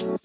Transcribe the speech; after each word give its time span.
What's 0.00 0.16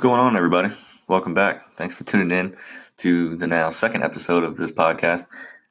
going 0.00 0.20
on, 0.20 0.36
everybody? 0.38 0.70
Welcome 1.06 1.34
back. 1.34 1.76
Thanks 1.76 1.94
for 1.94 2.04
tuning 2.04 2.30
in 2.30 2.56
to 2.98 3.36
the 3.36 3.46
now 3.46 3.68
second 3.68 4.04
episode 4.04 4.42
of 4.42 4.56
this 4.56 4.72
podcast, 4.72 5.26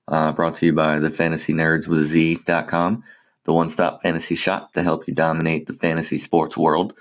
uh, 0.08 0.32
brought 0.32 0.54
to 0.56 0.68
you 0.68 0.74
by 0.74 1.00
the 1.00 1.10
Fantasy 1.10 1.54
Nerds 1.54 1.88
with 1.88 1.98
a 2.02 2.06
Z.com, 2.06 3.04
the 3.46 3.54
one 3.54 3.70
stop 3.70 4.04
fantasy 4.04 4.36
shop 4.36 4.74
to 4.74 4.84
help 4.84 5.08
you 5.08 5.16
dominate 5.16 5.66
the 5.66 5.74
fantasy 5.74 6.20
sports 6.20 6.56
world. 6.56 6.94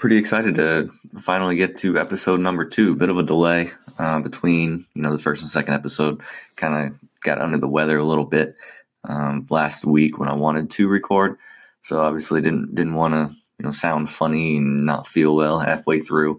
Pretty 0.00 0.16
excited 0.16 0.54
to 0.54 0.90
finally 1.20 1.56
get 1.56 1.76
to 1.76 1.98
episode 1.98 2.40
number 2.40 2.64
two. 2.64 2.96
Bit 2.96 3.10
of 3.10 3.18
a 3.18 3.22
delay 3.22 3.70
uh, 3.98 4.18
between 4.20 4.86
you 4.94 5.02
know 5.02 5.12
the 5.12 5.18
first 5.18 5.42
and 5.42 5.50
second 5.50 5.74
episode. 5.74 6.22
Kind 6.56 6.86
of 6.86 6.98
got 7.22 7.38
under 7.38 7.58
the 7.58 7.68
weather 7.68 7.98
a 7.98 8.04
little 8.04 8.24
bit 8.24 8.56
um, 9.04 9.46
last 9.50 9.84
week 9.84 10.18
when 10.18 10.30
I 10.30 10.32
wanted 10.32 10.70
to 10.70 10.88
record, 10.88 11.36
so 11.82 12.00
obviously 12.00 12.40
didn't 12.40 12.74
didn't 12.74 12.94
want 12.94 13.12
to 13.12 13.36
you 13.58 13.64
know 13.66 13.72
sound 13.72 14.08
funny 14.08 14.56
and 14.56 14.86
not 14.86 15.06
feel 15.06 15.36
well 15.36 15.58
halfway 15.58 16.00
through. 16.00 16.38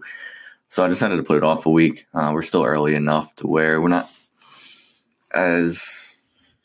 So 0.68 0.84
I 0.84 0.88
decided 0.88 1.18
to 1.18 1.22
put 1.22 1.36
it 1.36 1.44
off 1.44 1.64
a 1.64 1.70
week. 1.70 2.06
Uh, 2.12 2.32
we're 2.34 2.42
still 2.42 2.64
early 2.64 2.96
enough 2.96 3.32
to 3.36 3.46
where 3.46 3.80
we're 3.80 3.86
not 3.86 4.10
as 5.32 6.12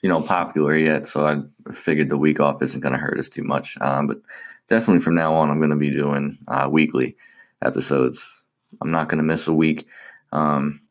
you 0.01 0.09
know 0.09 0.23
popular 0.23 0.75
yet. 0.75 1.05
So 1.05 1.27
I 1.27 1.71
figured 1.71 2.09
the 2.09 2.17
week 2.17 2.39
off 2.39 2.63
isn't 2.63 2.81
going 2.81 2.93
to 2.93 2.99
hurt 2.99 3.19
us 3.19 3.29
too 3.29 3.43
much. 3.43 3.77
Um, 3.81 4.07
but 4.07 4.17
definitely 4.67 5.01
from 5.01 5.15
now 5.15 5.35
on, 5.35 5.49
I'm 5.49 5.59
going 5.59 5.71
to 5.71 5.75
be 5.75 5.91
doing 5.91 6.37
uh, 6.47 6.69
weekly 6.71 7.15
episodes. 7.61 8.27
I'm 8.81 8.91
not 8.91 9.09
going 9.09 9.19
to 9.19 9.23
miss 9.23 9.47
a 9.47 9.53
week 9.53 9.87
um, 10.31 10.81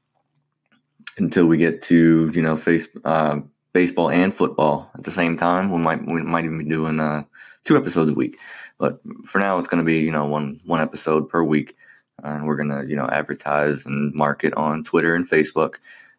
until 1.19 1.47
we 1.47 1.59
get 1.59 1.83
to 1.85 2.31
you 2.35 2.43
know 2.43 2.57
face 2.57 2.89
uh, 3.05 3.41
baseball 3.73 4.11
and 4.11 4.33
football 4.33 4.91
at 4.95 5.05
the 5.05 5.11
same 5.11 5.37
time. 5.37 5.71
We 5.71 5.79
might 5.79 6.07
we 6.07 6.23
might 6.23 6.45
even 6.45 6.59
be 6.59 6.65
doing 6.65 7.01
uh, 7.01 7.25
two 7.65 7.77
episodes 7.77 8.11
a 8.11 8.15
week. 8.15 8.39
But 8.79 9.01
for 9.25 9.39
now, 9.39 9.59
it's 9.59 9.69
going 9.69 9.83
to 9.83 9.87
be 9.87 9.99
you 9.99 10.13
know 10.13 10.27
one 10.27 10.61
one 10.65 10.81
episode 10.81 11.29
per 11.29 11.43
week, 11.43 11.77
and 12.23 12.47
we're 12.47 12.57
going 12.57 12.71
to 12.71 12.89
you 12.89 12.97
know 12.97 13.07
advertise 13.07 13.87
and 13.87 14.15
market 14.15 14.55
on 14.55 14.85
Twitter 14.85 15.15
and 15.15 15.29
Facebook. 15.29 15.75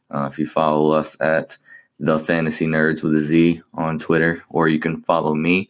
Uh, 0.09 0.29
if 0.31 0.39
you 0.39 0.45
follow 0.45 0.91
us 0.91 1.17
at 1.19 1.57
the 1.99 2.19
Fantasy 2.19 2.67
Nerds 2.67 3.03
with 3.03 3.15
a 3.15 3.21
Z 3.21 3.61
on 3.73 3.99
Twitter, 3.99 4.43
or 4.49 4.67
you 4.67 4.79
can 4.79 5.01
follow 5.01 5.33
me 5.33 5.69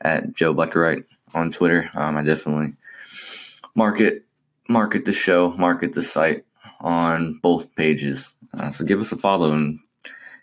at 0.00 0.32
Joe 0.32 0.54
Buckerite 0.54 1.04
on 1.34 1.50
Twitter. 1.50 1.90
Um, 1.94 2.16
I 2.16 2.22
definitely 2.22 2.74
market 3.74 4.24
market 4.68 5.04
the 5.04 5.12
show, 5.12 5.50
market 5.52 5.92
the 5.92 6.02
site 6.02 6.44
on 6.80 7.34
both 7.42 7.74
pages. 7.76 8.32
Uh, 8.56 8.70
so 8.70 8.84
give 8.84 9.00
us 9.00 9.12
a 9.12 9.16
follow 9.16 9.52
and 9.52 9.78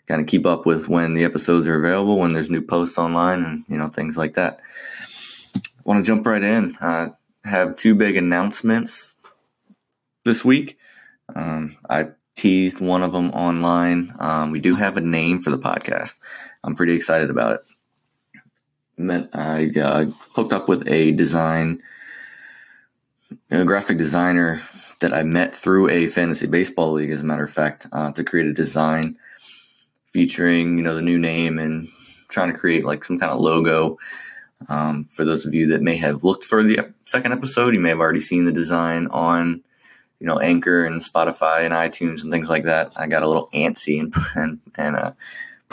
kind 0.06 0.20
of 0.20 0.26
keep 0.26 0.46
up 0.46 0.66
with 0.66 0.88
when 0.88 1.14
the 1.14 1.24
episodes 1.24 1.66
are 1.66 1.78
available, 1.78 2.18
when 2.18 2.32
there's 2.32 2.50
new 2.50 2.62
posts 2.62 2.98
online, 2.98 3.44
and 3.44 3.64
you 3.68 3.76
know 3.76 3.88
things 3.88 4.16
like 4.16 4.34
that 4.34 4.60
want 5.84 6.04
to 6.04 6.06
jump 6.06 6.26
right 6.26 6.42
in. 6.42 6.76
I 6.80 7.10
have 7.44 7.76
two 7.76 7.94
big 7.94 8.16
announcements 8.16 9.16
this 10.24 10.44
week. 10.44 10.78
Um, 11.34 11.76
I 11.88 12.08
teased 12.36 12.80
one 12.80 13.02
of 13.02 13.12
them 13.12 13.30
online. 13.30 14.14
Um, 14.18 14.50
we 14.50 14.60
do 14.60 14.74
have 14.74 14.96
a 14.96 15.02
name 15.02 15.40
for 15.40 15.50
the 15.50 15.58
podcast. 15.58 16.18
I'm 16.64 16.74
pretty 16.74 16.94
excited 16.94 17.30
about 17.30 17.56
it. 17.56 17.73
Met, 18.96 19.30
I 19.32 19.70
uh, 19.80 20.06
hooked 20.34 20.52
up 20.52 20.68
with 20.68 20.88
a 20.88 21.12
design, 21.12 21.82
a 23.50 23.64
graphic 23.64 23.98
designer 23.98 24.60
that 25.00 25.12
I 25.12 25.22
met 25.22 25.54
through 25.54 25.90
a 25.90 26.08
fantasy 26.08 26.46
baseball 26.46 26.92
league, 26.92 27.10
as 27.10 27.20
a 27.20 27.24
matter 27.24 27.44
of 27.44 27.50
fact, 27.50 27.86
uh, 27.92 28.12
to 28.12 28.24
create 28.24 28.46
a 28.46 28.52
design 28.52 29.16
featuring, 30.12 30.78
you 30.78 30.84
know, 30.84 30.94
the 30.94 31.02
new 31.02 31.18
name 31.18 31.58
and 31.58 31.88
trying 32.28 32.52
to 32.52 32.58
create 32.58 32.84
like 32.84 33.04
some 33.04 33.18
kind 33.18 33.32
of 33.32 33.40
logo 33.40 33.98
um, 34.68 35.04
for 35.04 35.24
those 35.24 35.46
of 35.46 35.54
you 35.54 35.68
that 35.68 35.82
may 35.82 35.96
have 35.96 36.24
looked 36.24 36.44
for 36.44 36.62
the 36.62 36.92
second 37.04 37.32
episode, 37.32 37.74
you 37.74 37.80
may 37.80 37.90
have 37.90 38.00
already 38.00 38.20
seen 38.20 38.44
the 38.44 38.52
design 38.52 39.08
on, 39.08 39.62
you 40.20 40.26
know, 40.26 40.38
Anchor 40.38 40.86
and 40.86 41.00
Spotify 41.00 41.62
and 41.62 41.74
iTunes 41.74 42.22
and 42.22 42.32
things 42.32 42.48
like 42.48 42.64
that. 42.64 42.92
I 42.96 43.06
got 43.06 43.22
a 43.22 43.28
little 43.28 43.48
antsy 43.52 44.00
and 44.00 44.14
and, 44.34 44.60
and 44.76 44.96
uh, 44.96 45.12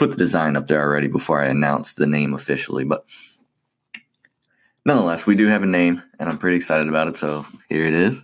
put 0.02 0.10
the 0.10 0.16
design 0.16 0.56
up 0.56 0.66
there 0.66 0.82
already 0.82 1.06
before 1.06 1.40
I 1.40 1.46
announced 1.46 1.94
the 1.94 2.08
name 2.08 2.34
officially. 2.34 2.82
But 2.82 3.04
nonetheless, 4.84 5.28
we 5.28 5.36
do 5.36 5.46
have 5.46 5.62
a 5.62 5.66
name, 5.66 6.02
and 6.18 6.28
I'm 6.28 6.38
pretty 6.38 6.56
excited 6.56 6.88
about 6.88 7.06
it. 7.06 7.18
So 7.18 7.46
here 7.68 7.84
it 7.84 7.94
is. 7.94 8.20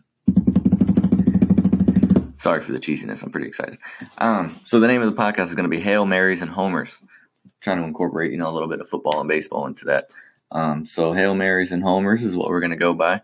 Sorry 2.39 2.63
for 2.63 2.73
the 2.73 2.81
cheesiness. 2.81 3.23
I'm 3.23 3.31
pretty 3.31 3.47
excited. 3.47 3.79
Um, 4.19 4.59
so 4.65 4.81
the 4.81 4.89
name 4.89 5.03
of 5.03 5.07
the 5.07 5.23
podcast 5.23 5.45
is 5.45 5.55
going 5.55 5.71
to 5.71 5.77
be 5.77 5.79
Hail 5.79 6.05
Marys 6.05 6.43
and 6.43 6.51
Homers. 6.51 7.01
I'm 7.01 7.53
trying 7.61 7.79
to 7.79 7.85
incorporate, 7.85 8.33
you 8.33 8.39
know, 8.39 8.51
a 8.51 8.55
little 8.55 8.69
bit 8.69 8.81
of 8.81 8.89
football 8.89 9.21
and 9.21 9.29
baseball 9.29 9.69
into 9.69 9.85
that. 9.85 10.09
Um, 10.51 10.85
so 10.85 11.13
Hail 11.13 11.37
Marys 11.37 11.71
and 11.71 11.85
Homers 11.85 12.25
is 12.25 12.35
what 12.35 12.49
we're 12.49 12.59
going 12.59 12.71
to 12.73 12.77
go 12.77 12.93
by. 12.93 13.23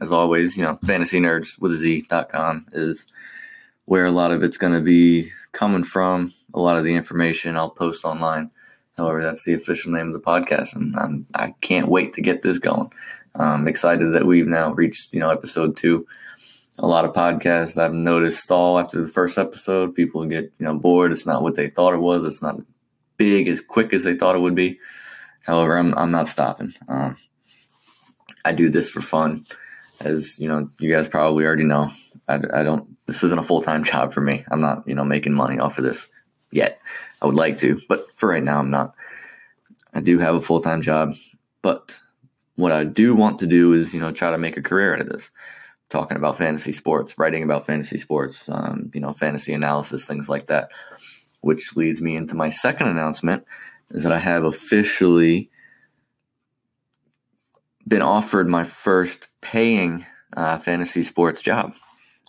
As 0.00 0.10
always, 0.10 0.56
you 0.56 0.64
know, 0.64 0.80
fantasy 0.84 1.20
nerds 1.20 1.60
with 1.60 1.70
a 1.70 1.76
Z.com 1.76 2.66
is 2.72 3.06
where 3.84 4.06
a 4.06 4.10
lot 4.10 4.32
of 4.32 4.42
it's 4.42 4.58
going 4.58 4.72
to 4.72 4.80
be 4.80 5.30
coming 5.54 5.84
from. 5.84 6.32
A 6.52 6.60
lot 6.60 6.76
of 6.76 6.84
the 6.84 6.94
information 6.94 7.56
I'll 7.56 7.70
post 7.70 8.04
online. 8.04 8.50
However, 8.96 9.22
that's 9.22 9.44
the 9.44 9.54
official 9.54 9.92
name 9.92 10.08
of 10.08 10.12
the 10.12 10.20
podcast, 10.20 10.76
and 10.76 10.94
I'm, 10.96 11.26
I 11.34 11.54
can't 11.60 11.88
wait 11.88 12.12
to 12.12 12.20
get 12.20 12.42
this 12.42 12.58
going. 12.58 12.90
I'm 13.34 13.66
excited 13.66 14.12
that 14.12 14.26
we've 14.26 14.46
now 14.46 14.72
reached, 14.72 15.12
you 15.12 15.18
know, 15.18 15.30
episode 15.30 15.76
two. 15.76 16.06
A 16.78 16.86
lot 16.86 17.04
of 17.04 17.12
podcasts 17.12 17.76
I've 17.76 17.92
noticed 17.92 18.40
stall 18.40 18.78
after 18.78 19.00
the 19.00 19.08
first 19.08 19.38
episode. 19.38 19.94
People 19.94 20.24
get, 20.26 20.52
you 20.58 20.66
know, 20.66 20.74
bored. 20.74 21.10
It's 21.10 21.26
not 21.26 21.42
what 21.42 21.56
they 21.56 21.68
thought 21.68 21.94
it 21.94 21.98
was. 21.98 22.24
It's 22.24 22.42
not 22.42 22.58
as 22.58 22.68
big, 23.16 23.48
as 23.48 23.60
quick 23.60 23.92
as 23.92 24.04
they 24.04 24.14
thought 24.14 24.36
it 24.36 24.40
would 24.40 24.54
be. 24.54 24.78
However, 25.42 25.76
I'm 25.76 25.96
I'm 25.96 26.10
not 26.10 26.28
stopping. 26.28 26.72
Um, 26.88 27.16
I 28.44 28.52
do 28.52 28.68
this 28.68 28.90
for 28.90 29.00
fun, 29.00 29.46
as 30.00 30.38
you 30.38 30.48
know. 30.48 30.68
You 30.78 30.90
guys 30.90 31.08
probably 31.08 31.44
already 31.44 31.64
know. 31.64 31.90
I, 32.28 32.40
I 32.52 32.62
don't. 32.62 32.96
This 33.06 33.22
isn't 33.22 33.38
a 33.38 33.42
full 33.42 33.62
time 33.62 33.84
job 33.92 34.12
for 34.12 34.20
me. 34.20 34.44
I'm 34.50 34.60
not 34.60 34.86
you 34.86 34.94
know 34.94 35.04
making 35.04 35.34
money 35.34 35.58
off 35.58 35.78
of 35.78 35.84
this 35.84 36.08
yet. 36.50 36.80
I 37.20 37.26
would 37.26 37.34
like 37.34 37.58
to, 37.58 37.80
but 37.88 38.10
for 38.16 38.28
right 38.28 38.42
now, 38.42 38.58
I'm 38.58 38.70
not. 38.70 38.94
I 39.92 40.00
do 40.00 40.18
have 40.18 40.34
a 40.34 40.40
full 40.40 40.60
time 40.60 40.82
job, 40.82 41.14
but 41.62 41.98
what 42.56 42.72
I 42.72 42.84
do 42.84 43.14
want 43.14 43.40
to 43.40 43.46
do 43.46 43.72
is 43.72 43.94
you 43.94 44.00
know 44.00 44.12
try 44.12 44.30
to 44.30 44.38
make 44.38 44.56
a 44.56 44.62
career 44.62 44.94
out 44.94 45.00
of 45.00 45.08
this. 45.08 45.30
Talking 45.90 46.16
about 46.16 46.38
fantasy 46.38 46.72
sports, 46.72 47.16
writing 47.18 47.44
about 47.44 47.66
fantasy 47.66 47.98
sports, 47.98 48.48
um, 48.48 48.90
you 48.94 49.00
know, 49.00 49.12
fantasy 49.12 49.52
analysis, 49.52 50.04
things 50.04 50.28
like 50.28 50.46
that. 50.46 50.70
Which 51.42 51.76
leads 51.76 52.00
me 52.00 52.16
into 52.16 52.34
my 52.34 52.48
second 52.48 52.88
announcement, 52.88 53.44
is 53.90 54.02
that 54.02 54.10
I 54.10 54.18
have 54.18 54.44
officially 54.44 55.50
been 57.86 58.02
offered 58.02 58.48
my 58.48 58.64
first 58.64 59.28
paying 59.40 60.06
uh, 60.36 60.58
fantasy 60.58 61.02
sports 61.02 61.40
job. 61.40 61.74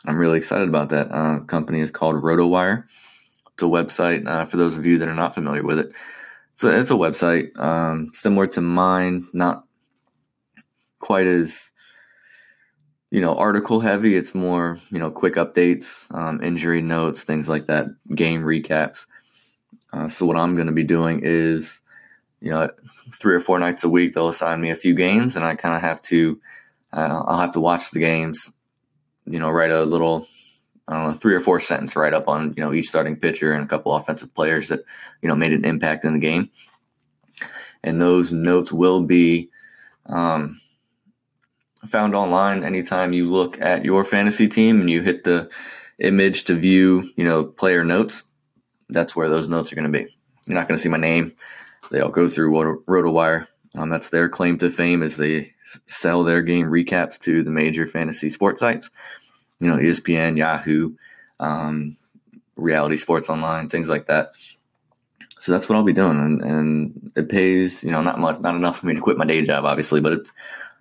I'm 0.07 0.17
really 0.17 0.37
excited 0.37 0.67
about 0.67 0.89
that. 0.89 1.11
Uh, 1.11 1.39
company 1.39 1.79
is 1.79 1.91
called 1.91 2.15
RotoWire. 2.15 2.85
It's 3.53 3.63
a 3.63 3.65
website 3.65 4.27
uh, 4.27 4.45
for 4.45 4.57
those 4.57 4.77
of 4.77 4.85
you 4.85 4.99
that 4.99 5.07
are 5.07 5.15
not 5.15 5.33
familiar 5.33 5.63
with 5.63 5.79
it. 5.79 5.91
So 6.57 6.69
it's 6.69 6.91
a 6.91 6.95
website 6.95 7.57
um, 7.57 8.11
similar 8.13 8.47
to 8.47 8.61
mine, 8.61 9.27
not 9.33 9.65
quite 10.99 11.27
as 11.27 11.71
you 13.11 13.21
know 13.21 13.35
article 13.35 13.79
heavy. 13.79 14.15
It's 14.15 14.33
more 14.35 14.77
you 14.89 14.99
know 14.99 15.11
quick 15.11 15.35
updates, 15.35 16.13
um, 16.13 16.41
injury 16.43 16.81
notes, 16.81 17.23
things 17.23 17.49
like 17.49 17.65
that, 17.67 17.87
game 18.13 18.41
recaps. 18.41 19.05
Uh, 19.91 20.07
so 20.07 20.25
what 20.25 20.35
I'm 20.35 20.55
going 20.55 20.67
to 20.67 20.73
be 20.73 20.83
doing 20.83 21.21
is, 21.23 21.79
you 22.41 22.49
know, 22.49 22.69
three 23.13 23.35
or 23.35 23.39
four 23.39 23.59
nights 23.59 23.83
a 23.85 23.89
week 23.89 24.13
they'll 24.13 24.27
assign 24.27 24.59
me 24.59 24.69
a 24.69 24.75
few 24.75 24.93
games, 24.93 25.35
and 25.35 25.45
I 25.45 25.55
kind 25.55 25.75
of 25.75 25.81
have 25.81 26.01
to, 26.03 26.39
uh, 26.91 27.23
I'll 27.25 27.39
have 27.39 27.53
to 27.53 27.61
watch 27.61 27.91
the 27.91 27.99
games, 27.99 28.51
you 29.25 29.39
know, 29.39 29.49
write 29.49 29.71
a 29.71 29.83
little, 29.83 30.27
I 30.87 30.95
don't 30.95 31.07
know, 31.07 31.13
three 31.13 31.35
or 31.35 31.41
four 31.41 31.59
sentence 31.59 31.95
write 31.95 32.13
up 32.13 32.27
on 32.27 32.53
you 32.55 32.63
know 32.63 32.73
each 32.73 32.87
starting 32.87 33.15
pitcher 33.15 33.53
and 33.53 33.63
a 33.63 33.67
couple 33.67 33.95
offensive 33.95 34.33
players 34.33 34.69
that 34.69 34.81
you 35.21 35.29
know 35.29 35.35
made 35.35 35.53
an 35.53 35.65
impact 35.65 36.05
in 36.05 36.13
the 36.13 36.19
game, 36.19 36.49
and 37.83 37.99
those 37.99 38.31
notes 38.31 38.71
will 38.71 39.01
be. 39.01 39.49
Um, 40.07 40.61
found 41.87 42.15
online 42.15 42.63
anytime 42.63 43.13
you 43.13 43.27
look 43.27 43.61
at 43.61 43.85
your 43.85 44.03
fantasy 44.03 44.47
team 44.47 44.81
and 44.81 44.89
you 44.89 45.03
hit 45.03 45.23
the 45.23 45.51
image 45.99 46.45
to 46.45 46.55
view, 46.55 47.11
you 47.15 47.23
know, 47.23 47.43
player 47.43 47.83
notes 47.83 48.23
that's 48.89 49.15
where 49.15 49.29
those 49.29 49.47
notes 49.47 49.71
are 49.71 49.75
going 49.75 49.91
to 49.91 49.99
be. 49.99 50.07
You're 50.47 50.57
not 50.57 50.67
going 50.67 50.77
to 50.77 50.81
see 50.81 50.89
my 50.89 50.97
name. 50.97 51.33
They 51.91 51.99
all 51.99 52.09
go 52.09 52.27
through 52.27 52.51
RotoWire. 52.87 53.47
Um, 53.75 53.89
that's 53.89 54.09
their 54.09 54.29
claim 54.29 54.57
to 54.59 54.69
fame 54.69 55.03
as 55.03 55.17
they 55.17 55.53
sell 55.87 56.23
their 56.23 56.41
game 56.41 56.67
recaps 56.67 57.19
to 57.19 57.43
the 57.43 57.51
major 57.51 57.87
fantasy 57.87 58.29
sports 58.29 58.59
sites. 58.59 58.89
You 59.59 59.69
know, 59.69 59.77
ESPN, 59.77 60.37
Yahoo, 60.37 60.95
um, 61.39 61.97
Reality 62.55 62.97
Sports 62.97 63.29
Online, 63.29 63.69
things 63.69 63.87
like 63.87 64.07
that. 64.07 64.31
So 65.39 65.51
that's 65.51 65.69
what 65.69 65.75
I'll 65.75 65.83
be 65.83 65.93
doing, 65.93 66.17
and, 66.17 66.41
and, 66.41 67.11
it 67.15 67.29
pays. 67.29 67.83
You 67.83 67.91
know, 67.91 68.01
not 68.01 68.19
much, 68.19 68.39
not 68.39 68.55
enough 68.55 68.79
for 68.79 68.87
me 68.87 68.95
to 68.95 69.01
quit 69.01 69.17
my 69.17 69.25
day 69.25 69.41
job, 69.43 69.65
obviously, 69.65 70.01
but 70.01 70.13
it, 70.13 70.21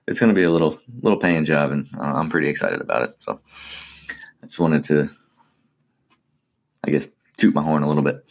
it's 0.06 0.20
going 0.20 0.32
to 0.32 0.34
be 0.34 0.44
a 0.44 0.50
little 0.50 0.78
little 1.02 1.18
paying 1.18 1.44
job, 1.44 1.72
and 1.72 1.86
uh, 1.98 2.02
I'm 2.02 2.30
pretty 2.30 2.48
excited 2.48 2.80
about 2.80 3.02
it. 3.02 3.16
So 3.20 3.40
I 4.42 4.46
just 4.46 4.58
wanted 4.58 4.84
to, 4.86 5.10
I 6.84 6.90
guess, 6.90 7.08
toot 7.36 7.54
my 7.54 7.62
horn 7.62 7.82
a 7.82 7.88
little 7.88 8.02
bit. 8.02 8.24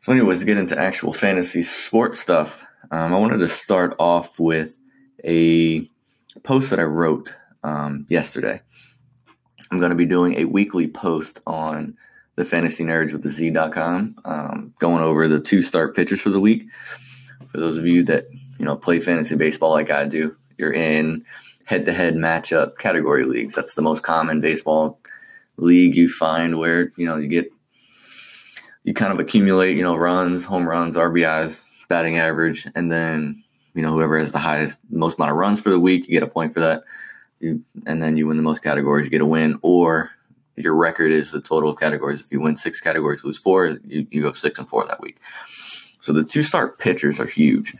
So, 0.00 0.12
anyways, 0.12 0.40
to 0.40 0.46
get 0.46 0.56
into 0.56 0.78
actual 0.78 1.12
fantasy 1.12 1.62
sports 1.62 2.18
stuff, 2.18 2.64
um, 2.90 3.14
I 3.14 3.18
wanted 3.18 3.38
to 3.38 3.48
start 3.48 3.94
off 3.98 4.38
with 4.38 4.76
a 5.24 5.86
post 6.42 6.70
that 6.70 6.80
I 6.80 6.84
wrote 6.84 7.32
um, 7.62 8.06
yesterday. 8.08 8.60
I'm 9.70 9.78
going 9.78 9.90
to 9.90 9.96
be 9.96 10.06
doing 10.06 10.38
a 10.38 10.44
weekly 10.44 10.86
post 10.88 11.40
on 11.46 11.96
the 12.36 12.44
fantasy 12.44 12.84
nerds 12.84 13.12
with 13.12 13.22
the 13.22 13.30
z.com, 13.30 14.16
um, 14.24 14.74
going 14.78 15.02
over 15.02 15.28
the 15.28 15.40
two 15.40 15.62
start 15.62 15.94
pitchers 15.94 16.20
for 16.20 16.30
the 16.30 16.40
week. 16.40 16.66
For 17.50 17.58
those 17.58 17.78
of 17.78 17.86
you 17.86 18.02
that 18.04 18.26
you 18.58 18.64
know 18.64 18.76
play 18.76 19.00
fantasy 19.00 19.36
baseball 19.36 19.70
like 19.70 19.90
I 19.90 20.04
do, 20.04 20.36
you're 20.58 20.72
in 20.72 21.24
head-to-head 21.66 22.14
matchup 22.14 22.78
category 22.78 23.24
leagues. 23.24 23.54
That's 23.54 23.74
the 23.74 23.82
most 23.82 24.02
common 24.02 24.40
baseball 24.40 24.98
league 25.56 25.94
you 25.94 26.08
find 26.08 26.58
where 26.58 26.92
you 26.96 27.06
know 27.06 27.16
you 27.16 27.28
get 27.28 27.52
you 28.84 28.94
kind 28.94 29.12
of 29.12 29.20
accumulate 29.20 29.76
you 29.76 29.82
know 29.82 29.96
runs, 29.96 30.44
home 30.44 30.68
runs, 30.68 30.96
RBIs, 30.96 31.60
batting 31.88 32.18
average, 32.18 32.66
and 32.74 32.90
then 32.90 33.42
you 33.74 33.82
know 33.82 33.92
whoever 33.92 34.18
has 34.18 34.32
the 34.32 34.38
highest 34.38 34.80
most 34.90 35.18
amount 35.18 35.30
of 35.30 35.36
runs 35.36 35.60
for 35.60 35.70
the 35.70 35.80
week, 35.80 36.06
you 36.06 36.12
get 36.12 36.22
a 36.22 36.26
point 36.26 36.54
for 36.54 36.60
that. 36.60 36.82
You, 37.42 37.62
and 37.86 38.00
then 38.00 38.16
you 38.16 38.28
win 38.28 38.36
the 38.36 38.42
most 38.42 38.62
categories, 38.62 39.04
you 39.04 39.10
get 39.10 39.20
a 39.20 39.26
win, 39.26 39.58
or 39.62 40.10
your 40.56 40.74
record 40.74 41.10
is 41.10 41.32
the 41.32 41.40
total 41.40 41.70
of 41.70 41.80
categories. 41.80 42.20
If 42.20 42.30
you 42.30 42.40
win 42.40 42.56
six 42.56 42.80
categories, 42.80 43.24
lose 43.24 43.36
four, 43.36 43.78
you, 43.84 44.06
you 44.10 44.22
go 44.22 44.32
six 44.32 44.58
and 44.58 44.68
four 44.68 44.86
that 44.86 45.00
week. 45.00 45.18
So 46.00 46.12
the 46.12 46.24
two 46.24 46.42
start 46.42 46.78
pitchers 46.78 47.18
are 47.18 47.26
huge. 47.26 47.74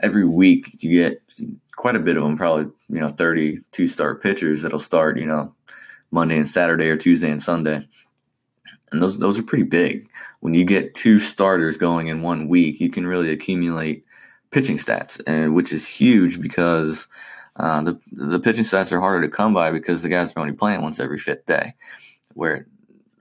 Every 0.00 0.26
week 0.26 0.82
you 0.82 0.98
get 0.98 1.22
quite 1.76 1.96
a 1.96 2.00
bit 2.00 2.16
of 2.16 2.24
them, 2.24 2.36
probably, 2.36 2.64
you 2.88 3.00
know, 3.00 3.10
30 3.10 3.60
two 3.72 3.86
start 3.86 4.22
pitchers 4.22 4.62
that'll 4.62 4.78
start, 4.78 5.18
you 5.18 5.26
know, 5.26 5.54
Monday 6.10 6.36
and 6.36 6.48
Saturday 6.48 6.88
or 6.88 6.96
Tuesday 6.96 7.30
and 7.30 7.42
Sunday. 7.42 7.86
And 8.92 9.00
those 9.00 9.18
those 9.18 9.38
are 9.38 9.42
pretty 9.42 9.64
big. 9.64 10.08
When 10.40 10.54
you 10.54 10.64
get 10.64 10.94
two 10.94 11.20
starters 11.20 11.76
going 11.76 12.08
in 12.08 12.22
one 12.22 12.48
week, 12.48 12.80
you 12.80 12.90
can 12.90 13.06
really 13.06 13.30
accumulate 13.30 14.04
pitching 14.50 14.78
stats, 14.78 15.20
and 15.26 15.54
which 15.54 15.72
is 15.72 15.88
huge 15.88 16.40
because 16.40 17.08
uh, 17.56 17.82
the 17.82 18.00
the 18.12 18.40
pitching 18.40 18.64
stats 18.64 18.90
are 18.92 19.00
harder 19.00 19.22
to 19.22 19.28
come 19.28 19.54
by 19.54 19.70
because 19.70 20.02
the 20.02 20.08
guys 20.08 20.32
are 20.34 20.40
only 20.40 20.52
playing 20.52 20.82
once 20.82 20.98
every 20.98 21.18
fifth 21.18 21.46
day. 21.46 21.74
Where 22.34 22.66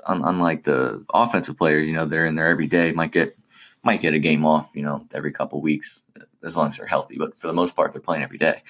un, 0.05 0.23
unlike 0.23 0.63
the 0.63 1.05
offensive 1.13 1.57
players, 1.57 1.87
you 1.87 1.93
know, 1.93 2.05
they're 2.05 2.25
in 2.25 2.35
there 2.35 2.47
every 2.47 2.67
day, 2.67 2.91
might 2.91 3.11
get 3.11 3.35
might 3.83 4.01
get 4.01 4.13
a 4.13 4.19
game 4.19 4.45
off, 4.45 4.69
you 4.73 4.81
know, 4.81 5.05
every 5.13 5.31
couple 5.31 5.61
weeks 5.61 5.99
as 6.43 6.55
long 6.55 6.69
as 6.69 6.77
they're 6.77 6.87
healthy. 6.87 7.17
But 7.17 7.37
for 7.37 7.47
the 7.47 7.53
most 7.53 7.75
part, 7.75 7.93
they're 7.93 8.01
playing 8.01 8.23
every 8.23 8.37
day. 8.37 8.63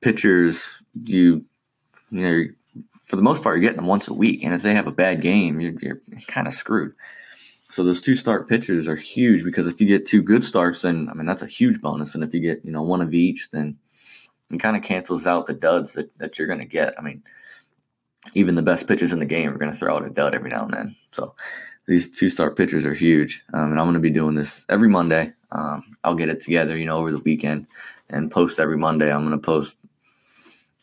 Pitchers, 0.00 0.64
you 1.04 1.44
you 2.10 2.20
know, 2.20 2.44
for 3.02 3.16
the 3.16 3.22
most 3.22 3.42
part, 3.42 3.56
you're 3.56 3.62
getting 3.62 3.76
them 3.76 3.86
once 3.86 4.08
a 4.08 4.14
week, 4.14 4.44
and 4.44 4.54
if 4.54 4.62
they 4.62 4.74
have 4.74 4.86
a 4.86 4.92
bad 4.92 5.20
game, 5.20 5.60
you're, 5.60 5.74
you're 5.80 6.00
kind 6.28 6.46
of 6.46 6.54
screwed. 6.54 6.94
So 7.70 7.82
those 7.82 8.00
two 8.00 8.14
start 8.14 8.48
pitchers 8.48 8.86
are 8.86 8.94
huge 8.94 9.42
because 9.42 9.66
if 9.66 9.80
you 9.80 9.88
get 9.88 10.06
two 10.06 10.22
good 10.22 10.44
starts, 10.44 10.82
then 10.82 11.08
I 11.10 11.14
mean 11.14 11.26
that's 11.26 11.42
a 11.42 11.46
huge 11.46 11.80
bonus. 11.80 12.14
And 12.14 12.22
if 12.22 12.32
you 12.32 12.40
get 12.40 12.64
you 12.64 12.70
know 12.70 12.82
one 12.82 13.00
of 13.00 13.12
each, 13.12 13.50
then 13.50 13.78
it 14.50 14.58
kind 14.58 14.76
of 14.76 14.82
cancels 14.82 15.26
out 15.26 15.46
the 15.46 15.54
duds 15.54 15.94
that, 15.94 16.16
that 16.18 16.38
you're 16.38 16.48
going 16.48 16.60
to 16.60 16.66
get. 16.66 16.94
I 16.98 17.02
mean, 17.02 17.22
even 18.34 18.54
the 18.54 18.62
best 18.62 18.86
pitchers 18.86 19.12
in 19.12 19.18
the 19.18 19.26
game 19.26 19.52
are 19.52 19.58
going 19.58 19.72
to 19.72 19.76
throw 19.76 19.96
out 19.96 20.06
a 20.06 20.10
dud 20.10 20.34
every 20.34 20.50
now 20.50 20.64
and 20.64 20.74
then. 20.74 20.96
So 21.12 21.34
these 21.86 22.10
two 22.10 22.30
star 22.30 22.50
pitchers 22.50 22.84
are 22.84 22.94
huge. 22.94 23.42
Um, 23.52 23.72
and 23.72 23.80
I'm 23.80 23.86
going 23.86 23.94
to 23.94 24.00
be 24.00 24.10
doing 24.10 24.34
this 24.34 24.64
every 24.68 24.88
Monday. 24.88 25.32
Um, 25.52 25.96
I'll 26.02 26.14
get 26.14 26.28
it 26.28 26.40
together, 26.40 26.76
you 26.76 26.86
know, 26.86 26.96
over 26.96 27.12
the 27.12 27.18
weekend 27.18 27.66
and 28.08 28.30
post 28.30 28.58
every 28.58 28.78
Monday. 28.78 29.12
I'm 29.12 29.26
going 29.26 29.38
to 29.38 29.44
post 29.44 29.76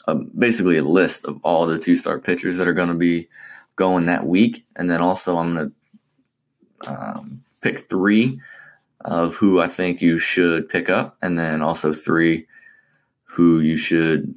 a, 0.07 0.15
basically 0.15 0.77
a 0.77 0.83
list 0.83 1.25
of 1.25 1.39
all 1.43 1.65
the 1.65 1.79
two 1.79 1.97
star 1.97 2.19
pitchers 2.19 2.57
that 2.57 2.67
are 2.67 2.73
going 2.73 2.89
to 2.89 2.95
be 2.95 3.27
going 3.75 4.05
that 4.05 4.25
week. 4.25 4.65
And 4.75 4.89
then 4.89 5.01
also 5.01 5.37
I'm 5.37 5.55
going 5.55 5.73
to 6.83 6.89
um, 6.91 7.43
pick 7.61 7.89
three 7.89 8.39
of 9.05 9.35
who 9.35 9.59
I 9.59 9.67
think 9.67 10.01
you 10.01 10.19
should 10.19 10.69
pick 10.69 10.89
up, 10.89 11.17
and 11.21 11.37
then 11.37 11.61
also 11.61 11.91
three 11.91 12.45
who 13.31 13.59
you 13.59 13.77
should 13.77 14.35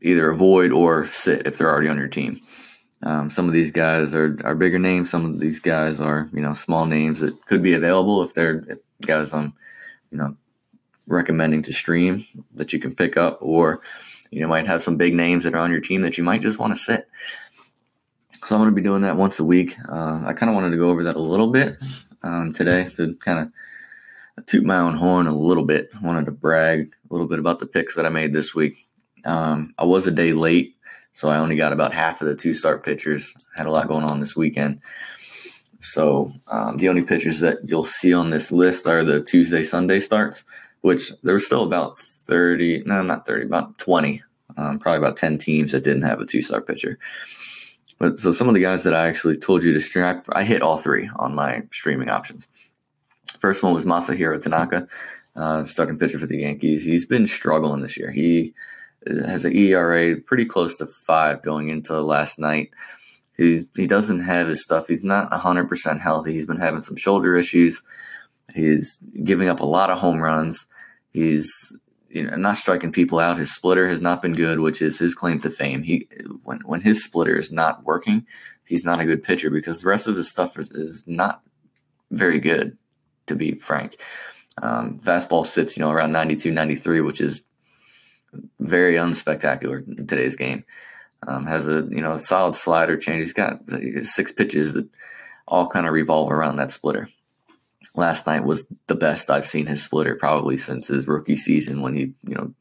either 0.00 0.30
avoid 0.30 0.72
or 0.72 1.06
sit 1.08 1.46
if 1.46 1.56
they're 1.56 1.70
already 1.70 1.88
on 1.88 1.96
your 1.96 2.08
team. 2.08 2.40
Um, 3.04 3.30
some 3.30 3.46
of 3.46 3.52
these 3.52 3.72
guys 3.72 4.14
are, 4.14 4.38
are 4.44 4.54
bigger 4.54 4.78
names. 4.78 5.10
Some 5.10 5.24
of 5.24 5.40
these 5.40 5.60
guys 5.60 6.00
are 6.00 6.28
you 6.32 6.40
know 6.40 6.52
small 6.52 6.86
names 6.86 7.20
that 7.20 7.46
could 7.46 7.62
be 7.62 7.74
available 7.74 8.22
if 8.22 8.34
they're 8.34 8.64
if 8.68 8.78
guys 9.00 9.32
I'm 9.32 9.54
you 10.10 10.18
know 10.18 10.36
recommending 11.06 11.62
to 11.62 11.72
stream 11.72 12.24
that 12.54 12.72
you 12.72 12.78
can 12.78 12.94
pick 12.94 13.16
up, 13.16 13.38
or 13.40 13.80
you 14.30 14.46
might 14.46 14.66
have 14.66 14.82
some 14.82 14.96
big 14.96 15.14
names 15.14 15.44
that 15.44 15.54
are 15.54 15.58
on 15.58 15.72
your 15.72 15.80
team 15.80 16.02
that 16.02 16.16
you 16.16 16.24
might 16.24 16.42
just 16.42 16.58
want 16.58 16.74
to 16.74 16.78
sit. 16.78 17.08
So 18.44 18.56
I'm 18.56 18.62
going 18.62 18.70
to 18.70 18.74
be 18.74 18.82
doing 18.82 19.02
that 19.02 19.16
once 19.16 19.38
a 19.38 19.44
week. 19.44 19.76
Uh, 19.88 20.22
I 20.24 20.32
kind 20.32 20.50
of 20.50 20.54
wanted 20.54 20.70
to 20.70 20.76
go 20.76 20.90
over 20.90 21.04
that 21.04 21.16
a 21.16 21.20
little 21.20 21.50
bit 21.50 21.76
um, 22.22 22.52
today 22.52 22.88
to 22.96 23.14
kind 23.16 23.38
of 23.38 23.52
toot 24.46 24.64
my 24.64 24.78
own 24.78 24.96
horn 24.96 25.26
a 25.26 25.34
little 25.34 25.64
bit. 25.64 25.90
I 25.94 26.04
wanted 26.04 26.26
to 26.26 26.32
brag 26.32 26.92
a 27.10 27.12
little 27.12 27.28
bit 27.28 27.38
about 27.38 27.58
the 27.58 27.66
picks 27.66 27.94
that 27.96 28.06
I 28.06 28.08
made 28.08 28.32
this 28.32 28.54
week. 28.54 28.76
Um, 29.24 29.74
I 29.78 29.84
was 29.84 30.06
a 30.06 30.10
day 30.10 30.32
late, 30.32 30.76
so 31.12 31.28
I 31.28 31.38
only 31.38 31.56
got 31.56 31.72
about 31.72 31.92
half 31.92 32.20
of 32.20 32.26
the 32.26 32.36
two 32.36 32.54
start 32.54 32.84
pitchers. 32.84 33.34
Had 33.54 33.66
a 33.66 33.70
lot 33.70 33.88
going 33.88 34.04
on 34.04 34.20
this 34.20 34.36
weekend. 34.36 34.80
So 35.80 36.32
um, 36.46 36.76
the 36.76 36.88
only 36.88 37.02
pitchers 37.02 37.40
that 37.40 37.58
you'll 37.64 37.84
see 37.84 38.14
on 38.14 38.30
this 38.30 38.52
list 38.52 38.86
are 38.86 39.04
the 39.04 39.20
Tuesday, 39.20 39.64
Sunday 39.64 40.00
starts, 40.00 40.44
which 40.80 41.12
there 41.22 41.34
were 41.34 41.40
still 41.40 41.64
about 41.64 41.98
30, 41.98 42.84
no, 42.86 43.02
not 43.02 43.26
30, 43.26 43.46
about 43.46 43.78
20, 43.78 44.22
um, 44.56 44.78
probably 44.78 44.98
about 44.98 45.16
10 45.16 45.38
teams 45.38 45.72
that 45.72 45.84
didn't 45.84 46.02
have 46.02 46.20
a 46.20 46.26
two 46.26 46.40
star 46.40 46.60
pitcher. 46.60 46.98
But 47.98 48.20
so 48.20 48.32
some 48.32 48.48
of 48.48 48.54
the 48.54 48.60
guys 48.60 48.84
that 48.84 48.94
I 48.94 49.08
actually 49.08 49.36
told 49.36 49.62
you 49.62 49.72
to 49.72 49.80
stream, 49.80 50.04
I, 50.04 50.20
I 50.32 50.44
hit 50.44 50.62
all 50.62 50.76
three 50.76 51.10
on 51.16 51.34
my 51.34 51.62
streaming 51.72 52.08
options. 52.08 52.48
First 53.42 53.64
one 53.64 53.74
was 53.74 53.84
Masahiro 53.84 54.40
Tanaka, 54.40 54.86
uh, 55.34 55.66
starting 55.66 55.98
pitcher 55.98 56.20
for 56.20 56.26
the 56.26 56.38
Yankees. 56.38 56.84
He's 56.84 57.06
been 57.06 57.26
struggling 57.26 57.82
this 57.82 57.96
year. 57.98 58.12
He 58.12 58.54
uh, 59.04 59.26
has 59.26 59.44
an 59.44 59.56
ERA 59.56 60.14
pretty 60.20 60.44
close 60.44 60.76
to 60.76 60.86
five 60.86 61.42
going 61.42 61.68
into 61.68 61.98
last 61.98 62.38
night. 62.38 62.70
He 63.36 63.66
he 63.74 63.88
doesn't 63.88 64.20
have 64.20 64.46
his 64.46 64.62
stuff. 64.62 64.86
He's 64.86 65.02
not 65.02 65.32
hundred 65.32 65.68
percent 65.68 66.00
healthy. 66.00 66.32
He's 66.32 66.46
been 66.46 66.60
having 66.60 66.82
some 66.82 66.94
shoulder 66.94 67.36
issues. 67.36 67.82
He's 68.54 68.96
giving 69.24 69.48
up 69.48 69.58
a 69.58 69.66
lot 69.66 69.90
of 69.90 69.98
home 69.98 70.20
runs. 70.20 70.68
He's 71.10 71.50
you 72.10 72.22
know 72.22 72.36
not 72.36 72.58
striking 72.58 72.92
people 72.92 73.18
out. 73.18 73.40
His 73.40 73.52
splitter 73.52 73.88
has 73.88 74.00
not 74.00 74.22
been 74.22 74.34
good, 74.34 74.60
which 74.60 74.80
is 74.80 75.00
his 75.00 75.16
claim 75.16 75.40
to 75.40 75.50
fame. 75.50 75.82
He 75.82 76.06
when 76.44 76.60
when 76.60 76.80
his 76.80 77.02
splitter 77.02 77.36
is 77.36 77.50
not 77.50 77.82
working, 77.82 78.24
he's 78.68 78.84
not 78.84 79.00
a 79.00 79.04
good 79.04 79.24
pitcher 79.24 79.50
because 79.50 79.80
the 79.80 79.88
rest 79.88 80.06
of 80.06 80.14
his 80.14 80.30
stuff 80.30 80.56
is, 80.60 80.70
is 80.70 81.04
not 81.08 81.42
very 82.12 82.38
good 82.38 82.78
to 83.26 83.34
be 83.34 83.54
frank. 83.54 84.00
Um, 84.60 84.98
fastball 84.98 85.46
sits, 85.46 85.76
you 85.76 85.82
know, 85.82 85.90
around 85.90 86.12
92, 86.12 86.50
93, 86.50 87.00
which 87.00 87.20
is 87.20 87.42
very 88.58 88.94
unspectacular 88.94 89.86
in 89.98 90.06
today's 90.06 90.36
game. 90.36 90.64
Um, 91.26 91.46
has 91.46 91.68
a 91.68 91.86
you 91.88 92.00
know 92.00 92.16
solid 92.16 92.56
slider 92.56 92.96
change. 92.96 93.18
He's 93.18 93.32
got 93.32 93.60
six 94.02 94.32
pitches 94.32 94.74
that 94.74 94.88
all 95.46 95.68
kind 95.68 95.86
of 95.86 95.92
revolve 95.92 96.32
around 96.32 96.56
that 96.56 96.72
splitter. 96.72 97.08
Last 97.94 98.26
night 98.26 98.44
was 98.44 98.64
the 98.88 98.96
best 98.96 99.30
I've 99.30 99.46
seen 99.46 99.66
his 99.66 99.82
splitter 99.82 100.16
probably 100.16 100.56
since 100.56 100.88
his 100.88 101.06
rookie 101.06 101.36
season 101.36 101.80
when 101.80 101.94
he 101.94 102.12
you 102.26 102.34
know 102.34 102.54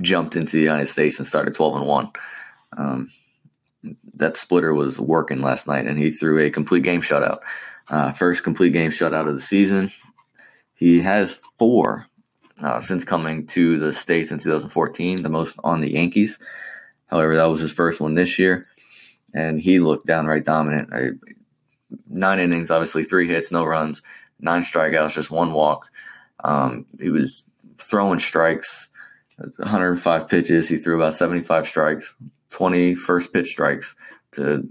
jumped 0.00 0.34
into 0.34 0.56
the 0.56 0.62
United 0.62 0.86
States 0.86 1.18
and 1.18 1.28
started 1.28 1.54
twelve 1.54 1.76
and 1.76 1.86
one. 1.86 2.10
Um, 2.78 3.10
that 4.14 4.38
splitter 4.38 4.72
was 4.72 4.98
working 4.98 5.42
last 5.42 5.66
night, 5.66 5.86
and 5.86 5.98
he 5.98 6.10
threw 6.10 6.38
a 6.38 6.50
complete 6.50 6.84
game 6.84 7.02
shutout. 7.02 7.40
Uh, 7.88 8.12
first 8.12 8.44
complete 8.44 8.72
game 8.72 8.90
shutout 8.90 9.28
of 9.28 9.34
the 9.34 9.40
season. 9.40 9.90
He 10.74 11.00
has 11.00 11.32
four 11.32 12.06
uh, 12.62 12.80
since 12.80 13.04
coming 13.04 13.46
to 13.48 13.78
the 13.78 13.92
States 13.92 14.30
in 14.30 14.38
2014, 14.38 15.22
the 15.22 15.28
most 15.28 15.58
on 15.64 15.80
the 15.80 15.92
Yankees. 15.92 16.38
However, 17.06 17.36
that 17.36 17.44
was 17.46 17.60
his 17.60 17.72
first 17.72 18.00
one 18.00 18.14
this 18.14 18.38
year, 18.38 18.66
and 19.34 19.60
he 19.60 19.80
looked 19.80 20.06
downright 20.06 20.44
dominant. 20.44 20.90
I, 20.92 21.10
nine 22.08 22.38
innings, 22.38 22.70
obviously, 22.70 23.04
three 23.04 23.28
hits, 23.28 23.52
no 23.52 23.64
runs, 23.64 24.02
nine 24.40 24.62
strikeouts, 24.62 25.14
just 25.14 25.30
one 25.30 25.52
walk. 25.52 25.86
Um, 26.44 26.86
he 27.00 27.10
was 27.10 27.44
throwing 27.78 28.18
strikes, 28.18 28.88
105 29.36 30.28
pitches. 30.28 30.68
He 30.68 30.76
threw 30.76 30.96
about 30.96 31.14
75 31.14 31.66
strikes, 31.66 32.16
20 32.50 32.94
first 32.94 33.32
pitch 33.32 33.48
strikes 33.48 33.94
to 34.32 34.66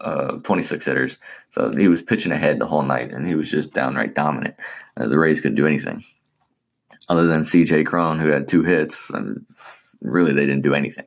uh, 0.00 0.38
26 0.38 0.84
hitters. 0.84 1.18
So 1.50 1.70
he 1.72 1.88
was 1.88 2.02
pitching 2.02 2.32
ahead 2.32 2.58
the 2.58 2.66
whole 2.66 2.82
night, 2.82 3.12
and 3.12 3.26
he 3.26 3.34
was 3.34 3.50
just 3.50 3.72
downright 3.72 4.14
dominant. 4.14 4.56
Uh, 4.96 5.08
the 5.08 5.18
Rays 5.18 5.40
couldn't 5.40 5.56
do 5.56 5.66
anything 5.66 6.04
other 7.08 7.26
than 7.26 7.44
C.J. 7.44 7.84
Cron, 7.84 8.18
who 8.18 8.28
had 8.28 8.48
two 8.48 8.62
hits. 8.62 9.10
And 9.10 9.44
really, 10.00 10.32
they 10.32 10.46
didn't 10.46 10.62
do 10.62 10.74
anything. 10.74 11.06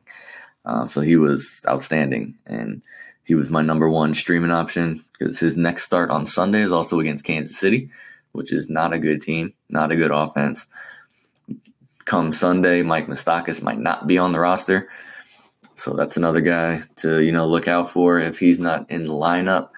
Uh, 0.65 0.87
so 0.87 1.01
he 1.01 1.15
was 1.15 1.61
outstanding, 1.67 2.35
and 2.45 2.81
he 3.23 3.35
was 3.35 3.49
my 3.49 3.61
number 3.61 3.89
one 3.89 4.13
streaming 4.13 4.51
option 4.51 5.03
because 5.17 5.39
his 5.39 5.57
next 5.57 5.83
start 5.83 6.09
on 6.09 6.25
Sunday 6.25 6.61
is 6.61 6.71
also 6.71 6.99
against 6.99 7.23
Kansas 7.23 7.57
City, 7.57 7.89
which 8.33 8.51
is 8.51 8.69
not 8.69 8.93
a 8.93 8.99
good 8.99 9.21
team, 9.21 9.53
not 9.69 9.91
a 9.91 9.95
good 9.95 10.11
offense. 10.11 10.67
Come 12.05 12.31
Sunday, 12.31 12.83
Mike 12.83 13.07
Moustakas 13.07 13.61
might 13.61 13.79
not 13.79 14.07
be 14.07 14.17
on 14.17 14.31
the 14.31 14.39
roster. 14.39 14.89
So 15.77 15.93
that's 15.93 16.17
another 16.17 16.41
guy 16.41 16.81
to 16.97 17.21
you 17.21 17.31
know 17.31 17.45
look 17.45 17.67
out 17.67 17.89
for. 17.91 18.17
If 18.17 18.39
he's 18.39 18.59
not 18.59 18.89
in 18.89 19.05
the 19.05 19.13
lineup, 19.13 19.69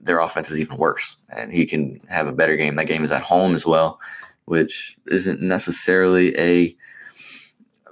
their 0.00 0.20
offense 0.20 0.50
is 0.50 0.60
even 0.60 0.76
worse, 0.76 1.16
and 1.28 1.52
he 1.52 1.66
can 1.66 2.00
have 2.08 2.28
a 2.28 2.32
better 2.32 2.56
game. 2.56 2.76
That 2.76 2.86
game 2.86 3.02
is 3.02 3.10
at 3.10 3.22
home 3.22 3.54
as 3.54 3.66
well, 3.66 3.98
which 4.44 4.96
isn't 5.08 5.42
necessarily 5.42 6.38
a 6.38 6.76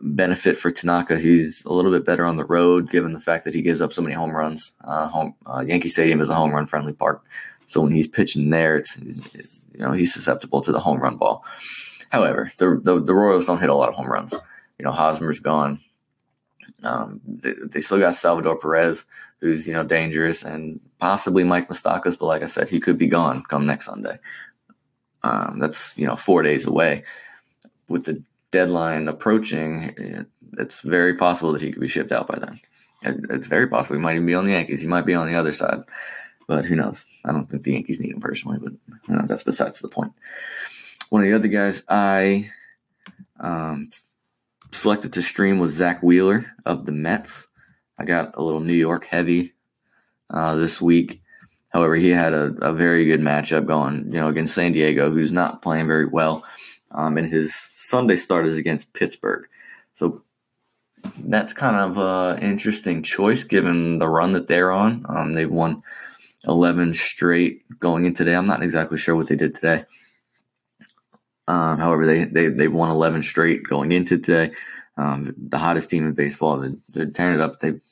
benefit 0.01 0.57
for 0.57 0.71
Tanaka. 0.71 1.19
He's 1.19 1.65
a 1.65 1.73
little 1.73 1.91
bit 1.91 2.07
better 2.07 2.25
on 2.25 2.37
the 2.37 2.45
road, 2.45 2.91
given 2.91 3.13
the 3.13 3.19
fact 3.19 3.45
that 3.45 3.55
he 3.55 3.63
gives 3.63 3.81
up 3.81 3.93
so 3.93 4.03
many 4.03 4.15
home 4.15 4.31
runs. 4.31 4.71
Uh, 4.85 5.09
home 5.09 5.35
uh, 5.47 5.65
Yankee 5.67 5.89
Stadium 5.89 6.21
is 6.21 6.29
a 6.29 6.35
home 6.35 6.53
run 6.53 6.67
friendly 6.67 6.93
park, 6.93 7.25
so 7.67 7.81
when 7.81 7.93
he's 7.93 8.07
pitching 8.09 8.51
there, 8.51 8.77
it's 8.77 8.97
you 8.99 9.81
know 9.81 9.91
he's 9.91 10.15
susceptible 10.15 10.61
to 10.61 10.71
the 10.71 10.81
home 10.81 11.01
run 11.01 11.17
ball. 11.17 11.45
However, 12.11 12.53
the 12.59 12.81
the, 12.81 13.03
the 13.03 13.15
Royals 13.15 13.47
don't 13.47 13.61
hit 13.61 13.69
a 13.69 13.75
lot 13.75 13.89
of 13.89 13.97
home 13.97 14.07
runs. 14.07 14.33
You 14.79 14.85
know, 14.85 14.93
Hosmer's 14.93 15.41
gone. 15.41 15.81
Um, 16.83 17.21
they, 17.27 17.53
they, 17.53 17.81
still 17.81 17.99
got 17.99 18.15
Salvador 18.15 18.59
Perez, 18.59 19.05
who's 19.41 19.67
you 19.67 19.73
know 19.73 19.85
dangerous, 19.85 20.43
and 20.43 20.81
possibly 20.99 21.45
Mike 21.45 21.69
Moustakas. 21.69 22.19
But 22.19 22.27
like 22.27 22.43
I 22.43 22.47
said, 22.47 22.69
he 22.69 22.81
could 22.81 22.99
be 22.99 23.07
gone 23.07 23.43
come 23.43 23.67
next 23.67 23.87
Sunday. 23.87 24.19
Um, 25.23 25.59
that's 25.59 25.97
you 25.99 26.07
know 26.07 26.17
four 26.17 26.43
days 26.43 26.67
away. 26.67 27.05
With 27.89 28.05
the 28.05 28.23
deadline 28.51 29.09
approaching, 29.09 30.27
it's 30.59 30.81
very 30.81 31.15
possible 31.15 31.53
that 31.53 31.63
he 31.63 31.73
could 31.73 31.81
be 31.81 31.89
shipped 31.89 32.13
out 32.13 32.29
by 32.29 32.39
then. 32.39 32.61
It's 33.03 33.47
very 33.47 33.67
possible 33.67 33.97
he 33.97 34.03
might 34.03 34.15
even 34.15 34.27
be 34.27 34.35
on 34.35 34.45
the 34.45 34.53
Yankees. 34.53 34.83
He 34.83 34.89
might 34.89 35.07
be 35.07 35.15
on 35.15 35.27
the 35.27 35.35
other 35.35 35.53
side, 35.53 35.81
but 36.47 36.65
who 36.65 36.77
knows? 36.77 37.05
I 37.25 37.33
don't 37.33 37.49
think 37.49 37.63
the 37.63 37.73
Yankees 37.73 38.01
need 38.01 38.13
him 38.13 38.21
personally, 38.21 38.59
but 38.63 38.73
you 39.09 39.15
know, 39.15 39.25
that's 39.27 39.43
besides 39.43 39.81
the 39.81 39.89
point. 39.89 40.13
One 41.09 41.23
of 41.23 41.29
the 41.29 41.35
other 41.35 41.49
guys 41.49 41.83
I 41.89 42.51
um, 43.39 43.91
selected 44.73 45.13
to 45.15 45.23
stream 45.23 45.59
was 45.59 45.73
Zack 45.73 46.03
Wheeler 46.03 46.47
of 46.65 46.87
the 46.87 46.93
Mets. 46.93 47.47
I 47.99 48.05
got 48.05 48.37
a 48.37 48.43
little 48.43 48.61
New 48.61 48.73
York 48.73 49.07
heavy 49.07 49.55
uh, 50.31 50.57
this 50.57 50.81
week. 50.81 51.23
However, 51.69 51.95
he 51.95 52.11
had 52.11 52.33
a, 52.33 52.55
a, 52.63 52.73
very 52.73 53.05
good 53.05 53.21
matchup 53.21 53.67
going, 53.67 54.07
you 54.07 54.19
know, 54.19 54.29
against 54.29 54.55
San 54.55 54.73
Diego, 54.73 55.11
who's 55.11 55.31
not 55.31 55.63
playing 55.63 55.87
very 55.87 56.07
well. 56.07 56.45
Um, 56.91 57.17
and 57.17 57.29
his 57.29 57.55
Sunday 57.77 58.17
start 58.17 58.47
is 58.47 58.57
against 58.57 58.93
Pittsburgh. 58.93 59.47
So 59.95 60.23
that's 61.19 61.53
kind 61.53 61.77
of 61.77 61.99
an 61.99 62.43
interesting 62.43 63.03
choice 63.03 63.45
given 63.45 63.99
the 63.99 64.09
run 64.09 64.33
that 64.33 64.49
they're 64.49 64.73
on. 64.73 65.07
Um, 65.09 65.35
they've 65.35 65.51
won 65.51 65.83
11 66.47 66.95
straight 66.95 67.63
going 67.79 68.05
in 68.05 68.15
today. 68.15 68.35
I'm 68.35 68.47
not 68.47 68.63
exactly 68.63 68.99
sure 68.99 69.15
what 69.15 69.29
they 69.29 69.37
did 69.37 69.55
today. 69.55 69.85
Um, 71.51 71.79
however, 71.79 72.07
they, 72.07 72.27
they, 72.27 72.47
they 72.47 72.69
won 72.69 72.91
11 72.91 73.25
straight 73.25 73.65
going 73.65 73.91
into 73.91 74.19
today. 74.19 74.55
Um, 74.97 75.35
the 75.37 75.59
hottest 75.59 75.91
team 75.91 76.07
in 76.07 76.13
baseball. 76.13 76.61
They're, 76.61 76.77
they're 76.91 77.11
tearing 77.11 77.35
it 77.35 77.41
up. 77.41 77.59
They've 77.59 77.83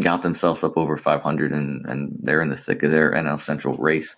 got 0.00 0.22
themselves 0.22 0.62
up 0.62 0.76
over 0.76 0.96
500 0.96 1.52
and, 1.52 1.84
and 1.86 2.16
they're 2.22 2.40
in 2.40 2.50
the 2.50 2.56
thick 2.56 2.84
of 2.84 2.92
their 2.92 3.10
NL 3.10 3.40
Central 3.40 3.76
race. 3.78 4.14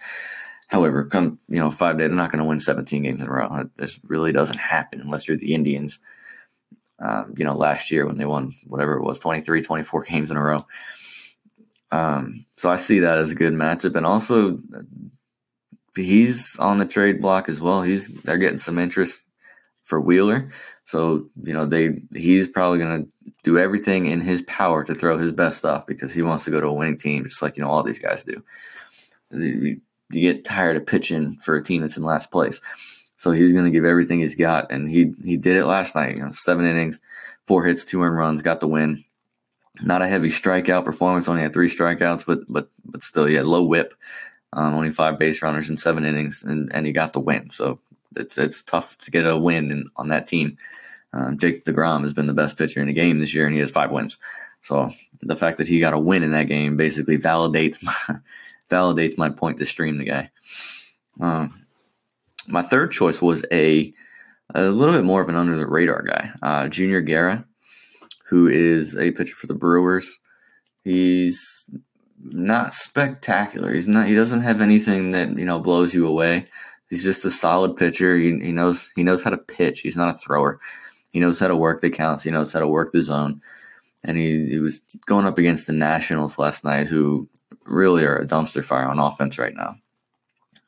However, 0.67 1.05
come 1.07 1.39
you 1.49 1.59
know 1.59 1.71
five 1.71 1.97
days, 1.97 2.09
they're 2.09 2.17
not 2.17 2.31
going 2.31 2.43
to 2.43 2.49
win 2.49 2.61
17 2.61 3.03
games 3.03 3.23
in 3.23 3.29
a 3.29 3.31
row. 3.31 3.71
This 3.79 3.99
really 4.05 4.33
doesn't 4.33 4.59
happen 4.59 5.01
unless 5.01 5.27
you're 5.27 5.39
the 5.39 5.55
Indians. 5.55 5.99
Um, 6.99 7.35
you 7.37 7.45
know, 7.45 7.55
last 7.55 7.91
year 7.91 8.05
when 8.07 8.19
they 8.19 8.25
won 8.27 8.55
whatever 8.67 8.97
it 8.97 9.05
was, 9.05 9.19
23, 9.21 9.63
24 9.63 10.03
games 10.03 10.31
in 10.31 10.37
a 10.37 10.43
row. 10.43 10.67
Um, 11.93 12.45
so 12.57 12.71
I 12.71 12.77
see 12.77 12.99
that 12.99 13.19
as 13.19 13.31
a 13.31 13.37
good 13.37 13.55
matchup, 13.55 13.95
and 13.95 14.05
also 14.05 14.59
he's 15.97 16.57
on 16.59 16.79
the 16.79 16.87
trade 16.87 17.21
block 17.21 17.49
as 17.49 17.61
well. 17.61 17.83
He's 17.83 18.09
they're 18.23 18.39
getting 18.39 18.59
some 18.59 18.79
interest 18.79 19.19
for 19.85 20.01
Wheeler, 20.01 20.51
so 20.85 21.29
you 21.43 21.53
know 21.53 21.67
they 21.67 22.01
he's 22.15 22.49
probably 22.49 22.79
going 22.79 23.05
to 23.05 23.33
do 23.43 23.59
everything 23.59 24.07
in 24.07 24.21
his 24.21 24.43
power 24.43 24.85
to 24.85 24.95
throw 24.95 25.19
his 25.19 25.33
best 25.33 25.59
stuff 25.59 25.87
because 25.87 26.13
he 26.13 26.23
wants 26.23 26.45
to 26.45 26.51
go 26.51 26.61
to 26.61 26.67
a 26.67 26.73
winning 26.73 26.99
team, 26.99 27.25
just 27.25 27.43
like 27.43 27.57
you 27.57 27.63
know 27.63 27.71
all 27.71 27.83
these 27.83 27.99
guys 27.99 28.25
do 28.25 28.43
you 30.11 30.21
get 30.21 30.45
tired 30.45 30.77
of 30.77 30.87
pitching 30.87 31.39
for 31.39 31.57
a 31.57 31.63
team 31.63 31.83
that's 31.83 31.97
in 31.97 32.03
last 32.03 32.31
place. 32.31 32.61
So 33.17 33.33
he's 33.33 33.53
going 33.53 33.65
to 33.65 33.71
give 33.71 33.85
everything 33.85 34.21
he's 34.21 34.35
got, 34.35 34.71
and 34.71 34.91
he 34.91 35.13
he 35.25 35.37
did 35.37 35.57
it 35.57 35.65
last 35.65 35.95
night. 35.95 36.17
You 36.17 36.25
know, 36.25 36.31
seven 36.33 36.67
innings, 36.67 37.01
four 37.47 37.65
hits, 37.65 37.85
two 37.85 38.03
earned 38.03 38.17
runs, 38.17 38.43
got 38.43 38.61
the 38.61 38.69
win. 38.69 39.05
Not 39.83 40.03
a 40.03 40.09
heavy 40.09 40.31
strikeout 40.31 40.85
performance. 40.85 41.29
Only 41.29 41.43
had 41.43 41.53
three 41.53 41.69
strikeouts, 41.69 42.27
but 42.27 42.41
but 42.49 42.71
but 42.85 43.03
still, 43.03 43.27
he 43.27 43.35
had 43.35 43.47
low 43.47 43.63
WHIP. 43.63 43.95
Um, 44.57 44.75
only 44.75 44.91
five 44.91 45.19
base 45.19 45.43
runners 45.43 45.69
in 45.71 45.77
seven 45.77 46.05
innings, 46.05 46.43
and, 46.43 46.75
and 46.75 46.87
he 46.87 46.93
got 46.93 47.13
the 47.13 47.21
win. 47.21 47.51
So 47.51 47.79
it's 48.17 48.39
it's 48.39 48.63
tough 48.63 48.97
to 48.99 49.11
get 49.11 49.27
a 49.27 49.37
win 49.37 49.71
in, 49.71 49.91
on 49.97 50.09
that 50.09 50.27
team. 50.27 50.57
Um, 51.13 51.39
Jake 51.39 51.65
Degrom 51.65 52.03
has 52.03 52.15
been 52.15 52.27
the 52.27 52.33
best 52.33 52.57
pitcher 52.57 52.81
in 52.81 52.87
the 52.87 52.93
game 52.93 53.21
this 53.21 53.35
year, 53.35 53.47
and 53.47 53.55
he 53.55 53.61
has 53.61 53.71
five 53.71 53.93
wins. 53.93 54.19
So 54.63 54.91
the 55.23 55.37
fact 55.37 55.59
that 55.59 55.69
he 55.69 55.79
got 55.79 55.95
a 55.95 55.99
win 55.99 56.23
in 56.23 56.33
that 56.33 56.49
game 56.49 56.77
basically 56.77 57.19
validates 57.19 57.83
my, 58.09 58.19
validates 58.71 59.19
my 59.19 59.31
point 59.31 59.59
to 59.59 59.67
stream 59.67 59.99
the 59.99 60.05
guy. 60.05 60.31
Um, 61.21 61.67
my 62.49 62.63
third 62.63 62.93
choice 62.93 63.21
was 63.21 63.45
a 63.53 63.93
a 64.55 64.63
little 64.71 64.95
bit 64.95 65.05
more 65.05 65.21
of 65.23 65.29
an 65.29 65.37
under 65.37 65.57
the 65.57 65.67
radar 65.67 66.03
guy, 66.03 66.31
uh, 66.43 66.69
Junior 66.69 67.03
Guerra, 67.03 67.45
who 68.29 68.49
is 68.49 68.97
a 68.97 69.11
pitcher 69.11 69.35
for 69.35 69.49
the 69.49 69.55
Brewers. 69.55 70.19
He's 70.85 71.65
not 72.33 72.75
spectacular. 72.75 73.73
He's 73.73 73.89
not. 73.89 74.07
He 74.07 74.15
doesn't 74.15 74.43
have 74.43 74.61
anything 74.61 75.13
that 75.13 75.37
you 75.39 75.45
know 75.45 75.61
blows 75.61 75.95
you 75.95 76.07
away. 76.07 76.49
He's 76.89 77.03
just 77.03 77.25
a 77.25 77.31
solid 77.31 77.77
pitcher. 77.77 78.17
He, 78.17 78.39
he 78.39 78.53
knows 78.53 78.91
he 78.97 79.03
knows 79.03 79.23
how 79.23 79.31
to 79.31 79.39
pitch. 79.39 79.81
He's 79.81 79.97
not 79.97 80.09
a 80.09 80.19
thrower. 80.19 80.61
He 81.11 81.21
knows 81.21 81.41
how 81.41 81.49
to 81.49 81.57
work 81.57 81.81
the 81.81 81.91
counts. 81.91 82.23
He 82.23 82.31
knows 82.31 82.53
how 82.53 82.61
to 82.61 82.69
work 82.69 82.93
the 82.93 83.01
zone. 83.01 83.41
And 84.05 84.17
he, 84.17 84.51
he 84.51 84.59
was 84.59 84.81
going 85.07 85.27
up 85.27 85.39
against 85.39 85.67
the 85.67 85.73
Nationals 85.73 86.39
last 86.39 86.63
night, 86.63 86.87
who 86.87 87.29
really 87.65 88.05
are 88.05 88.19
a 88.19 88.27
dumpster 88.27 88.63
fire 88.63 88.87
on 88.87 88.99
offense 88.99 89.39
right 89.39 89.55
now. 89.55 89.77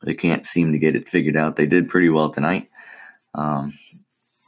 They 0.01 0.13
can't 0.13 0.47
seem 0.47 0.71
to 0.71 0.79
get 0.79 0.95
it 0.95 1.07
figured 1.07 1.37
out. 1.37 1.55
They 1.55 1.67
did 1.67 1.89
pretty 1.89 2.09
well 2.09 2.29
tonight. 2.29 2.69
Um, 3.35 3.73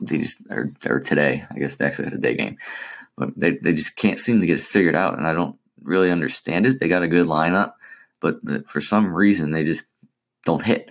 they 0.02 0.18
just 0.18 0.40
or, 0.50 0.70
or 0.86 1.00
today, 1.00 1.44
I 1.52 1.60
guess 1.60 1.76
they 1.76 1.86
actually 1.86 2.06
had 2.06 2.14
a 2.14 2.18
day 2.18 2.36
game, 2.36 2.58
but 3.18 3.30
they 3.38 3.58
they 3.58 3.74
just 3.74 3.96
can't 3.96 4.20
seem 4.20 4.42
to 4.42 4.48
get 4.48 4.58
it 4.58 4.64
figured 4.64 4.96
out, 4.96 5.18
and 5.18 5.28
I 5.28 5.34
don't 5.34 5.56
really 5.82 6.12
understand 6.12 6.66
it. 6.66 6.80
They 6.80 6.88
got 6.88 7.04
a 7.04 7.08
good 7.08 7.28
lineup, 7.28 7.74
but 8.20 8.40
for 8.68 8.82
some 8.82 9.14
reason 9.14 9.52
they 9.52 9.66
just 9.66 9.84
don't 10.46 10.64
hit. 10.64 10.90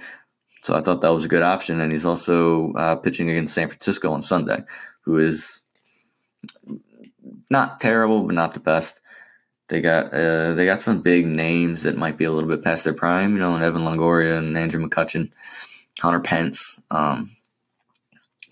So 0.63 0.75
I 0.75 0.83
thought 0.83 1.01
that 1.01 1.15
was 1.15 1.25
a 1.25 1.29
good 1.29 1.43
option, 1.43 1.81
and 1.81 1.91
he's 1.91 2.05
also 2.05 2.73
uh, 2.75 2.97
pitching 2.97 3.31
against 3.31 3.55
San 3.55 3.69
Francisco 3.69 4.13
on 4.13 4.23
Sunday, 4.23 4.63
who 5.03 5.19
is 5.19 5.63
not 7.49 7.81
terrible, 7.81 8.25
but 8.25 8.35
not 8.35 8.55
the 8.55 8.61
best. 8.61 9.01
They 9.69 9.81
got 9.81 10.13
uh, 10.13 10.55
they 10.55 10.67
got 10.67 10.81
some 10.81 11.01
big 11.01 11.27
names 11.27 11.85
that 11.85 11.97
might 11.97 12.19
be 12.19 12.25
a 12.25 12.31
little 12.33 12.49
bit 12.49 12.65
past 12.65 12.85
their 12.85 12.93
prime, 12.93 13.33
you 13.33 13.39
know, 13.39 13.55
and 13.55 13.65
Evan 13.65 13.83
Longoria 13.83 14.37
and 14.37 14.59
Andrew 14.59 14.85
McCutchen, 14.85 15.31
Hunter 16.01 16.21
Pence. 16.21 16.81
Um, 16.91 17.37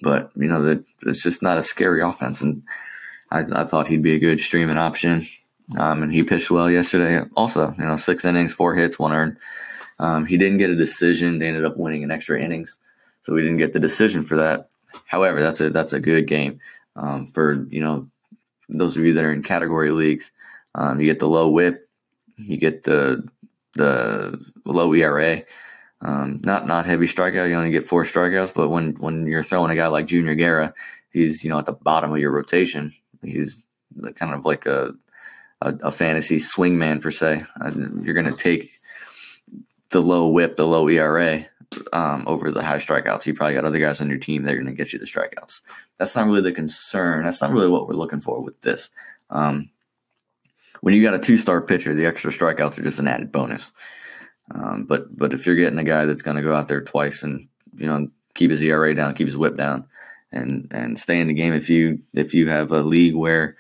but 0.01 0.31
you 0.37 0.47
know 0.47 0.63
that 0.63 0.85
it's 1.03 1.23
just 1.23 1.43
not 1.43 1.59
a 1.59 1.63
scary 1.63 2.03
offense, 2.03 2.41
and 2.41 2.63
I, 3.31 3.41
I 3.41 3.65
thought 3.65 3.89
he'd 3.89 4.03
be 4.03 4.15
a 4.15 4.21
good 4.21 4.41
streaming 4.41 4.79
option. 4.79 5.27
Um, 5.77 6.03
and 6.03 6.13
he 6.13 6.23
pitched 6.23 6.51
well 6.51 6.71
yesterday. 6.71 7.27
Also, 7.37 7.75
you 7.79 7.85
know, 7.85 7.97
six 7.97 8.25
innings, 8.25 8.55
four 8.55 8.75
hits, 8.75 8.99
one 8.99 9.13
earned. 9.13 9.37
Um, 9.99 10.25
he 10.27 10.39
didn't 10.39 10.59
get 10.59 10.71
a 10.71 10.77
decision. 10.77 11.39
They 11.39 11.49
ended 11.49 11.65
up 11.65 11.77
winning 11.77 12.03
in 12.03 12.11
extra 12.11 12.41
innings, 12.41 12.79
so 13.23 13.35
we 13.35 13.43
didn't 13.43 13.59
get 13.59 13.73
the 13.73 13.81
decision 13.81 14.25
for 14.25 14.37
that. 14.37 14.71
However, 15.05 15.41
that's 15.41 15.61
a 15.61 15.71
that's 15.71 15.93
a 15.93 16.01
good 16.01 16.27
game 16.27 16.61
um, 16.97 17.27
for 17.29 17.67
you 17.69 17.81
know 17.81 18.07
those 18.69 18.97
of 18.97 19.05
you 19.05 19.15
that 19.15 19.25
are 19.25 19.33
in 19.33 19.43
category 19.43 19.91
leagues. 19.91 20.31
Um, 20.75 21.01
you 21.01 21.07
get 21.07 21.19
the 21.19 21.29
low 21.29 21.49
WHIP, 21.49 21.89
you 22.37 22.57
get 22.57 22.85
the 22.85 23.29
the 23.75 24.39
low 24.65 24.93
ERA. 24.95 25.43
Um, 26.01 26.41
not 26.45 26.67
not 26.67 26.87
heavy 26.87 27.07
strikeout. 27.07 27.49
You 27.49 27.57
only 27.57 27.71
get 27.71 27.87
four 27.87 28.05
strikeouts, 28.05 28.55
but 28.55 28.69
when 28.69 28.93
when 28.95 29.27
you're 29.27 29.43
throwing 29.43 29.73
a 29.73 29.77
guy 29.77 29.89
like 29.89 30.07
Junior 30.07 30.35
Guerra, 30.37 30.73
he's 31.11 31.43
you 31.43 31.51
know 31.51 31.59
at 31.59 31.67
the 31.67 31.73
bottom 31.73 32.13
of 32.13 32.19
your 32.19 32.31
rotation. 32.31 32.95
He's 33.23 33.57
kind 34.15 34.33
of 34.33 34.45
like 34.45 34.67
a 34.67 34.95
a, 35.61 35.75
a 35.83 35.91
fantasy 35.91 36.39
swing 36.39 36.79
man 36.79 37.01
per 37.01 37.11
se. 37.11 37.43
Uh, 37.61 37.73
you're 38.03 38.15
going 38.15 38.33
to 38.33 38.37
take 38.37 38.71
the 39.91 40.01
low 40.01 40.29
WHIP, 40.29 40.57
the 40.57 40.67
low 40.67 40.89
ERA 40.89 41.47
um, 41.93 42.25
over 42.27 42.51
the 42.51 42.63
high 42.63 42.79
strikeouts. 42.79 43.27
You 43.27 43.35
probably 43.35 43.55
got 43.55 43.65
other 43.65 43.79
guys 43.79 44.01
on 44.01 44.09
your 44.09 44.19
team 44.19 44.45
that 44.45 44.53
are 44.55 44.57
going 44.57 44.67
to 44.67 44.73
get 44.73 44.93
you 44.93 44.99
the 44.99 45.07
strikeouts. 45.07 45.61
That's 45.97 46.15
not 46.15 46.27
really 46.27 46.43
the 46.43 46.53
concern. 46.53 47.25
That's 47.25 47.41
not 47.41 47.53
really 47.53 47.69
what 47.69 47.89
we're 47.89 47.95
looking 47.95 48.21
for 48.21 48.43
with 48.43 48.61
this. 48.63 48.91
Um, 49.31 49.71
when 50.81 50.95
you 50.95 51.03
got 51.03 51.15
a 51.15 51.19
two 51.19 51.37
star 51.37 51.61
pitcher, 51.61 51.95
the 51.95 52.07
extra 52.07 52.31
strikeouts 52.31 52.79
are 52.79 52.83
just 52.83 52.99
an 52.99 53.09
added 53.09 53.33
bonus. 53.33 53.73
Um, 54.55 54.85
but 54.85 55.17
but 55.17 55.33
if 55.33 55.47
you're 55.47 55.57
getting 55.57 55.79
a 55.79 55.85
guy 55.85 56.07
that's 56.07 56.23
going 56.23 56.37
to 56.37 56.43
go 56.43 56.55
out 56.55 56.69
there 56.69 56.81
twice 56.81 57.23
and 57.23 57.49
you 57.77 57.87
know 57.87 58.09
keep 58.35 58.51
his 58.51 58.63
ERA 58.63 58.95
down, 58.95 59.15
keep 59.15 59.27
his 59.27 59.37
WHIP 59.37 59.57
down, 59.57 59.87
and 60.33 60.69
and 60.71 60.99
stay 60.99 61.21
in 61.21 61.29
the 61.29 61.35
game, 61.35 61.53
if 61.53 61.69
you 61.69 61.99
if 62.15 62.33
you 62.33 62.49
have 62.49 62.73
a 62.73 62.81
league 62.81 63.15
where 63.15 63.57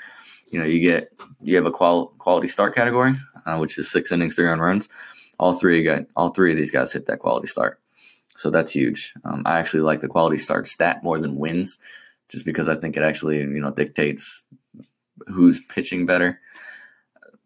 you 0.50 0.58
know 0.58 0.64
you 0.64 0.80
get 0.80 1.12
you 1.40 1.56
have 1.56 1.66
a 1.66 1.70
qual- 1.70 2.08
quality 2.18 2.48
start 2.48 2.74
category, 2.74 3.14
uh, 3.46 3.58
which 3.58 3.78
is 3.78 3.90
six 3.90 4.12
innings, 4.12 4.36
three 4.36 4.46
run 4.46 4.60
runs, 4.60 4.88
all 5.38 5.52
three 5.52 5.82
got 5.82 6.04
all 6.16 6.30
three 6.30 6.50
of 6.50 6.56
these 6.56 6.70
guys 6.70 6.92
hit 6.92 7.06
that 7.06 7.20
quality 7.20 7.46
start, 7.46 7.80
so 8.36 8.50
that's 8.50 8.72
huge. 8.72 9.12
Um, 9.24 9.42
I 9.46 9.58
actually 9.58 9.80
like 9.80 10.00
the 10.00 10.08
quality 10.08 10.38
start 10.38 10.68
stat 10.68 11.02
more 11.02 11.18
than 11.18 11.36
wins, 11.36 11.78
just 12.28 12.44
because 12.44 12.68
I 12.68 12.76
think 12.76 12.96
it 12.96 13.02
actually 13.02 13.38
you 13.38 13.60
know 13.60 13.70
dictates 13.70 14.42
who's 15.26 15.60
pitching 15.68 16.06
better. 16.06 16.40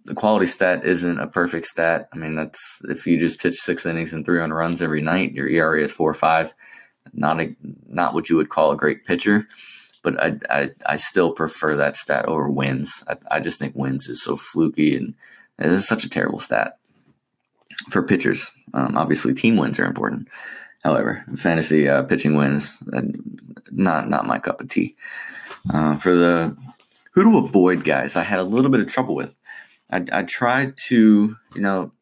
The 0.05 0.15
quality 0.15 0.47
stat 0.47 0.85
isn't 0.85 1.21
a 1.21 1.29
perfect 1.29 1.67
stat. 1.67 2.09
I 2.13 2.17
mean, 2.17 2.35
that's 2.35 2.83
if 2.89 3.07
you 3.07 3.19
just 3.19 3.41
pitch 3.41 3.57
six 3.57 3.87
innings 3.87 4.13
and 4.13 4.25
three 4.25 4.41
on 4.41 4.53
runs 4.53 4.83
every 4.83 5.01
night, 5.01 5.33
your 5.33 5.49
ERA 5.49 5.81
is 5.83 5.93
four 5.93 6.11
or 6.11 6.15
five. 6.15 6.53
Not 7.13 7.41
a 7.41 7.55
not 7.89 8.15
what 8.15 8.29
you 8.29 8.37
would 8.37 8.49
call 8.49 8.73
a 8.73 8.77
great 8.77 9.05
pitcher, 9.05 9.47
but 10.03 10.21
I 10.21 10.39
I, 10.51 10.71
I 10.87 10.97
still 10.97 11.33
prefer 11.33 11.77
that 11.77 11.97
stat 11.97 12.27
over 12.27 12.51
wins. 12.51 13.03
I, 13.09 13.17
I 13.31 13.41
just 13.41 13.59
think 13.59 13.75
wins 13.75 14.09
is 14.09 14.23
so 14.23 14.37
fluky 14.37 14.97
and 14.97 15.15
it 15.59 15.67
is 15.67 15.87
such 15.87 16.05
a 16.05 16.09
terrible 16.09 16.41
stat 16.41 16.79
for 17.91 18.03
pitchers. 18.03 18.51
Um, 18.75 18.97
obviously, 18.97 19.35
team 19.35 19.57
wins 19.57 19.79
are 19.79 19.85
important. 19.85 20.29
However, 20.85 21.25
fantasy 21.37 21.89
uh, 21.89 22.03
pitching 22.03 22.37
wins, 22.37 22.77
uh, 22.93 23.03
not 23.71 24.09
not 24.09 24.27
my 24.27 24.39
cup 24.39 24.61
of 24.61 24.69
tea. 24.69 24.97
Uh, 25.73 25.97
for 25.97 26.15
the 26.15 26.57
who 27.13 27.23
to 27.25 27.39
avoid 27.39 27.85
guys, 27.85 28.17
I 28.17 28.23
had 28.23 28.41
a 28.41 28.45
little 28.45 28.71
bit 28.71 28.81
of 28.81 28.93
trouble 28.93 29.15
with. 29.15 29.39
I, 29.91 30.05
I 30.11 30.23
tried 30.23 30.77
to, 30.89 31.37
you 31.55 31.61
know, 31.61 31.93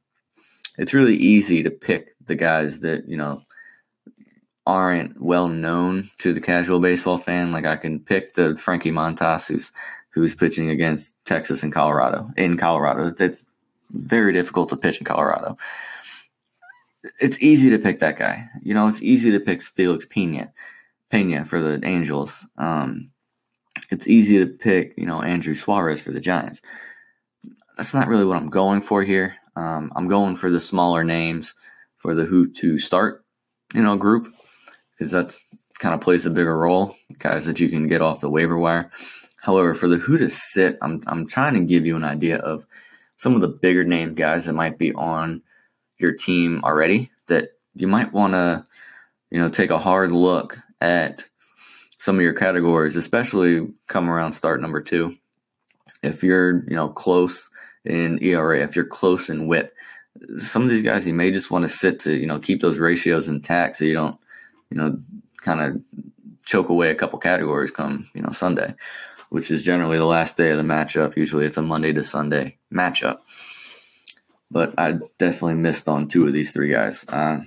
it's 0.79 0.95
really 0.95 1.17
easy 1.17 1.63
to 1.63 1.71
pick 1.71 2.15
the 2.25 2.37
guys 2.37 2.81
that 2.81 3.09
you 3.09 3.17
know 3.17 3.43
aren't 4.71 5.21
well 5.21 5.49
known 5.49 6.11
to 6.19 6.33
the 6.33 6.41
casual 6.41 6.81
baseball 6.81 7.19
fan. 7.19 7.53
Like 7.53 7.67
I 7.67 7.77
can 7.77 8.01
pick 8.01 8.35
the 8.35 8.57
Frankie 8.57 8.93
Montas 8.93 9.47
who's 9.47 9.73
who's 10.11 10.35
pitching 10.35 10.71
against 10.71 11.15
Texas 11.25 11.63
and 11.63 11.73
Colorado 11.73 12.29
in 12.37 12.57
Colorado. 12.57 13.15
It's 13.19 13.45
very 13.91 14.33
difficult 14.33 14.69
to 14.69 14.77
pitch 14.77 14.99
in 14.99 15.05
Colorado 15.05 15.57
it's 17.19 17.41
easy 17.41 17.71
to 17.71 17.79
pick 17.79 18.01
that 18.01 18.19
guy. 18.19 18.49
You 18.63 18.75
know, 18.75 18.89
it's 18.89 19.03
easy 19.03 19.31
to 19.33 19.41
pick 19.41 19.63
Felix 19.63 20.07
Pena, 20.07 20.53
Pena 21.11 21.45
for 21.45 21.61
the 21.61 21.81
Angels. 21.87 22.47
Um, 22.59 23.11
it's 23.91 24.07
easy 24.07 24.39
to 24.39 24.47
pick, 24.47 24.95
you 24.97 25.07
know, 25.07 25.23
Andrew 25.23 25.55
Suarez 25.55 26.01
for 26.01 26.13
the 26.13 26.21
Giants. 26.21 26.63
That's 27.77 27.95
not 27.95 28.09
really 28.09 28.25
what 28.25 28.37
I'm 28.37 28.49
going 28.49 28.83
for 28.83 29.03
here. 29.03 29.37
Um, 29.57 29.93
I'm 29.97 30.09
going 30.09 30.37
for 30.37 30.51
the 30.51 30.61
smaller 30.61 31.05
names 31.05 31.55
for 31.97 32.15
the 32.15 32.25
who 32.25 32.51
to 32.53 32.79
start, 32.79 33.25
you 33.75 33.83
know, 33.83 33.97
group 33.97 34.33
because 35.01 35.13
that 35.13 35.35
kind 35.79 35.95
of 35.95 36.03
plays 36.03 36.27
a 36.27 36.31
bigger 36.31 36.59
role. 36.59 36.95
Guys 37.19 37.47
that 37.47 37.59
you 37.59 37.71
can 37.71 37.89
get 37.89 38.03
off 38.03 38.21
the 38.21 38.29
waiver 38.29 38.59
wire. 38.59 38.93
However, 39.39 39.75
for 39.75 39.89
the 39.89 39.97
who 39.97 40.19
to 40.19 40.29
sit, 40.29 40.77
I'm 40.83 41.03
I'm 41.07 41.27
trying 41.27 41.55
to 41.55 41.61
give 41.61 41.87
you 41.87 41.97
an 41.97 42.05
idea 42.05 42.37
of 42.37 42.67
some 43.17 43.35
of 43.35 43.41
the 43.41 43.49
bigger 43.49 43.83
name 43.83 44.15
guys 44.15 44.45
that 44.45 44.53
might 44.53 44.77
be 44.77 44.93
on 44.93 45.43
your 45.97 46.13
team 46.13 46.61
already 46.65 47.11
that 47.29 47.53
you 47.75 47.87
might 47.87 48.13
want 48.13 48.35
to 48.35 48.67
you 49.31 49.41
know 49.41 49.49
take 49.49 49.71
a 49.71 49.79
hard 49.79 50.13
look 50.13 50.59
at 50.83 51.25
some 51.99 52.17
of 52.17 52.23
your 52.23 52.33
categories 52.33 52.97
especially 52.97 53.69
come 53.87 54.09
around 54.09 54.33
start 54.33 54.63
number 54.63 54.81
two 54.81 55.15
if 56.03 56.23
you're 56.23 56.65
you 56.65 56.75
know 56.75 56.89
close 56.89 57.51
in 57.85 58.19
era 58.23 58.59
if 58.59 58.75
you're 58.75 58.87
close 58.87 59.29
in 59.29 59.47
whip 59.47 59.75
some 60.39 60.63
of 60.63 60.71
these 60.71 60.83
guys 60.83 61.07
you 61.07 61.13
may 61.13 61.31
just 61.31 61.51
want 61.51 61.63
to 61.63 61.69
sit 61.69 62.01
to 62.01 62.15
you 62.15 62.27
know 62.27 62.39
keep 62.39 62.63
those 62.63 62.79
ratios 62.79 63.29
intact 63.29 63.77
so 63.77 63.85
you 63.85 63.93
don't 63.93 64.19
you 64.71 64.77
know 64.77 64.99
kind 65.39 65.61
of 65.61 65.83
choke 66.45 66.69
away 66.69 66.91
a 66.91 66.95
couple 66.95 67.19
categories 67.19 67.71
come 67.71 68.09
you 68.15 68.23
know 68.23 68.31
sunday 68.31 68.75
which 69.29 69.51
is 69.51 69.63
generally 69.63 69.99
the 69.99 70.05
last 70.05 70.37
day 70.37 70.51
of 70.51 70.57
the 70.57 70.63
matchup 70.63 71.17
usually 71.17 71.47
it's 71.47 71.57
a 71.57 71.63
monday 71.63 71.93
to 71.93 72.03
sunday 72.03 72.57
matchup 72.73 73.21
but 74.51 74.75
I 74.79 74.99
definitely 75.19 75.55
missed 75.55 75.89
on 75.89 76.09
two 76.09 76.27
of 76.27 76.33
these 76.33 76.53
three 76.53 76.71
guys. 76.71 77.05
Uh, 77.09 77.41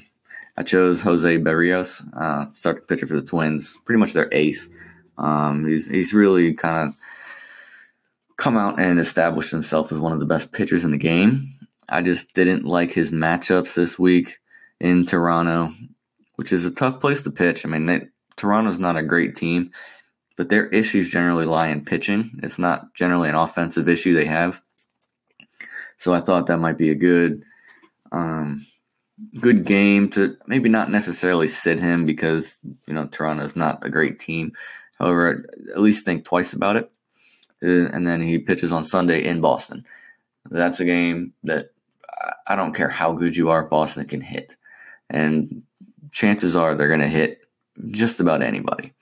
I 0.55 0.63
chose 0.63 1.01
Jose 1.01 1.37
Berrios, 1.39 2.01
uh, 2.15 2.47
starting 2.53 2.85
pitcher 2.85 3.07
for 3.07 3.15
the 3.19 3.25
Twins, 3.25 3.75
pretty 3.85 3.99
much 3.99 4.13
their 4.13 4.29
ace. 4.31 4.69
Um, 5.17 5.65
he's 5.65 5.87
he's 5.87 6.13
really 6.13 6.53
kind 6.53 6.87
of 6.89 6.95
come 8.37 8.57
out 8.57 8.79
and 8.79 8.99
established 8.99 9.51
himself 9.51 9.91
as 9.91 9.99
one 9.99 10.13
of 10.13 10.19
the 10.19 10.25
best 10.25 10.51
pitchers 10.51 10.85
in 10.85 10.91
the 10.91 10.97
game. 10.97 11.53
I 11.89 12.01
just 12.01 12.33
didn't 12.33 12.65
like 12.65 12.91
his 12.91 13.11
matchups 13.11 13.73
this 13.73 13.99
week 13.99 14.39
in 14.79 15.05
Toronto, 15.05 15.73
which 16.35 16.51
is 16.51 16.65
a 16.65 16.71
tough 16.71 16.99
place 16.99 17.21
to 17.23 17.31
pitch. 17.31 17.65
I 17.65 17.69
mean, 17.69 17.85
they, 17.85 18.07
Toronto's 18.35 18.79
not 18.79 18.97
a 18.97 19.03
great 19.03 19.35
team, 19.35 19.71
but 20.35 20.49
their 20.49 20.67
issues 20.67 21.09
generally 21.09 21.45
lie 21.45 21.67
in 21.67 21.85
pitching. 21.85 22.39
It's 22.43 22.59
not 22.59 22.93
generally 22.93 23.29
an 23.29 23.35
offensive 23.35 23.87
issue 23.87 24.13
they 24.13 24.25
have. 24.25 24.61
So 25.97 26.13
I 26.13 26.21
thought 26.21 26.47
that 26.47 26.57
might 26.57 26.77
be 26.77 26.89
a 26.89 26.95
good, 26.95 27.43
um, 28.11 28.65
good 29.39 29.63
game 29.65 30.09
to 30.11 30.35
maybe 30.47 30.69
not 30.69 30.89
necessarily 30.89 31.47
sit 31.47 31.79
him 31.79 32.05
because 32.05 32.57
you 32.87 32.93
know 32.93 33.07
Toronto's 33.07 33.55
not 33.55 33.85
a 33.85 33.89
great 33.89 34.19
team. 34.19 34.53
However, 34.99 35.45
at 35.71 35.81
least 35.81 36.05
think 36.05 36.25
twice 36.25 36.53
about 36.53 36.75
it. 36.75 36.91
Uh, 37.63 37.89
and 37.93 38.05
then 38.05 38.21
he 38.21 38.39
pitches 38.39 38.71
on 38.71 38.83
Sunday 38.83 39.23
in 39.23 39.39
Boston. 39.39 39.85
That's 40.49 40.79
a 40.79 40.85
game 40.85 41.33
that 41.43 41.69
I 42.47 42.55
don't 42.55 42.73
care 42.73 42.89
how 42.89 43.13
good 43.13 43.35
you 43.35 43.49
are, 43.49 43.63
Boston 43.63 44.05
can 44.05 44.21
hit, 44.21 44.57
and 45.09 45.63
chances 46.13 46.55
are 46.55 46.75
they're 46.75 46.87
going 46.87 47.01
to 47.01 47.07
hit 47.07 47.41
just 47.91 48.21
about 48.21 48.41
anybody. 48.41 48.93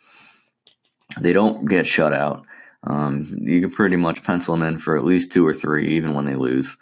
They 1.20 1.34
don't 1.34 1.68
get 1.68 1.86
shut 1.86 2.14
out. 2.14 2.46
Um, 2.84 3.38
you 3.42 3.62
can 3.62 3.70
pretty 3.70 3.98
much 3.98 4.24
pencil 4.24 4.56
them 4.56 4.68
in 4.68 4.80
for 4.80 4.98
at 4.98 5.04
least 5.04 5.32
two 5.32 5.46
or 5.46 5.54
three, 5.54 5.90
even 5.90 6.16
when 6.16 6.26
they 6.26 6.36
lose. 6.36 6.76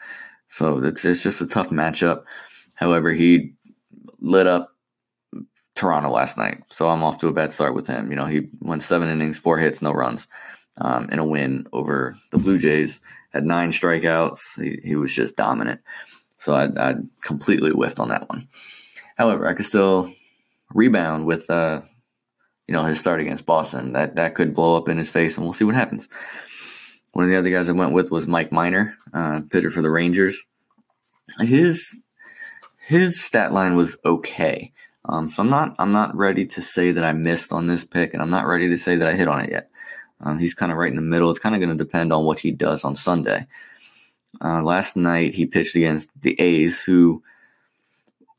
So 0.48 0.78
it's 0.84 1.04
it's 1.04 1.22
just 1.22 1.42
a 1.42 1.48
tough 1.48 1.70
matchup. 1.70 2.24
However, 2.76 3.12
he 3.12 3.54
lit 4.20 4.48
up 4.48 4.76
Toronto 5.76 6.10
last 6.10 6.38
night, 6.38 6.64
so 6.68 6.88
I'm 6.88 7.04
off 7.04 7.20
to 7.20 7.28
a 7.28 7.34
bad 7.34 7.52
start 7.52 7.74
with 7.74 7.88
him. 7.88 8.10
You 8.10 8.16
know, 8.16 8.28
he 8.28 8.48
went 8.62 8.84
seven 8.84 9.10
innings, 9.10 9.40
four 9.40 9.58
hits, 9.58 9.82
no 9.82 9.92
runs, 9.92 10.28
um, 10.78 11.10
in 11.10 11.20
a 11.20 11.26
win 11.26 11.68
over 11.74 12.16
the 12.32 12.38
Blue 12.38 12.58
Jays. 12.58 13.02
Had 13.34 13.46
nine 13.46 13.72
strikeouts. 13.72 14.62
He, 14.62 14.80
he 14.88 14.96
was 14.96 15.14
just 15.14 15.36
dominant. 15.36 15.82
So 16.38 16.54
I, 16.54 16.70
I 16.78 16.96
completely 17.24 17.72
whiffed 17.72 18.00
on 18.00 18.10
that 18.10 18.30
one. 18.30 18.48
However, 19.18 19.48
I 19.48 19.54
could 19.54 19.66
still 19.66 20.12
rebound 20.74 21.26
with 21.26 21.50
uh, 21.50 21.82
you 22.70 22.74
know, 22.74 22.84
his 22.84 23.00
start 23.00 23.20
against 23.20 23.48
Boston. 23.48 23.94
That 23.94 24.18
that 24.18 24.36
could 24.36 24.54
blow 24.54 24.78
up 24.78 24.90
in 24.90 25.00
his 25.00 25.10
face, 25.10 25.36
and 25.36 25.44
we'll 25.44 25.54
see 25.54 25.66
what 25.66 25.74
happens. 25.74 26.08
One 27.14 27.26
of 27.26 27.32
the 27.32 27.38
other 27.38 27.50
guys 27.50 27.68
I 27.68 27.72
went 27.72 27.94
with 27.94 28.12
was 28.12 28.28
Mike 28.28 28.52
Minor, 28.52 28.96
uh, 29.12 29.42
pitcher 29.50 29.72
for 29.72 29.82
the 29.82 29.90
Rangers. 29.90 30.40
His 31.40 32.04
his 32.78 33.20
stat 33.20 33.54
line 33.54 33.76
was 33.76 33.98
okay, 34.06 34.72
um, 35.06 35.30
so 35.30 35.42
I'm 35.42 35.50
not 35.50 35.78
I'm 35.80 35.92
not 35.92 36.16
ready 36.16 36.46
to 36.46 36.62
say 36.62 36.92
that 36.92 37.04
I 37.04 37.12
missed 37.12 37.52
on 37.52 37.66
this 37.66 37.84
pick, 37.84 38.14
and 38.14 38.22
I'm 38.22 38.30
not 38.30 38.46
ready 38.46 38.70
to 38.70 38.78
say 38.78 38.98
that 38.98 39.08
I 39.08 39.16
hit 39.16 39.28
on 39.28 39.42
it 39.42 39.50
yet. 39.50 39.72
Um, 40.22 40.38
he's 40.38 40.54
kind 40.54 40.72
of 40.72 40.78
right 40.78 40.92
in 40.92 40.96
the 40.96 41.02
middle. 41.02 41.32
It's 41.32 41.40
kind 41.40 41.56
of 41.56 41.62
going 41.62 41.76
to 41.76 41.84
depend 41.84 42.14
on 42.14 42.24
what 42.24 42.40
he 42.40 42.52
does 42.52 42.84
on 42.84 42.94
Sunday. 42.94 43.48
Uh, 44.40 44.62
last 44.62 44.96
night 44.96 45.34
he 45.34 45.48
pitched 45.48 45.76
against 45.76 46.12
the 46.22 46.40
A's, 46.40 46.80
who 46.80 47.24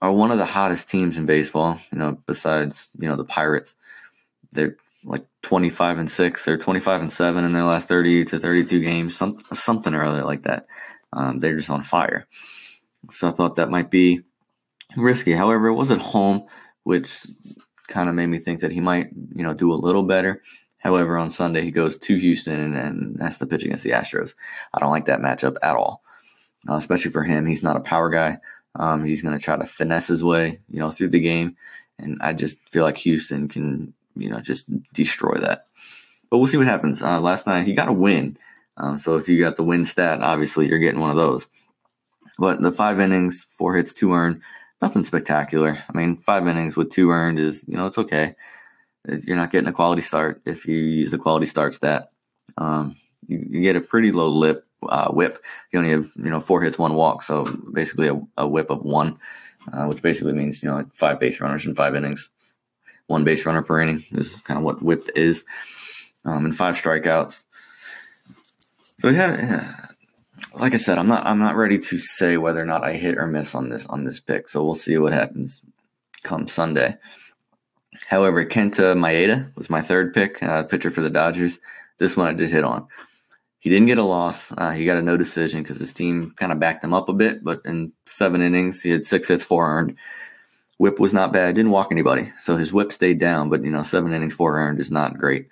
are 0.03 0.13
one 0.13 0.31
of 0.31 0.39
the 0.39 0.47
hottest 0.47 0.89
teams 0.89 1.19
in 1.19 1.27
baseball. 1.27 1.79
You 1.93 1.99
know, 1.99 2.19
besides 2.27 2.89
you 2.99 3.09
know 3.09 3.17
the 3.17 3.25
Pirates. 3.25 3.77
They're 4.53 4.77
like 5.05 5.25
25 5.43 5.99
and 5.99 6.11
6 6.11 6.45
they're 6.45 6.59
25 6.59 7.03
and 7.03 7.13
7 7.13 7.45
in 7.45 7.53
their 7.53 7.65
last 7.65 7.89
30 7.89 8.25
to 8.27 8.39
32 8.39 8.81
games 8.81 9.17
some, 9.17 9.39
something 9.53 9.95
or 9.95 10.05
other 10.05 10.25
like 10.25 10.43
that. 10.43 10.67
Um, 11.13 11.41
they're 11.41 11.57
just 11.57 11.71
on 11.71 11.83
fire. 11.83 12.27
So 13.13 13.29
i 13.29 13.33
thought 13.33 13.57
that 13.57 13.71
might 13.71 13.91
be 13.91 14.23
risky. 14.97 15.33
However 15.33 15.69
it 15.69 15.75
was 15.75 15.91
at 15.91 15.99
home 15.99 16.47
which 16.83 17.27
kind 17.89 18.09
of 18.09 18.15
made 18.15 18.27
me 18.27 18.39
think 18.39 18.61
that 18.61 18.73
he 18.73 18.81
might 18.81 19.09
you 19.35 19.43
know 19.43 19.55
do 19.55 19.73
a 19.73 19.75
little 19.75 20.03
better. 20.03 20.43
However 20.79 21.17
on 21.17 21.31
sunday 21.31 21.63
he 21.63 21.71
goes 21.71 21.97
to 21.99 22.17
houston 22.17 22.75
and, 22.77 23.21
has 23.21 23.39
to 23.39 23.47
pitch 23.47 23.65
against 23.65 23.85
the 23.85 23.91
astros. 23.91 24.35
I 24.75 24.81
don't 24.81 24.91
like 24.91 25.07
that 25.07 25.21
matchup 25.21 25.57
at 25.63 25.77
all. 25.77 26.03
Uh, 26.69 26.77
especially 26.77 27.11
for 27.11 27.23
him 27.23 27.47
he's 27.47 27.63
not 27.63 27.77
a 27.77 27.81
power 27.81 28.11
guy 28.11 28.39
um, 28.77 29.05
he's 29.05 29.23
going 29.23 29.37
to 29.37 29.43
try 29.45 29.57
to 29.57 29.67
finesse 29.67 30.09
his 30.09 30.23
way 30.23 30.59
you 30.71 30.79
know 30.81 30.91
through 30.91 31.09
the 31.09 31.21
game 31.21 31.57
and 31.99 32.19
i 32.21 32.33
just 32.33 32.59
feel 32.71 32.85
like 32.85 32.97
houston 32.97 33.49
can 33.49 33.93
you 34.21 34.31
know, 34.31 34.41
just 34.41 34.67
destroy 34.93 35.39
that. 35.39 35.67
But 36.31 36.39
we'll 36.39 36.47
see 36.47 36.57
what 36.57 36.67
happens. 36.67 37.03
Uh, 37.03 37.21
last 37.21 37.47
night 37.47 37.67
he 37.67 37.75
got 37.75 37.89
a 37.89 37.93
win. 37.93 38.37
Um, 38.77 38.99
so 38.99 39.17
if 39.17 39.29
you 39.29 39.41
got 39.41 39.57
the 39.57 39.65
win 39.65 39.85
stat, 39.85 40.23
obviously 40.23 40.69
you're 40.69 40.79
getting 40.79 41.01
one 41.01 41.11
of 41.11 41.17
those. 41.17 41.49
But 42.39 42.63
the 42.63 42.73
five 42.73 43.01
innings, 43.01 43.45
four 43.49 43.75
hits, 43.75 43.93
two 43.93 44.13
earned, 44.13 44.41
nothing 44.81 45.05
spectacular. 45.05 45.83
I 45.89 45.99
mean, 45.99 46.17
five 46.17 46.47
innings 46.47 46.77
with 46.77 46.91
two 46.91 47.11
earned 47.11 47.39
is, 47.39 47.65
you 47.67 47.77
know, 47.77 47.87
it's 47.87 47.99
okay. 47.99 48.35
You're 49.07 49.37
not 49.37 49.51
getting 49.51 49.69
a 49.69 49.73
quality 49.73 50.03
start 50.03 50.41
if 50.47 50.67
you 50.67 50.77
use 50.77 51.11
the 51.11 51.19
quality 51.19 51.47
start 51.47 51.75
stat. 51.75 52.11
Um, 52.57 52.97
you, 53.27 53.45
you, 53.49 53.61
get 53.61 53.77
a 53.77 53.81
pretty 53.81 54.13
low 54.13 54.29
lip 54.29 54.67
uh, 54.89 55.11
whip. 55.11 55.43
You 55.73 55.79
only 55.79 55.91
have, 55.91 56.11
you 56.17 56.31
know, 56.31 56.41
four 56.41 56.63
hits, 56.63 56.79
one 56.79 56.95
walk. 56.95 57.23
So 57.23 57.45
basically 57.73 58.09
a, 58.09 58.21
a 58.37 58.49
whip 58.49 58.71
of 58.71 58.83
one, 58.83 59.19
uh, 59.73 59.87
which 59.87 60.03
basically 60.03 60.33
means, 60.33 60.63
you 60.63 60.69
know, 60.69 60.77
like 60.77 60.93
five 60.93 61.21
base 61.21 61.41
runners 61.41 61.67
in 61.67 61.75
five 61.75 61.95
innings 61.95 62.31
one 63.11 63.25
base 63.25 63.45
runner 63.45 63.63
per 63.63 63.81
inning 63.81 64.05
is 64.13 64.35
kind 64.43 64.57
of 64.57 64.65
what 64.65 64.83
whip 64.83 65.11
is, 65.17 65.45
um, 66.25 66.45
and 66.45 66.57
five 66.57 66.77
strikeouts. 66.77 67.45
So 69.01 69.11
he 69.11 69.17
had, 69.17 69.89
like 70.55 70.75
I 70.75 70.77
said, 70.77 70.97
I'm 70.97 71.09
not 71.09 71.27
I'm 71.27 71.41
not 71.41 71.57
ready 71.57 71.79
to 71.79 71.99
say 71.99 72.37
whether 72.37 72.63
or 72.63 72.67
not 72.67 72.85
I 72.85 72.93
hit 72.93 73.19
or 73.19 73.27
miss 73.27 73.57
on 73.57 73.69
this 73.69 73.85
on 73.87 74.05
this 74.05 74.21
pick. 74.21 74.49
So 74.49 74.65
we'll 74.65 74.77
see 74.77 74.97
what 74.97 75.13
happens 75.13 75.61
come 76.23 76.47
Sunday. 76.47 76.97
However, 78.07 78.45
Kenta 78.45 78.97
Maeda 78.97 79.55
was 79.57 79.69
my 79.69 79.83
third 79.83 80.15
pick, 80.15 80.41
uh, 80.43 80.63
pitcher 80.63 80.91
for 80.91 81.01
the 81.01 81.11
Dodgers. 81.11 81.59
This 81.99 82.17
one 82.17 82.29
I 82.29 82.33
did 82.33 82.51
hit 82.51 82.65
on. 82.65 82.87
He 83.61 83.69
didn't 83.69 83.87
get 83.87 83.99
a 83.99 84.05
loss. 84.05 84.53
Uh, 84.57 84.71
he 84.71 84.87
got 84.87 84.97
a 84.97 85.03
no 85.03 85.19
decision 85.19 85.63
because 85.63 85.79
his 85.79 85.93
team 85.93 86.33
kind 86.37 86.51
of 86.51 86.59
backed 86.59 86.83
him 86.83 86.95
up 86.95 87.11
a 87.11 87.13
bit. 87.13 87.45
But 87.45 87.61
in 87.67 87.93
seven 88.07 88.41
innings, 88.41 88.83
he 88.83 88.91
had 88.91 89.05
six 89.05 89.29
hits, 89.29 89.45
four 89.45 89.71
earned. 89.71 89.97
Whip 90.79 90.99
was 90.99 91.13
not 91.13 91.35
bad. 91.35 91.57
Didn't 91.57 91.71
walk 91.71 91.89
anybody, 91.93 92.33
so 92.43 92.57
his 92.57 92.73
whip 92.73 92.91
stayed 92.91 93.21
down. 93.21 93.51
But 93.51 93.63
you 93.63 93.71
know, 93.71 93.83
seven 93.83 94.15
innings, 94.15 94.33
four 94.33 94.59
earned 94.59 94.81
is 94.81 94.91
not 94.91 95.19
great. 95.19 95.49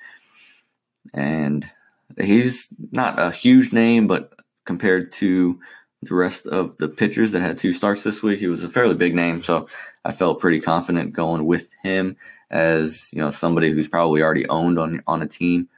And 1.12 1.70
he's 2.18 2.68
not 2.92 3.20
a 3.20 3.30
huge 3.30 3.74
name, 3.74 4.06
but 4.06 4.32
compared 4.64 5.12
to 5.12 5.60
the 6.02 6.14
rest 6.14 6.46
of 6.46 6.78
the 6.78 6.88
pitchers 6.88 7.32
that 7.32 7.42
had 7.42 7.58
two 7.58 7.74
starts 7.74 8.02
this 8.02 8.22
week, 8.22 8.38
he 8.38 8.46
was 8.46 8.64
a 8.64 8.70
fairly 8.70 8.94
big 8.94 9.14
name. 9.14 9.42
So 9.42 9.68
I 10.02 10.12
felt 10.12 10.40
pretty 10.40 10.60
confident 10.60 11.12
going 11.12 11.44
with 11.44 11.70
him 11.82 12.16
as 12.50 13.10
you 13.12 13.20
know 13.20 13.30
somebody 13.30 13.70
who's 13.70 13.88
probably 13.88 14.22
already 14.22 14.48
owned 14.48 14.78
on 14.78 15.02
on 15.06 15.20
a 15.20 15.26
team 15.26 15.68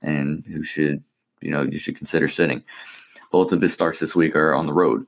and 0.00 0.44
who 0.46 0.62
should 0.62 1.02
you 1.40 1.50
know 1.50 1.62
you 1.62 1.78
should 1.78 1.96
consider 1.96 2.28
sitting. 2.28 2.62
Both 3.30 3.52
of 3.52 3.60
his 3.60 3.72
starts 3.72 4.00
this 4.00 4.16
week 4.16 4.34
are 4.34 4.54
on 4.54 4.66
the 4.66 4.72
road. 4.72 5.06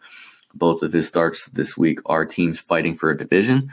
Both 0.55 0.83
of 0.83 0.93
his 0.93 1.09
starts 1.09 1.47
this 1.47 1.77
week 1.77 2.01
are 2.07 2.25
teams 2.25 2.61
fighting 2.61 2.95
for 2.95 3.11
a 3.11 3.19
division, 3.19 3.73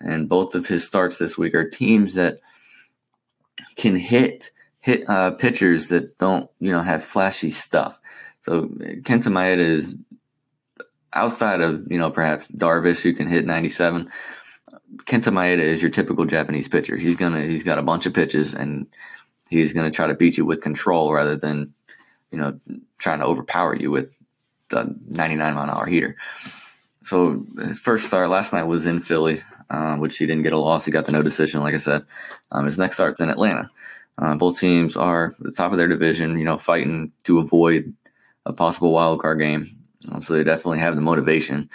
and 0.00 0.28
both 0.28 0.54
of 0.54 0.66
his 0.66 0.84
starts 0.84 1.18
this 1.18 1.36
week 1.38 1.54
are 1.54 1.68
teams 1.68 2.14
that 2.14 2.40
can 3.76 3.96
hit 3.96 4.50
hit 4.80 5.08
uh, 5.08 5.32
pitchers 5.32 5.88
that 5.88 6.18
don't 6.18 6.50
you 6.60 6.72
know 6.72 6.82
have 6.82 7.04
flashy 7.04 7.50
stuff. 7.50 8.00
So 8.42 8.62
Kenta 8.62 9.32
Maeda 9.32 9.58
is 9.58 9.94
outside 11.12 11.60
of 11.60 11.90
you 11.90 11.98
know 11.98 12.10
perhaps 12.10 12.48
Darvish 12.48 13.02
who 13.02 13.14
can 13.14 13.28
hit 13.28 13.46
97. 13.46 14.10
Kenta 15.04 15.32
Maeda 15.32 15.58
is 15.58 15.82
your 15.82 15.90
typical 15.90 16.24
Japanese 16.24 16.68
pitcher. 16.68 16.96
He's 16.96 17.16
gonna 17.16 17.42
he's 17.42 17.62
got 17.62 17.78
a 17.78 17.82
bunch 17.82 18.06
of 18.06 18.14
pitches 18.14 18.54
and 18.54 18.86
he's 19.48 19.72
gonna 19.72 19.90
try 19.90 20.06
to 20.06 20.14
beat 20.14 20.36
you 20.36 20.44
with 20.44 20.62
control 20.62 21.12
rather 21.12 21.36
than 21.36 21.74
you 22.30 22.38
know 22.38 22.58
trying 22.98 23.20
to 23.20 23.24
overpower 23.26 23.76
you 23.76 23.90
with 23.90 24.14
the 24.70 24.94
99 25.06 25.54
mile 25.54 25.64
an 25.64 25.70
hour 25.70 25.86
heater. 25.86 26.16
So 27.02 27.44
first 27.80 28.06
start 28.06 28.28
last 28.28 28.52
night 28.52 28.64
was 28.64 28.86
in 28.86 29.00
Philly, 29.00 29.42
uh, 29.70 29.96
which 29.96 30.18
he 30.18 30.26
didn't 30.26 30.42
get 30.42 30.52
a 30.52 30.58
loss. 30.58 30.84
He 30.84 30.90
got 30.90 31.06
the 31.06 31.12
no 31.12 31.22
decision, 31.22 31.60
like 31.60 31.74
I 31.74 31.78
said. 31.78 32.04
Um, 32.52 32.66
his 32.66 32.78
next 32.78 32.96
start's 32.96 33.20
in 33.20 33.30
Atlanta. 33.30 33.70
Uh, 34.18 34.34
both 34.34 34.58
teams 34.58 34.96
are 34.96 35.28
at 35.38 35.38
the 35.38 35.52
top 35.52 35.72
of 35.72 35.78
their 35.78 35.88
division, 35.88 36.38
you 36.38 36.44
know, 36.44 36.58
fighting 36.58 37.12
to 37.24 37.38
avoid 37.38 37.94
a 38.44 38.52
possible 38.52 38.92
wild 38.92 39.20
card 39.20 39.38
game. 39.38 39.70
Um, 40.10 40.22
so 40.22 40.34
they 40.34 40.44
definitely 40.44 40.80
have 40.80 40.96
the 40.96 41.00
motivation. 41.00 41.70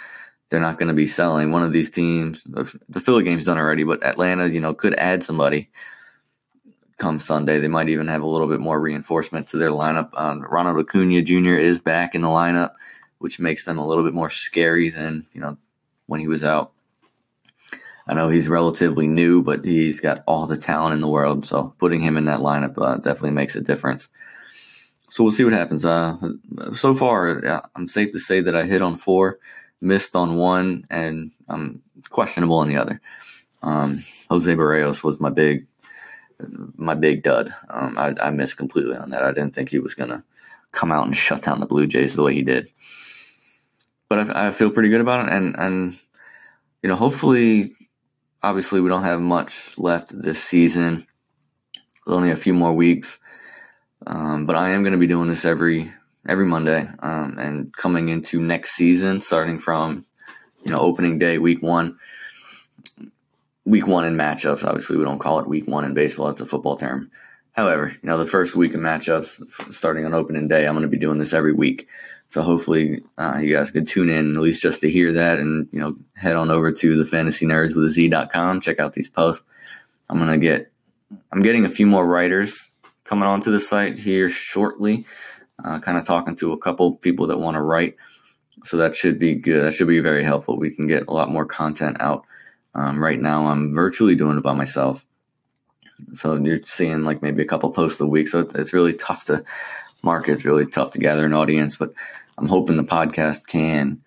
They're 0.50 0.60
not 0.60 0.78
going 0.78 0.88
to 0.88 0.94
be 0.94 1.06
selling 1.06 1.50
one 1.50 1.64
of 1.64 1.72
these 1.72 1.90
teams. 1.90 2.42
The 2.44 3.00
Philly 3.00 3.24
game's 3.24 3.46
done 3.46 3.58
already, 3.58 3.82
but 3.82 4.04
Atlanta, 4.04 4.48
you 4.48 4.60
know, 4.60 4.74
could 4.74 4.94
add 4.94 5.24
somebody 5.24 5.70
come 6.98 7.18
Sunday. 7.18 7.58
They 7.58 7.68
might 7.68 7.88
even 7.88 8.08
have 8.08 8.22
a 8.22 8.26
little 8.26 8.48
bit 8.48 8.60
more 8.60 8.80
reinforcement 8.80 9.48
to 9.48 9.56
their 9.56 9.70
lineup. 9.70 10.10
Um, 10.14 10.42
Ronald 10.42 10.78
Acuna 10.78 11.22
Jr. 11.22 11.54
is 11.54 11.80
back 11.80 12.14
in 12.14 12.22
the 12.22 12.28
lineup, 12.28 12.72
which 13.18 13.38
makes 13.38 13.64
them 13.64 13.78
a 13.78 13.86
little 13.86 14.04
bit 14.04 14.14
more 14.14 14.30
scary 14.30 14.90
than 14.90 15.26
you 15.32 15.40
know 15.40 15.56
when 16.06 16.20
he 16.20 16.28
was 16.28 16.44
out. 16.44 16.72
I 18.06 18.14
know 18.14 18.28
he's 18.28 18.48
relatively 18.48 19.06
new, 19.06 19.42
but 19.42 19.64
he's 19.64 20.00
got 20.00 20.22
all 20.26 20.46
the 20.46 20.58
talent 20.58 20.94
in 20.94 21.00
the 21.00 21.08
world. 21.08 21.46
So 21.46 21.74
putting 21.78 22.02
him 22.02 22.16
in 22.16 22.26
that 22.26 22.40
lineup 22.40 22.74
uh, 22.76 22.96
definitely 22.96 23.30
makes 23.30 23.56
a 23.56 23.62
difference. 23.62 24.10
So 25.08 25.24
we'll 25.24 25.32
see 25.32 25.44
what 25.44 25.52
happens. 25.52 25.84
Uh, 25.84 26.16
so 26.74 26.94
far, 26.94 27.64
I'm 27.74 27.88
safe 27.88 28.12
to 28.12 28.18
say 28.18 28.40
that 28.40 28.54
I 28.54 28.64
hit 28.64 28.82
on 28.82 28.96
four, 28.96 29.38
missed 29.80 30.16
on 30.16 30.36
one, 30.36 30.86
and 30.90 31.30
I'm 31.48 31.82
questionable 32.10 32.56
on 32.56 32.68
the 32.68 32.76
other. 32.76 33.00
Um, 33.62 34.04
Jose 34.28 34.54
Berrios 34.54 35.02
was 35.02 35.20
my 35.20 35.30
big, 35.30 35.66
my 36.76 36.94
big 36.94 37.22
dud. 37.22 37.54
Um, 37.70 37.96
I, 37.98 38.14
I 38.22 38.30
missed 38.30 38.56
completely 38.56 38.96
on 38.96 39.10
that. 39.10 39.22
I 39.22 39.32
didn't 39.32 39.54
think 39.54 39.68
he 39.68 39.78
was 39.78 39.94
gonna 39.94 40.24
come 40.72 40.92
out 40.92 41.06
and 41.06 41.16
shut 41.16 41.42
down 41.42 41.60
the 41.60 41.66
Blue 41.66 41.86
Jays 41.86 42.14
the 42.14 42.22
way 42.22 42.34
he 42.34 42.42
did. 42.42 42.68
But 44.08 44.30
I, 44.30 44.48
I 44.48 44.50
feel 44.52 44.70
pretty 44.70 44.88
good 44.88 45.00
about 45.00 45.26
it, 45.26 45.32
and 45.32 45.54
and 45.58 45.98
you 46.82 46.88
know, 46.88 46.96
hopefully 46.96 47.74
obviously 48.44 48.80
we 48.82 48.90
don't 48.90 49.02
have 49.02 49.20
much 49.20 49.78
left 49.78 50.12
this 50.20 50.42
season. 50.42 51.06
Only 52.06 52.30
a 52.30 52.36
few 52.36 52.52
more 52.52 52.74
weeks, 52.74 53.18
um, 54.06 54.44
but 54.44 54.56
I 54.56 54.70
am 54.70 54.82
going 54.82 54.92
to 54.92 54.98
be 54.98 55.06
doing 55.06 55.28
this 55.28 55.46
every 55.46 55.90
every 56.28 56.44
Monday, 56.44 56.86
um, 56.98 57.38
and 57.38 57.74
coming 57.74 58.10
into 58.10 58.40
next 58.40 58.72
season, 58.72 59.20
starting 59.20 59.58
from 59.58 60.04
you 60.64 60.70
know 60.70 60.80
opening 60.80 61.18
day, 61.18 61.38
week 61.38 61.62
one. 61.62 61.98
Week 63.64 63.86
one 63.86 64.04
in 64.04 64.14
matchups. 64.14 64.64
Obviously, 64.64 64.96
we 64.96 65.04
don't 65.04 65.18
call 65.18 65.38
it 65.38 65.48
week 65.48 65.66
one 65.66 65.84
in 65.84 65.94
baseball. 65.94 66.28
It's 66.28 66.40
a 66.40 66.46
football 66.46 66.76
term. 66.76 67.10
However, 67.52 67.88
you 68.02 68.08
know 68.08 68.18
the 68.18 68.26
first 68.26 68.56
week 68.56 68.74
of 68.74 68.80
matchups, 68.80 69.72
starting 69.72 70.04
on 70.04 70.12
opening 70.12 70.48
day, 70.48 70.66
I'm 70.66 70.74
going 70.74 70.82
to 70.82 70.88
be 70.88 70.98
doing 70.98 71.18
this 71.18 71.32
every 71.32 71.52
week. 71.52 71.88
So 72.30 72.42
hopefully 72.42 73.00
uh, 73.16 73.38
you 73.40 73.54
guys 73.54 73.70
can 73.70 73.86
tune 73.86 74.10
in 74.10 74.34
at 74.34 74.42
least 74.42 74.60
just 74.60 74.80
to 74.80 74.90
hear 74.90 75.12
that 75.12 75.38
and, 75.38 75.68
you 75.70 75.78
know, 75.78 75.94
head 76.14 76.34
on 76.34 76.50
over 76.50 76.72
to 76.72 76.96
the 76.96 77.06
fantasy 77.06 77.46
nerds 77.46 77.76
with 77.76 77.84
a 77.84 77.90
Z.com. 77.90 78.60
Check 78.60 78.80
out 78.80 78.92
these 78.92 79.08
posts. 79.08 79.44
I'm 80.10 80.18
going 80.18 80.32
to 80.32 80.38
get, 80.38 80.72
I'm 81.30 81.42
getting 81.42 81.64
a 81.64 81.70
few 81.70 81.86
more 81.86 82.04
writers 82.04 82.70
coming 83.04 83.28
onto 83.28 83.52
the 83.52 83.60
site 83.60 84.00
here 84.00 84.28
shortly, 84.28 85.06
uh, 85.64 85.78
kind 85.78 85.96
of 85.96 86.04
talking 86.04 86.34
to 86.36 86.52
a 86.52 86.58
couple 86.58 86.96
people 86.96 87.28
that 87.28 87.38
want 87.38 87.54
to 87.54 87.60
write. 87.60 87.94
So 88.64 88.78
that 88.78 88.96
should 88.96 89.20
be 89.20 89.36
good. 89.36 89.62
That 89.62 89.74
should 89.74 89.86
be 89.86 90.00
very 90.00 90.24
helpful. 90.24 90.58
We 90.58 90.74
can 90.74 90.88
get 90.88 91.06
a 91.06 91.12
lot 91.12 91.30
more 91.30 91.46
content 91.46 91.98
out. 92.00 92.24
Um, 92.74 93.02
right 93.02 93.20
now, 93.20 93.46
I'm 93.46 93.74
virtually 93.74 94.14
doing 94.14 94.38
it 94.38 94.42
by 94.42 94.54
myself. 94.54 95.06
So 96.14 96.36
you're 96.36 96.60
seeing 96.66 97.02
like 97.04 97.22
maybe 97.22 97.42
a 97.42 97.46
couple 97.46 97.70
posts 97.70 98.00
a 98.00 98.06
week. 98.06 98.28
So 98.28 98.40
it's 98.54 98.72
really 98.72 98.94
tough 98.94 99.26
to 99.26 99.44
market. 100.02 100.32
It's 100.32 100.44
really 100.44 100.66
tough 100.66 100.92
to 100.92 100.98
gather 100.98 101.24
an 101.24 101.32
audience, 101.32 101.76
but 101.76 101.92
I'm 102.36 102.48
hoping 102.48 102.76
the 102.76 102.84
podcast 102.84 103.46
can, 103.46 104.02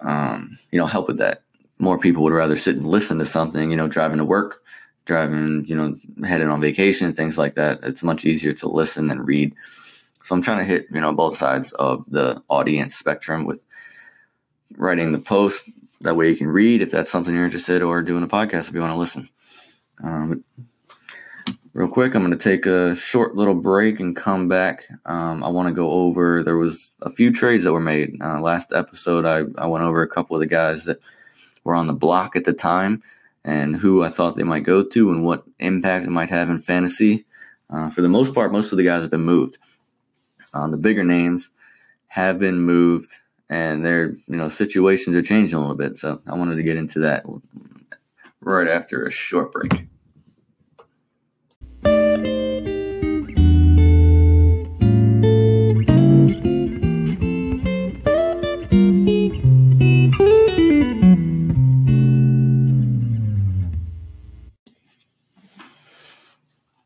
um, 0.00 0.58
you 0.70 0.78
know, 0.78 0.86
help 0.86 1.06
with 1.06 1.18
that. 1.18 1.42
More 1.78 1.98
people 1.98 2.22
would 2.24 2.32
rather 2.32 2.56
sit 2.56 2.76
and 2.76 2.86
listen 2.86 3.18
to 3.18 3.26
something, 3.26 3.70
you 3.70 3.76
know, 3.76 3.88
driving 3.88 4.18
to 4.18 4.24
work, 4.24 4.62
driving, 5.04 5.64
you 5.66 5.76
know, 5.76 5.96
heading 6.26 6.48
on 6.48 6.60
vacation, 6.60 7.12
things 7.12 7.38
like 7.38 7.54
that. 7.54 7.80
It's 7.82 8.02
much 8.02 8.24
easier 8.24 8.52
to 8.54 8.68
listen 8.68 9.06
than 9.06 9.22
read. 9.22 9.54
So 10.22 10.34
I'm 10.34 10.42
trying 10.42 10.58
to 10.58 10.64
hit, 10.64 10.86
you 10.92 11.00
know, 11.00 11.12
both 11.12 11.36
sides 11.36 11.72
of 11.72 12.04
the 12.08 12.42
audience 12.48 12.94
spectrum 12.94 13.44
with 13.44 13.64
writing 14.76 15.12
the 15.12 15.18
post. 15.18 15.68
That 16.02 16.16
way 16.16 16.28
you 16.28 16.36
can 16.36 16.48
read 16.48 16.82
if 16.82 16.90
that's 16.90 17.10
something 17.10 17.34
you're 17.34 17.44
interested, 17.44 17.82
or 17.82 18.02
doing 18.02 18.22
a 18.22 18.28
podcast 18.28 18.68
if 18.68 18.74
you 18.74 18.80
want 18.80 18.92
to 18.92 18.98
listen. 18.98 19.28
Um, 20.02 20.44
real 21.72 21.88
quick. 21.88 22.14
I'm 22.14 22.22
going 22.22 22.36
to 22.36 22.50
take 22.50 22.66
a 22.66 22.94
short 22.96 23.34
little 23.34 23.54
break 23.54 24.00
and 24.00 24.14
come 24.14 24.48
back. 24.48 24.84
Um, 25.06 25.42
I 25.42 25.48
want 25.48 25.68
to 25.68 25.74
go 25.74 25.90
over. 25.90 26.42
There 26.42 26.58
was 26.58 26.90
a 27.00 27.10
few 27.10 27.32
trades 27.32 27.64
that 27.64 27.72
were 27.72 27.80
made 27.80 28.20
uh, 28.20 28.40
last 28.40 28.72
episode. 28.72 29.24
I 29.24 29.44
I 29.60 29.66
went 29.66 29.84
over 29.84 30.02
a 30.02 30.08
couple 30.08 30.36
of 30.36 30.40
the 30.40 30.46
guys 30.46 30.84
that 30.84 30.98
were 31.64 31.74
on 31.74 31.86
the 31.86 31.92
block 31.92 32.36
at 32.36 32.44
the 32.44 32.52
time 32.52 33.02
and 33.44 33.76
who 33.76 34.02
I 34.02 34.08
thought 34.08 34.36
they 34.36 34.42
might 34.42 34.64
go 34.64 34.84
to 34.84 35.10
and 35.10 35.24
what 35.24 35.44
impact 35.58 36.06
it 36.06 36.10
might 36.10 36.30
have 36.30 36.50
in 36.50 36.60
fantasy. 36.60 37.24
Uh, 37.70 37.90
for 37.90 38.02
the 38.02 38.08
most 38.08 38.34
part, 38.34 38.52
most 38.52 38.72
of 38.72 38.78
the 38.78 38.84
guys 38.84 39.02
have 39.02 39.10
been 39.10 39.24
moved. 39.24 39.58
Uh, 40.54 40.68
the 40.68 40.76
bigger 40.76 41.02
names 41.02 41.50
have 42.08 42.38
been 42.38 42.60
moved, 42.60 43.10
and 43.52 43.84
their 43.84 44.12
you 44.28 44.36
know 44.36 44.48
situations 44.48 45.14
are 45.14 45.20
changing 45.20 45.56
a 45.56 45.60
little 45.60 45.76
bit. 45.76 45.98
So 45.98 46.22
I 46.26 46.38
wanted 46.38 46.56
to 46.56 46.62
get 46.62 46.78
into 46.78 47.00
that 47.00 47.26
right 48.40 48.66
after 48.66 49.04
a 49.04 49.10
short 49.10 49.52
break. 49.52 49.74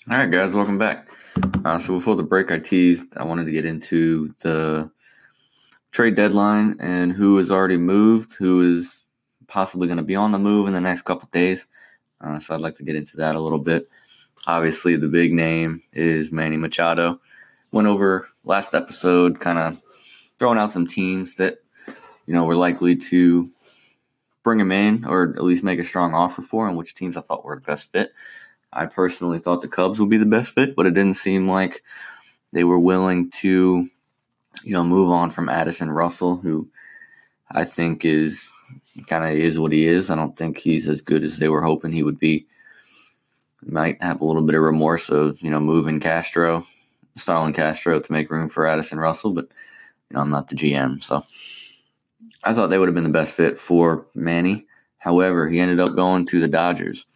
All 0.08 0.16
right, 0.16 0.30
guys, 0.30 0.54
welcome 0.54 0.78
back. 0.78 1.08
Uh, 1.64 1.78
so 1.78 1.94
before 1.94 2.16
the 2.16 2.24
break, 2.24 2.50
I 2.50 2.58
teased 2.58 3.06
I 3.16 3.22
wanted 3.22 3.46
to 3.46 3.52
get 3.52 3.64
into 3.64 4.34
the 4.40 4.90
trade 5.96 6.14
deadline 6.14 6.76
and 6.78 7.10
who 7.10 7.38
has 7.38 7.50
already 7.50 7.78
moved, 7.78 8.34
who 8.34 8.78
is 8.78 8.92
possibly 9.46 9.88
going 9.88 9.96
to 9.96 10.02
be 10.02 10.14
on 10.14 10.30
the 10.30 10.38
move 10.38 10.66
in 10.66 10.74
the 10.74 10.80
next 10.80 11.06
couple 11.06 11.26
days. 11.32 11.66
Uh, 12.20 12.38
so 12.38 12.54
I'd 12.54 12.60
like 12.60 12.76
to 12.76 12.82
get 12.82 12.96
into 12.96 13.16
that 13.16 13.34
a 13.34 13.40
little 13.40 13.58
bit. 13.58 13.88
Obviously, 14.46 14.96
the 14.96 15.08
big 15.08 15.32
name 15.32 15.82
is 15.94 16.30
Manny 16.30 16.58
Machado. 16.58 17.18
Went 17.72 17.88
over 17.88 18.28
last 18.44 18.74
episode, 18.74 19.40
kind 19.40 19.58
of 19.58 19.80
throwing 20.38 20.58
out 20.58 20.70
some 20.70 20.86
teams 20.86 21.36
that 21.36 21.60
you 22.26 22.34
know 22.34 22.44
were 22.44 22.56
likely 22.56 22.96
to 22.96 23.50
bring 24.42 24.60
him 24.60 24.72
in 24.72 25.06
or 25.06 25.32
at 25.34 25.44
least 25.44 25.64
make 25.64 25.78
a 25.78 25.84
strong 25.84 26.12
offer 26.12 26.42
for, 26.42 26.68
and 26.68 26.76
which 26.76 26.94
teams 26.94 27.16
I 27.16 27.22
thought 27.22 27.42
were 27.42 27.54
the 27.54 27.62
best 27.62 27.90
fit. 27.90 28.12
I 28.70 28.84
personally 28.84 29.38
thought 29.38 29.62
the 29.62 29.68
Cubs 29.68 29.98
would 29.98 30.10
be 30.10 30.18
the 30.18 30.26
best 30.26 30.52
fit, 30.52 30.76
but 30.76 30.84
it 30.84 30.92
didn't 30.92 31.14
seem 31.14 31.48
like 31.48 31.82
they 32.52 32.64
were 32.64 32.78
willing 32.78 33.30
to, 33.30 33.88
you 34.66 34.72
know, 34.72 34.84
move 34.84 35.10
on 35.10 35.30
from 35.30 35.48
Addison 35.48 35.90
Russell, 35.90 36.36
who 36.36 36.68
I 37.50 37.64
think 37.64 38.04
is 38.04 38.50
kind 39.06 39.24
of 39.24 39.30
is 39.38 39.58
what 39.58 39.72
he 39.72 39.86
is. 39.86 40.10
I 40.10 40.16
don't 40.16 40.36
think 40.36 40.58
he's 40.58 40.88
as 40.88 41.02
good 41.02 41.22
as 41.22 41.38
they 41.38 41.48
were 41.48 41.62
hoping 41.62 41.92
he 41.92 42.02
would 42.02 42.18
be. 42.18 42.46
Might 43.62 44.02
have 44.02 44.20
a 44.20 44.24
little 44.24 44.42
bit 44.42 44.54
of 44.54 44.62
remorse 44.62 45.08
of, 45.08 45.40
you 45.40 45.50
know, 45.50 45.60
moving 45.60 46.00
Castro 46.00 46.66
Starlin 47.16 47.52
Castro 47.52 47.98
to 47.98 48.12
make 48.12 48.30
room 48.30 48.48
for 48.48 48.66
Addison 48.66 48.98
Russell, 48.98 49.32
but 49.32 49.46
you 50.10 50.14
know 50.14 50.20
I'm 50.20 50.30
not 50.30 50.48
the 50.48 50.54
GM, 50.54 51.02
so 51.02 51.24
I 52.44 52.54
thought 52.54 52.68
they 52.68 52.78
would 52.78 52.88
have 52.88 52.94
been 52.94 53.04
the 53.04 53.10
best 53.10 53.34
fit 53.34 53.58
for 53.58 54.06
Manny. 54.14 54.66
However, 54.98 55.48
he 55.48 55.60
ended 55.60 55.80
up 55.80 55.96
going 55.96 56.26
to 56.26 56.40
the 56.40 56.48
Dodgers, 56.48 57.06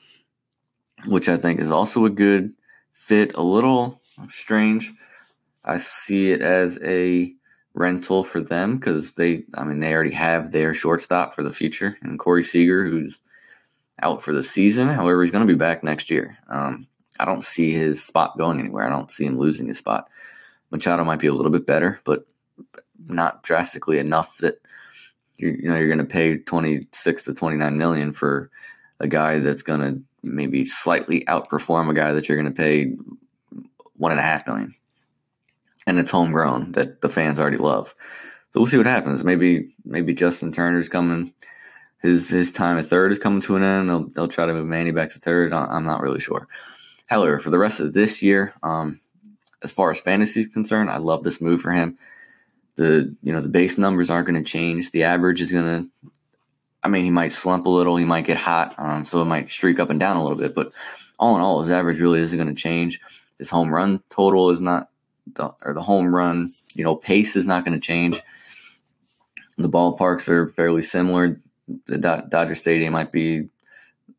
which 1.07 1.29
I 1.29 1.37
think 1.37 1.61
is 1.61 1.71
also 1.71 2.05
a 2.05 2.11
good 2.11 2.55
fit. 2.93 3.35
A 3.37 3.43
little 3.43 4.01
strange. 4.29 4.93
I 5.65 5.77
see 5.79 6.33
it 6.33 6.41
as 6.41 6.79
a 6.83 7.35
rental 7.75 8.25
for 8.25 8.41
them 8.41 8.77
because 8.77 9.13
they, 9.13 9.45
I 9.55 9.65
mean, 9.65 9.81
they 9.81 9.95
already 9.95 10.13
have 10.13 10.53
their 10.53 10.75
shortstop 10.75 11.35
for 11.35 11.43
the 11.43 11.53
future, 11.53 11.97
and 12.03 12.19
Corey 12.19 12.45
Seager, 12.45 12.85
who's 12.87 13.21
out 14.03 14.23
for 14.23 14.33
the 14.33 14.43
season. 14.43 14.89
However, 14.89 15.23
he's 15.23 15.33
going 15.33 15.47
to 15.47 15.53
be 15.53 15.59
back 15.59 15.85
next 15.85 16.11
year. 16.11 16.39
Um, 16.49 16.87
I 17.19 17.25
don't 17.25 17.45
see 17.45 17.73
his 17.73 18.03
spot 18.03 18.39
going 18.39 18.59
anywhere. 18.61 18.87
I 18.87 18.91
don't 18.91 19.13
see 19.13 19.27
him 19.27 19.39
losing 19.39 19.67
his 19.67 19.79
spot. 19.79 20.09
Machado 20.71 21.05
might 21.05 21.19
be 21.19 21.27
a 21.27 21.35
little 21.35 21.51
bit 21.51 21.67
better, 21.67 22.01
but 22.05 22.27
not 23.07 23.43
drastically 23.43 23.99
enough 23.99 24.39
that 24.39 24.61
you 25.37 25.49
you 25.49 25.69
know 25.69 25.77
you're 25.77 25.89
going 25.89 25.99
to 25.99 26.05
pay 26.05 26.37
26 26.37 27.25
to 27.25 27.35
29 27.35 27.77
million 27.77 28.13
for 28.13 28.51
a 29.01 29.09
guy 29.09 29.39
that's 29.39 29.63
going 29.63 29.81
to 29.81 30.01
maybe 30.23 30.65
slightly 30.65 31.25
outperform 31.25 31.91
a 31.91 31.95
guy 31.95 32.13
that 32.13 32.29
you're 32.29 32.41
going 32.41 32.53
to 32.53 32.57
pay 32.57 32.95
one 33.97 34.11
and 34.13 34.21
a 34.21 34.25
half 34.25 34.47
million 34.47 34.75
and 35.90 35.98
it's 35.98 36.12
homegrown 36.12 36.72
that 36.72 37.00
the 37.00 37.09
fans 37.09 37.40
already 37.40 37.57
love. 37.57 37.96
So 38.53 38.61
we'll 38.61 38.66
see 38.66 38.76
what 38.76 38.87
happens. 38.87 39.24
Maybe 39.24 39.74
maybe 39.85 40.14
Justin 40.14 40.53
Turner's 40.53 40.88
coming. 40.88 41.35
His 42.00 42.31
his 42.31 42.53
time 42.53 42.79
at 42.79 42.87
third 42.87 43.11
is 43.11 43.18
coming 43.18 43.40
to 43.42 43.57
an 43.57 43.64
end. 43.64 43.90
They'll 43.90 44.09
they'll 44.09 44.29
try 44.29 44.46
to 44.46 44.55
move 44.55 44.66
Manny 44.66 44.92
back 44.92 45.11
to 45.11 45.18
third. 45.18 45.53
I'm 45.53 45.85
not 45.85 46.00
really 46.00 46.20
sure. 46.20 46.46
However, 47.07 47.40
for 47.40 47.50
the 47.50 47.59
rest 47.59 47.81
of 47.81 47.92
this 47.92 48.22
year, 48.22 48.55
um, 48.62 49.00
as 49.62 49.72
far 49.72 49.90
as 49.90 50.00
fantasy 50.00 50.42
is 50.42 50.46
concerned, 50.46 50.90
I 50.90 50.98
love 50.98 51.24
this 51.24 51.40
move 51.40 51.61
for 51.61 51.72
him. 51.72 51.98
The 52.76 53.14
you 53.20 53.33
know 53.33 53.40
the 53.40 53.48
base 53.48 53.76
numbers 53.76 54.11
aren't 54.11 54.29
going 54.29 54.42
to 54.42 54.48
change. 54.48 54.92
The 54.92 55.05
average 55.05 55.40
is 55.40 55.50
going 55.50 55.64
to. 55.64 56.11
I 56.85 56.88
mean, 56.88 57.05
he 57.05 57.11
might 57.11 57.33
slump 57.33 57.66
a 57.66 57.70
little. 57.70 57.96
He 57.96 58.05
might 58.05 58.26
get 58.26 58.38
hot, 58.38 58.76
um, 58.79 59.05
so 59.05 59.20
it 59.20 59.26
might 59.26 59.50
streak 59.50 59.81
up 59.81 59.90
and 59.90 59.98
down 59.98 60.16
a 60.16 60.22
little 60.22 60.38
bit. 60.38 60.55
But 60.55 60.72
all 61.18 61.35
in 61.35 61.42
all, 61.42 61.61
his 61.61 61.70
average 61.70 62.00
really 62.00 62.20
isn't 62.20 62.38
going 62.38 62.55
to 62.55 62.62
change. 62.62 63.00
His 63.38 63.50
home 63.50 63.74
run 63.74 64.03
total 64.09 64.50
is 64.50 64.61
not 64.61 64.89
the, 65.35 65.53
or 65.62 65.75
the 65.75 65.83
home 65.83 66.14
run, 66.14 66.53
you 66.75 66.85
know, 66.85 66.97
pace 66.97 67.37
is 67.37 67.47
not 67.47 67.64
going 67.64 67.79
to 67.79 67.85
change. 67.85 68.21
The 69.59 69.69
ballparks 69.69 70.29
are 70.29 70.49
fairly 70.49 70.83
similar. 70.83 71.40
The 71.87 71.99
Dodger 71.99 72.55
Stadium 72.55 72.93
might 72.93 73.12
be 73.12 73.49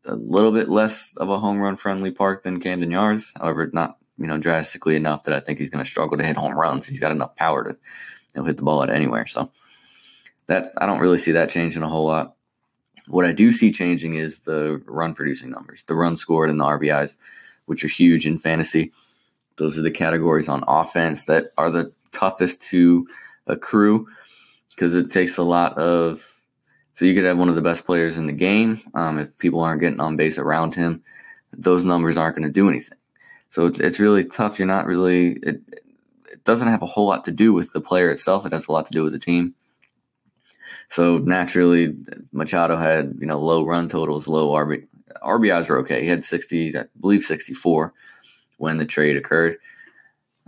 a 0.05 0.15
little 0.15 0.51
bit 0.51 0.69
less 0.69 1.13
of 1.17 1.29
a 1.29 1.39
home 1.39 1.59
run 1.59 1.75
friendly 1.75 2.11
park 2.11 2.43
than 2.43 2.59
Camden 2.59 2.91
Yards. 2.91 3.33
However, 3.35 3.69
not 3.73 3.97
you 4.17 4.27
know 4.27 4.37
drastically 4.37 4.95
enough 4.95 5.23
that 5.23 5.33
I 5.33 5.39
think 5.39 5.59
he's 5.59 5.69
going 5.69 5.83
to 5.83 5.89
struggle 5.89 6.17
to 6.17 6.25
hit 6.25 6.37
home 6.37 6.53
runs. 6.53 6.87
He's 6.87 6.99
got 6.99 7.11
enough 7.11 7.35
power 7.35 7.63
to 7.63 7.77
know, 8.35 8.45
hit 8.45 8.57
the 8.57 8.63
ball 8.63 8.83
at 8.83 8.89
anywhere. 8.89 9.27
So 9.27 9.51
that 10.47 10.73
I 10.77 10.85
don't 10.85 10.99
really 10.99 11.17
see 11.17 11.31
that 11.33 11.49
changing 11.49 11.83
a 11.83 11.89
whole 11.89 12.05
lot. 12.05 12.35
What 13.07 13.25
I 13.25 13.31
do 13.31 13.51
see 13.51 13.71
changing 13.71 14.15
is 14.15 14.39
the 14.39 14.81
run 14.85 15.13
producing 15.13 15.49
numbers, 15.49 15.83
the 15.87 15.95
run 15.95 16.15
scored 16.17 16.49
and 16.49 16.59
the 16.59 16.65
RBIs, 16.65 17.17
which 17.65 17.83
are 17.83 17.89
huge 17.89 18.25
in 18.25 18.37
fantasy. 18.37 18.91
Those 19.57 19.77
are 19.77 19.81
the 19.81 19.91
categories 19.91 20.49
on 20.49 20.63
offense 20.67 21.25
that 21.25 21.47
are 21.57 21.69
the 21.69 21.91
toughest 22.11 22.61
to 22.69 23.07
accrue 23.47 24.07
because 24.69 24.93
it 24.93 25.11
takes 25.11 25.37
a 25.37 25.43
lot 25.43 25.77
of. 25.77 26.27
So 26.95 27.05
you 27.05 27.15
could 27.15 27.25
have 27.25 27.37
one 27.37 27.49
of 27.49 27.55
the 27.55 27.61
best 27.61 27.85
players 27.85 28.17
in 28.17 28.27
the 28.27 28.33
game. 28.33 28.81
Um, 28.93 29.17
if 29.17 29.37
people 29.37 29.61
aren't 29.61 29.81
getting 29.81 29.99
on 29.99 30.17
base 30.17 30.37
around 30.37 30.75
him, 30.75 31.03
those 31.51 31.85
numbers 31.85 32.17
aren't 32.17 32.35
going 32.35 32.47
to 32.47 32.53
do 32.53 32.69
anything. 32.69 32.97
So 33.49 33.65
it's, 33.67 33.79
it's 33.79 33.99
really 33.99 34.25
tough. 34.25 34.59
You're 34.59 34.67
not 34.67 34.85
really. 34.85 35.31
It, 35.33 35.61
it 36.31 36.43
doesn't 36.43 36.67
have 36.67 36.81
a 36.81 36.87
whole 36.87 37.07
lot 37.07 37.25
to 37.25 37.31
do 37.31 37.53
with 37.53 37.71
the 37.73 37.81
player 37.81 38.09
itself. 38.09 38.45
It 38.45 38.53
has 38.53 38.67
a 38.67 38.71
lot 38.71 38.85
to 38.87 38.91
do 38.91 39.03
with 39.03 39.13
the 39.13 39.19
team. 39.19 39.55
So 40.89 41.17
naturally, 41.19 41.95
Machado 42.31 42.75
had 42.75 43.15
you 43.19 43.27
know 43.27 43.39
low 43.39 43.65
run 43.65 43.89
totals, 43.89 44.27
low 44.27 44.49
RB, 44.51 44.87
RBIs 45.23 45.69
were 45.69 45.79
okay. 45.79 46.01
He 46.01 46.07
had 46.07 46.25
60, 46.25 46.77
I 46.77 46.85
believe 46.99 47.23
64 47.23 47.93
when 48.61 48.77
the 48.77 48.85
trade 48.85 49.17
occurred. 49.17 49.57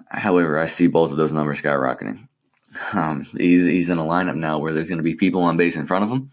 However, 0.09 0.59
I 0.59 0.67
see 0.67 0.87
both 0.87 1.11
of 1.11 1.17
those 1.17 1.33
numbers 1.33 1.61
skyrocketing. 1.61 2.27
Um, 2.93 3.23
he's, 3.37 3.65
he's 3.65 3.89
in 3.89 3.97
a 3.97 4.03
lineup 4.03 4.35
now 4.35 4.59
where 4.59 4.73
there's 4.73 4.89
going 4.89 4.97
to 4.97 5.03
be 5.03 5.15
people 5.15 5.41
on 5.43 5.57
base 5.57 5.75
in 5.75 5.87
front 5.87 6.03
of 6.03 6.11
him 6.11 6.31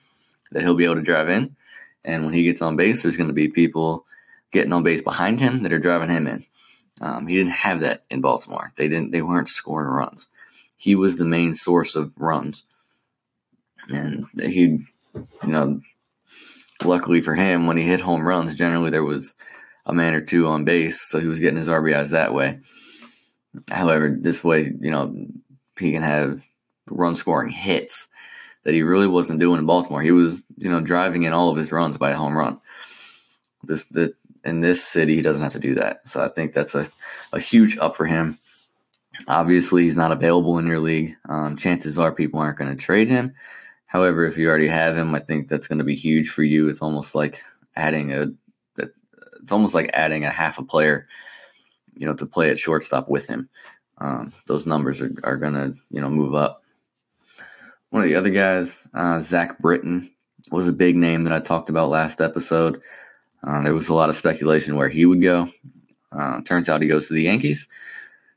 that 0.53 0.63
he'll 0.63 0.75
be 0.75 0.85
able 0.85 0.97
to 0.97 1.03
drive 1.03 1.29
in. 1.29 1.57
And 2.05 2.25
when 2.25 2.35
he 2.35 2.45
gets 2.45 2.63
on 2.63 2.77
base, 2.77 3.03
there's 3.03 3.17
going 3.17 3.29
to 3.29 3.35
be 3.35 3.49
people 3.49 4.05
getting 4.53 4.73
on 4.73 4.83
base 4.83 5.03
behind 5.03 5.41
him 5.41 5.63
that 5.63 5.73
are 5.73 5.79
driving 5.79 6.11
him 6.11 6.27
in. 6.27 6.45
Um, 7.01 7.27
he 7.27 7.37
didn't 7.37 7.53
have 7.53 7.81
that 7.81 8.05
in 8.11 8.21
Baltimore. 8.21 8.73
They 8.77 8.89
didn't. 8.89 9.11
They 9.11 9.23
weren't 9.23 9.49
scoring 9.49 9.89
runs. 9.89 10.29
He 10.77 10.95
was 10.95 11.17
the 11.17 11.25
main 11.25 11.55
source 11.55 11.95
of 11.95 12.13
runs, 12.17 12.65
and 13.89 14.27
he, 14.39 14.61
you 14.61 14.87
know, 15.43 15.81
luckily 16.85 17.21
for 17.21 17.35
him, 17.35 17.67
when 17.67 17.77
he 17.77 17.85
hit 17.85 18.01
home 18.01 18.27
runs, 18.27 18.55
generally 18.55 18.91
there 18.91 19.05
was 19.05 19.35
a 19.91 19.95
man 19.95 20.15
or 20.15 20.21
two 20.21 20.47
on 20.47 20.65
base, 20.65 21.01
so 21.01 21.19
he 21.19 21.27
was 21.27 21.41
getting 21.41 21.59
his 21.59 21.69
RBIs 21.69 22.11
that 22.11 22.33
way. 22.33 22.61
However, 23.69 24.17
this 24.19 24.45
way, 24.45 24.73
you 24.81 24.91
know, 24.91 25.15
he 25.79 25.93
can 25.93 26.03
have 26.03 26.47
run 26.89 27.17
scoring 27.17 27.51
hits 27.51 28.07
that 28.65 28.75
he 28.75 28.83
really 28.83 29.09
wasn't 29.09 29.41
doing 29.41 29.59
in 29.59 29.67
Baltimore. 29.67 30.03
He 30.03 30.13
was, 30.13 30.41
you 30.57 30.71
know, 30.71 30.81
driving 30.81 31.25
in 31.25 31.33
all 31.33 31.51
of 31.51 31.57
his 31.57 31.73
runs 31.73 31.99
by 31.99 32.11
a 32.11 32.17
home 32.17 32.37
run. 32.37 32.61
This 33.65 33.85
the 33.87 34.15
in 34.45 34.61
this 34.61 34.83
city 34.83 35.17
he 35.17 35.23
doesn't 35.23 35.43
have 35.43 35.53
to 35.53 35.59
do 35.59 35.75
that. 35.75 36.09
So 36.09 36.21
I 36.21 36.29
think 36.29 36.53
that's 36.53 36.75
a, 36.75 36.89
a 37.33 37.41
huge 37.41 37.77
up 37.79 37.97
for 37.97 38.07
him. 38.07 38.39
Obviously, 39.29 39.83
he's 39.83 39.97
not 39.97 40.13
available 40.13 40.59
in 40.59 40.67
your 40.67 40.81
league. 40.81 41.15
Um, 41.29 41.57
chances 41.57 41.99
are 41.99 42.13
people 42.13 42.41
aren't 42.41 42.59
going 42.59 42.71
to 42.71 42.77
trade 42.77 43.11
him. 43.11 43.35
However, 43.87 44.25
if 44.25 44.39
you 44.39 44.49
already 44.49 44.69
have 44.69 44.97
him, 44.97 45.15
I 45.15 45.19
think 45.19 45.49
that's 45.49 45.67
going 45.67 45.79
to 45.79 45.85
be 45.85 45.97
huge 45.97 46.29
for 46.29 46.45
you. 46.45 46.69
It's 46.69 46.81
almost 46.81 47.15
like 47.15 47.43
adding 47.77 48.13
a 48.13 48.29
it's 49.43 49.53
almost 49.53 49.75
like 49.75 49.91
adding 49.93 50.25
a 50.25 50.31
half 50.31 50.59
a 50.59 50.65
player, 50.65 51.09
you 51.95 52.07
know, 52.07 52.15
to 52.15 52.27
play 52.27 52.51
at 52.51 52.59
shortstop 52.59 53.09
with 53.09 53.27
him. 53.27 53.49
Um, 53.99 54.33
those 54.47 54.67
numbers 54.67 55.01
are, 55.01 55.13
are 55.25 55.37
going 55.37 55.55
to, 55.55 55.75
you 55.91 56.01
know, 56.01 56.09
move 56.09 56.35
up. 56.35 56.63
One 57.91 58.03
of 58.03 58.09
the 58.09 58.15
other 58.15 58.31
guys, 58.31 58.73
uh, 58.95 59.21
Zack 59.21 59.59
Britton, 59.59 60.11
was 60.51 60.67
a 60.67 60.73
big 60.73 60.97
name 60.97 61.25
that 61.25 61.33
I 61.33 61.41
talked 61.41 61.69
about 61.69 61.91
last 61.91 62.21
episode. 62.21 62.81
Uh, 63.45 63.63
there 63.63 63.75
was 63.75 63.89
a 63.89 63.95
lot 63.95 64.11
of 64.11 64.17
speculation 64.17 64.77
where 64.77 64.89
he 64.89 65.07
would 65.07 65.23
go. 65.23 65.49
Uh, 66.13 66.41
turns 66.43 66.69
out 66.69 66.83
he 66.83 66.89
goes 66.89 67.09
to 67.09 67.15
the 67.15 67.23
Yankees 67.23 67.69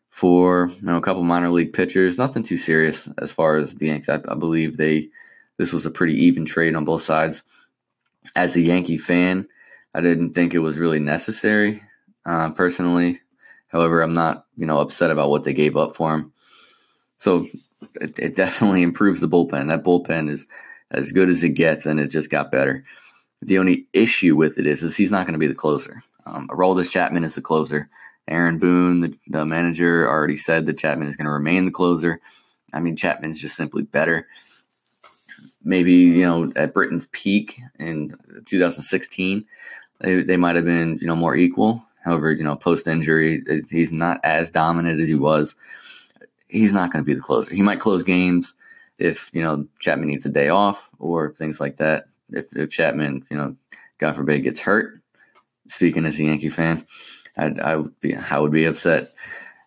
for 0.09 0.69
you 0.79 0.85
know 0.85 0.97
a 0.97 1.01
couple 1.01 1.23
minor 1.23 1.49
league 1.49 1.73
pitchers. 1.73 2.17
Nothing 2.17 2.43
too 2.43 2.57
serious 2.57 3.09
as 3.17 3.31
far 3.31 3.57
as 3.57 3.75
the 3.75 3.87
Yankees. 3.87 4.09
I, 4.09 4.21
I 4.27 4.35
believe 4.35 4.77
they 4.77 5.09
this 5.57 5.73
was 5.73 5.85
a 5.85 5.91
pretty 5.91 6.13
even 6.25 6.45
trade 6.45 6.75
on 6.75 6.85
both 6.85 7.01
sides. 7.01 7.43
As 8.35 8.55
a 8.55 8.61
Yankee 8.61 8.97
fan, 8.97 9.47
I 9.93 10.01
didn't 10.01 10.33
think 10.33 10.53
it 10.53 10.59
was 10.59 10.77
really 10.77 10.99
necessary, 10.99 11.81
uh, 12.25 12.51
personally. 12.51 13.19
However, 13.67 14.01
I'm 14.01 14.13
not, 14.13 14.45
you 14.57 14.65
know, 14.65 14.79
upset 14.79 15.11
about 15.11 15.29
what 15.29 15.43
they 15.43 15.53
gave 15.53 15.77
up 15.77 15.95
for 15.95 16.13
him. 16.13 16.33
So 17.19 17.47
it, 18.01 18.17
it 18.19 18.35
definitely 18.35 18.83
improves 18.83 19.21
the 19.21 19.27
bullpen. 19.27 19.67
That 19.67 19.83
bullpen 19.83 20.29
is 20.29 20.47
as 20.91 21.11
good 21.11 21.29
as 21.29 21.43
it 21.43 21.49
gets, 21.49 21.85
and 21.85 21.99
it 21.99 22.07
just 22.07 22.29
got 22.29 22.51
better. 22.51 22.83
The 23.41 23.57
only 23.57 23.87
issue 23.93 24.35
with 24.35 24.57
it 24.57 24.65
is, 24.65 24.83
is 24.83 24.95
he's 24.95 25.11
not 25.11 25.25
going 25.25 25.33
to 25.33 25.39
be 25.39 25.47
the 25.47 25.55
closer. 25.55 26.01
Um, 26.25 26.47
Aroldis 26.47 26.89
Chapman 26.89 27.23
is 27.23 27.35
the 27.35 27.41
closer. 27.41 27.89
Aaron 28.27 28.57
Boone, 28.57 29.01
the, 29.01 29.17
the 29.27 29.45
manager, 29.45 30.07
already 30.07 30.37
said 30.37 30.65
that 30.65 30.77
Chapman 30.77 31.07
is 31.07 31.17
going 31.17 31.25
to 31.25 31.31
remain 31.31 31.65
the 31.65 31.71
closer. 31.71 32.21
I 32.73 32.79
mean, 32.79 32.95
Chapman's 32.95 33.41
just 33.41 33.57
simply 33.57 33.83
better 33.83 34.27
maybe 35.63 35.93
you 35.93 36.21
know 36.21 36.51
at 36.55 36.73
Britton's 36.73 37.07
peak 37.11 37.59
in 37.79 38.15
2016, 38.45 39.45
they, 39.99 40.23
they 40.23 40.37
might 40.37 40.55
have 40.55 40.65
been 40.65 40.97
you 40.99 41.07
know 41.07 41.15
more 41.15 41.35
equal. 41.35 41.83
However, 42.03 42.31
you 42.31 42.43
know 42.43 42.55
post 42.55 42.87
injury, 42.87 43.43
eh, 43.49 43.61
he's 43.69 43.91
not 43.91 44.19
as 44.23 44.51
dominant 44.51 45.01
as 45.01 45.07
he 45.07 45.15
was. 45.15 45.55
He's 46.47 46.73
not 46.73 46.91
going 46.91 47.03
to 47.03 47.07
be 47.07 47.15
the 47.15 47.21
closer. 47.21 47.53
He 47.53 47.61
might 47.61 47.79
close 47.79 48.03
games 48.03 48.53
if 48.97 49.29
you 49.33 49.41
know 49.41 49.65
Chapman 49.79 50.09
needs 50.09 50.25
a 50.25 50.29
day 50.29 50.49
off 50.49 50.89
or 50.99 51.33
things 51.33 51.59
like 51.59 51.77
that. 51.77 52.05
If 52.29 52.55
if 52.55 52.71
Chapman, 52.71 53.25
you 53.29 53.37
know, 53.37 53.55
God 53.97 54.15
forbid, 54.15 54.43
gets 54.43 54.59
hurt. 54.59 54.99
Speaking 55.69 56.05
as 56.05 56.19
a 56.19 56.23
Yankee 56.25 56.49
fan, 56.49 56.85
I'd, 57.37 57.59
I 57.59 57.77
would 57.77 57.99
be 58.01 58.15
I 58.15 58.39
would 58.39 58.51
be 58.51 58.65
upset. 58.65 59.13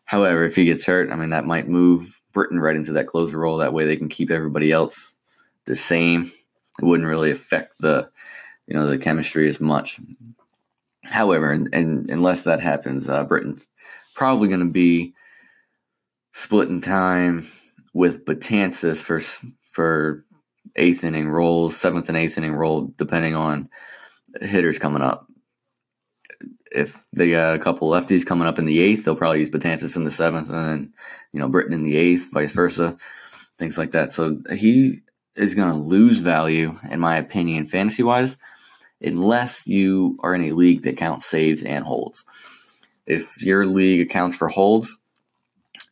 However, 0.04 0.44
if 0.44 0.54
he 0.54 0.66
gets 0.66 0.84
hurt, 0.84 1.10
I 1.10 1.16
mean 1.16 1.30
that 1.30 1.46
might 1.46 1.68
move 1.68 2.20
Britton 2.32 2.60
right 2.60 2.76
into 2.76 2.92
that 2.92 3.08
closer 3.08 3.38
role. 3.38 3.56
That 3.56 3.72
way 3.72 3.86
they 3.86 3.96
can 3.96 4.08
keep 4.08 4.30
everybody 4.30 4.70
else 4.70 5.12
the 5.64 5.76
same. 5.76 6.30
It 6.80 6.84
wouldn't 6.84 7.08
really 7.08 7.30
affect 7.30 7.74
the 7.80 8.10
you 8.66 8.74
know 8.74 8.86
the 8.86 8.98
chemistry 8.98 9.48
as 9.48 9.60
much. 9.60 10.00
However, 11.04 11.52
and, 11.52 11.68
and 11.72 12.10
unless 12.10 12.42
that 12.42 12.60
happens, 12.60 13.08
uh, 13.08 13.24
Britton's 13.24 13.66
probably 14.14 14.48
going 14.48 14.60
to 14.60 14.66
be 14.66 15.14
splitting 16.34 16.80
time 16.80 17.48
with 17.94 18.24
Betances 18.24 18.96
for 18.96 19.20
for 19.70 20.24
eighth 20.74 21.04
inning 21.04 21.28
roles, 21.28 21.76
seventh 21.76 22.08
and 22.08 22.18
eighth 22.18 22.36
inning 22.38 22.54
role, 22.54 22.92
depending 22.96 23.34
on 23.34 23.68
hitters 24.40 24.78
coming 24.78 25.02
up. 25.02 25.26
if 26.72 27.04
they 27.12 27.30
got 27.30 27.54
a 27.54 27.58
couple 27.58 27.88
lefties 27.88 28.26
coming 28.26 28.46
up 28.46 28.58
in 28.58 28.66
the 28.66 28.80
eighth, 28.80 29.04
they'll 29.04 29.16
probably 29.16 29.40
use 29.40 29.50
Betances 29.50 29.96
in 29.96 30.04
the 30.04 30.10
seventh, 30.10 30.50
and 30.50 30.58
then 30.58 30.92
you 31.32 31.40
know 31.40 31.48
Britton 31.48 31.72
in 31.72 31.84
the 31.84 31.96
eighth, 31.96 32.30
vice 32.32 32.52
versa, 32.52 32.96
things 33.58 33.78
like 33.78 33.92
that. 33.92 34.12
So 34.12 34.40
he 34.52 35.00
is 35.36 35.54
going 35.54 35.72
to 35.72 35.78
lose 35.78 36.18
value, 36.18 36.78
in 36.90 37.00
my 37.00 37.16
opinion, 37.16 37.66
fantasy 37.66 38.02
wise, 38.02 38.36
unless 39.00 39.66
you 39.66 40.16
are 40.20 40.34
in 40.34 40.44
a 40.44 40.52
league 40.52 40.82
that 40.82 40.96
counts 40.96 41.26
saves 41.26 41.62
and 41.62 41.84
holds. 41.84 42.24
If 43.06 43.42
your 43.42 43.66
league 43.66 44.00
accounts 44.00 44.36
for 44.36 44.48
holds, 44.48 44.98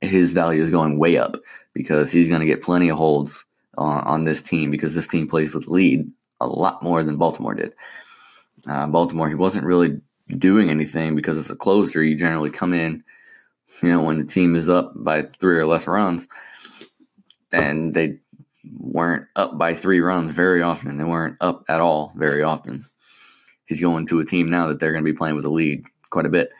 his 0.00 0.32
value 0.32 0.62
is 0.62 0.70
going 0.70 0.98
way 0.98 1.16
up 1.16 1.36
because 1.72 2.10
he's 2.10 2.28
going 2.28 2.40
to 2.40 2.46
get 2.46 2.62
plenty 2.62 2.88
of 2.88 2.98
holds 2.98 3.44
on, 3.76 4.00
on 4.00 4.24
this 4.24 4.42
team 4.42 4.70
because 4.70 4.94
this 4.94 5.08
team 5.08 5.28
plays 5.28 5.54
with 5.54 5.68
lead 5.68 6.10
a 6.40 6.46
lot 6.46 6.82
more 6.82 7.02
than 7.02 7.16
Baltimore 7.16 7.54
did. 7.54 7.72
Uh, 8.66 8.86
Baltimore, 8.86 9.28
he 9.28 9.34
wasn't 9.34 9.66
really 9.66 10.00
doing 10.28 10.70
anything 10.70 11.14
because 11.14 11.38
as 11.38 11.50
a 11.50 11.56
closer, 11.56 12.02
you 12.02 12.16
generally 12.16 12.50
come 12.50 12.72
in, 12.72 13.04
you 13.82 13.88
know, 13.88 14.02
when 14.02 14.18
the 14.18 14.24
team 14.24 14.56
is 14.56 14.68
up 14.68 14.92
by 14.96 15.22
three 15.22 15.58
or 15.58 15.66
less 15.66 15.86
runs, 15.86 16.28
and 17.52 17.94
they 17.94 18.18
weren't 18.78 19.26
up 19.36 19.58
by 19.58 19.74
three 19.74 20.00
runs 20.00 20.32
very 20.32 20.62
often. 20.62 20.96
They 20.96 21.04
weren't 21.04 21.36
up 21.40 21.64
at 21.68 21.80
all 21.80 22.12
very 22.16 22.42
often. 22.42 22.84
He's 23.66 23.80
going 23.80 24.06
to 24.06 24.20
a 24.20 24.24
team 24.24 24.50
now 24.50 24.68
that 24.68 24.78
they're 24.78 24.92
going 24.92 25.04
to 25.04 25.10
be 25.10 25.16
playing 25.16 25.36
with 25.36 25.44
a 25.44 25.50
lead 25.50 25.84
quite 26.10 26.26
a 26.26 26.30
bit. 26.30 26.50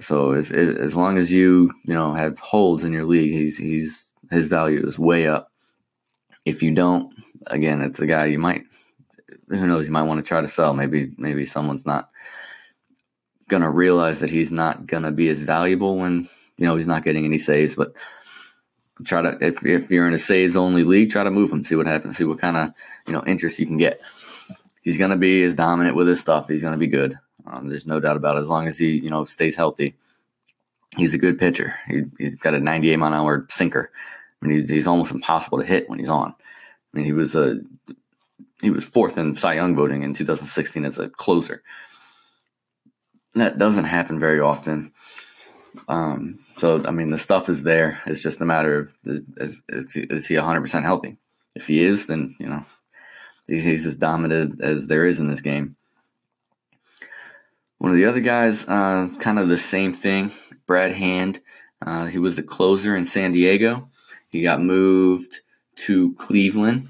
So 0.00 0.32
if, 0.32 0.50
if 0.50 0.76
as 0.78 0.96
long 0.96 1.16
as 1.16 1.32
you 1.32 1.72
you 1.84 1.94
know 1.94 2.12
have 2.12 2.38
holds 2.38 2.84
in 2.84 2.92
your 2.92 3.04
league, 3.04 3.32
he's 3.32 3.56
he's 3.56 4.04
his 4.30 4.48
value 4.48 4.84
is 4.84 4.98
way 4.98 5.26
up. 5.26 5.52
If 6.44 6.62
you 6.62 6.72
don't, 6.72 7.12
again, 7.46 7.80
it's 7.80 8.00
a 8.00 8.06
guy 8.06 8.26
you 8.26 8.38
might 8.38 8.64
who 9.48 9.66
knows 9.66 9.86
you 9.86 9.92
might 9.92 10.02
want 10.02 10.18
to 10.18 10.28
try 10.28 10.40
to 10.40 10.48
sell. 10.48 10.74
Maybe 10.74 11.12
maybe 11.16 11.46
someone's 11.46 11.86
not 11.86 12.10
gonna 13.48 13.70
realize 13.70 14.20
that 14.20 14.30
he's 14.30 14.50
not 14.50 14.86
gonna 14.86 15.12
be 15.12 15.28
as 15.28 15.40
valuable 15.40 15.96
when 15.96 16.28
you 16.56 16.66
know 16.66 16.76
he's 16.76 16.86
not 16.86 17.04
getting 17.04 17.24
any 17.24 17.38
saves. 17.38 17.76
But 17.76 17.92
try 19.04 19.22
to 19.22 19.38
if 19.40 19.64
if 19.64 19.90
you're 19.90 20.08
in 20.08 20.14
a 20.14 20.18
saves 20.18 20.56
only 20.56 20.82
league, 20.82 21.10
try 21.10 21.22
to 21.22 21.30
move 21.30 21.52
him, 21.52 21.64
see 21.64 21.76
what 21.76 21.86
happens, 21.86 22.16
see 22.16 22.24
what 22.24 22.40
kind 22.40 22.56
of 22.56 22.70
you 23.06 23.12
know 23.12 23.22
interest 23.26 23.58
you 23.58 23.66
can 23.66 23.78
get. 23.78 24.00
He's 24.86 24.98
gonna 24.98 25.16
be 25.16 25.42
as 25.42 25.56
dominant 25.56 25.96
with 25.96 26.06
his 26.06 26.20
stuff. 26.20 26.46
He's 26.46 26.62
gonna 26.62 26.76
be 26.76 26.86
good. 26.86 27.18
Um, 27.44 27.68
there's 27.68 27.88
no 27.88 27.98
doubt 27.98 28.16
about 28.16 28.36
it. 28.36 28.42
As 28.42 28.46
long 28.46 28.68
as 28.68 28.78
he 28.78 28.92
you 28.92 29.10
know 29.10 29.24
stays 29.24 29.56
healthy, 29.56 29.96
he's 30.96 31.12
a 31.12 31.18
good 31.18 31.40
pitcher. 31.40 31.74
He, 31.88 32.04
has 32.20 32.36
got 32.36 32.54
a 32.54 32.60
98 32.60 32.94
mile 32.94 33.08
an 33.08 33.14
hour 33.14 33.46
sinker. 33.50 33.90
I 34.40 34.46
mean, 34.46 34.60
he's, 34.60 34.70
he's 34.70 34.86
almost 34.86 35.10
impossible 35.10 35.58
to 35.58 35.66
hit 35.66 35.90
when 35.90 35.98
he's 35.98 36.08
on. 36.08 36.32
I 36.38 36.96
mean, 36.96 37.04
he 37.04 37.12
was 37.12 37.34
a 37.34 37.58
he 38.60 38.70
was 38.70 38.84
fourth 38.84 39.18
in 39.18 39.34
Cy 39.34 39.54
Young 39.54 39.74
voting 39.74 40.04
in 40.04 40.14
2016 40.14 40.84
as 40.84 41.00
a 41.00 41.08
closer. 41.08 41.64
That 43.34 43.58
doesn't 43.58 43.86
happen 43.86 44.20
very 44.20 44.38
often. 44.38 44.92
Um, 45.88 46.38
so, 46.58 46.86
I 46.86 46.92
mean, 46.92 47.10
the 47.10 47.18
stuff 47.18 47.48
is 47.48 47.64
there. 47.64 48.00
It's 48.06 48.22
just 48.22 48.40
a 48.40 48.44
matter 48.44 48.78
of 48.78 48.96
is, 49.36 49.62
is, 49.68 49.96
is 49.96 50.26
he 50.28 50.36
100% 50.36 50.82
healthy? 50.84 51.16
If 51.56 51.66
he 51.66 51.82
is, 51.82 52.06
then, 52.06 52.36
you 52.38 52.48
know, 52.48 52.64
he's, 53.46 53.86
as 53.86 53.96
dominant 53.96 54.60
as 54.62 54.86
there 54.86 55.06
is 55.06 55.18
in 55.18 55.28
this 55.28 55.40
game. 55.40 55.76
One 57.78 57.92
of 57.92 57.98
the 57.98 58.06
other 58.06 58.20
guys, 58.20 58.66
uh, 58.66 59.08
kind 59.20 59.38
of 59.38 59.48
the 59.48 59.58
same 59.58 59.92
thing, 59.92 60.32
Brad 60.66 60.92
Hand. 60.92 61.40
Uh, 61.80 62.06
he 62.06 62.18
was 62.18 62.36
the 62.36 62.42
closer 62.42 62.96
in 62.96 63.04
San 63.04 63.32
Diego. 63.32 63.90
He 64.30 64.42
got 64.42 64.62
moved 64.62 65.40
to 65.76 66.14
Cleveland 66.14 66.88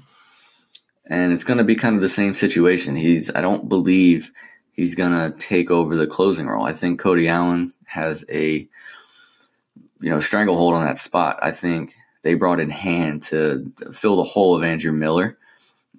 and 1.09 1.33
it's 1.33 1.43
going 1.43 1.57
to 1.57 1.63
be 1.63 1.75
kind 1.75 1.95
of 1.95 2.01
the 2.01 2.09
same 2.09 2.33
situation. 2.33 2.95
He's 2.95 3.31
I 3.33 3.41
don't 3.41 3.69
believe 3.69 4.31
he's 4.71 4.95
going 4.95 5.11
to 5.11 5.37
take 5.37 5.71
over 5.71 5.95
the 5.95 6.07
closing 6.07 6.47
role. 6.47 6.65
I 6.65 6.73
think 6.73 6.99
Cody 6.99 7.27
Allen 7.27 7.73
has 7.85 8.25
a 8.29 8.67
you 9.99 10.09
know 10.09 10.19
stranglehold 10.19 10.75
on 10.75 10.85
that 10.85 10.97
spot. 10.97 11.39
I 11.41 11.51
think 11.51 11.95
they 12.21 12.33
brought 12.33 12.59
in 12.59 12.69
Hand 12.69 13.23
to 13.23 13.71
fill 13.91 14.17
the 14.17 14.23
hole 14.23 14.55
of 14.55 14.63
Andrew 14.63 14.91
Miller 14.91 15.37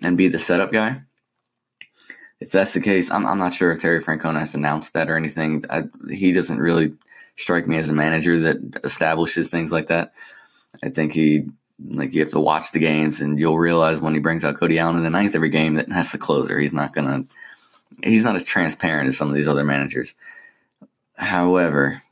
and 0.02 0.16
be 0.16 0.28
the 0.28 0.38
setup 0.38 0.72
guy. 0.72 1.02
If 2.40 2.52
that's 2.52 2.72
the 2.72 2.80
case, 2.80 3.10
I'm, 3.10 3.26
I'm 3.26 3.38
not 3.38 3.54
sure 3.54 3.72
if 3.72 3.80
Terry 3.80 4.02
Francona 4.02 4.38
has 4.38 4.54
announced 4.54 4.92
that 4.92 5.10
or 5.10 5.16
anything. 5.16 5.64
I, 5.68 5.84
he 6.08 6.32
doesn't 6.32 6.58
really 6.58 6.94
strike 7.36 7.66
me 7.66 7.78
as 7.78 7.88
a 7.88 7.92
manager 7.92 8.38
that 8.40 8.80
establishes 8.84 9.48
things 9.48 9.72
like 9.72 9.88
that. 9.88 10.12
I 10.82 10.90
think 10.90 11.12
he 11.12 11.46
like 11.86 12.12
you 12.12 12.20
have 12.20 12.32
to 12.32 12.40
watch 12.40 12.72
the 12.72 12.80
games 12.80 13.20
and 13.20 13.38
you'll 13.38 13.58
realize 13.58 14.00
when 14.00 14.12
he 14.12 14.20
brings 14.20 14.44
out 14.44 14.56
Cody 14.58 14.78
Allen 14.78 14.96
in 14.96 15.04
the 15.04 15.10
ninth 15.10 15.34
every 15.34 15.48
game 15.48 15.74
that 15.74 15.88
that's 15.88 16.12
the 16.12 16.18
closer. 16.18 16.58
He's 16.58 16.72
not 16.72 16.94
gonna 16.94 17.24
he's 18.02 18.24
not 18.24 18.36
as 18.36 18.44
transparent 18.44 19.08
as 19.08 19.16
some 19.16 19.28
of 19.28 19.34
these 19.34 19.48
other 19.48 19.64
managers. 19.64 20.14
However, 21.16 22.02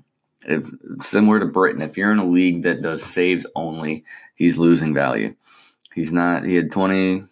if 0.42 0.68
similar 1.02 1.40
to 1.40 1.46
Britton, 1.46 1.82
if 1.82 1.96
you're 1.96 2.12
in 2.12 2.18
a 2.18 2.24
league 2.24 2.62
that 2.62 2.82
does 2.82 3.02
saves 3.02 3.46
only, 3.56 4.04
he's 4.34 4.58
losing 4.58 4.94
value. 4.94 5.34
He's 5.94 6.12
not 6.12 6.44
he 6.44 6.54
had 6.54 6.70
20 6.70 7.24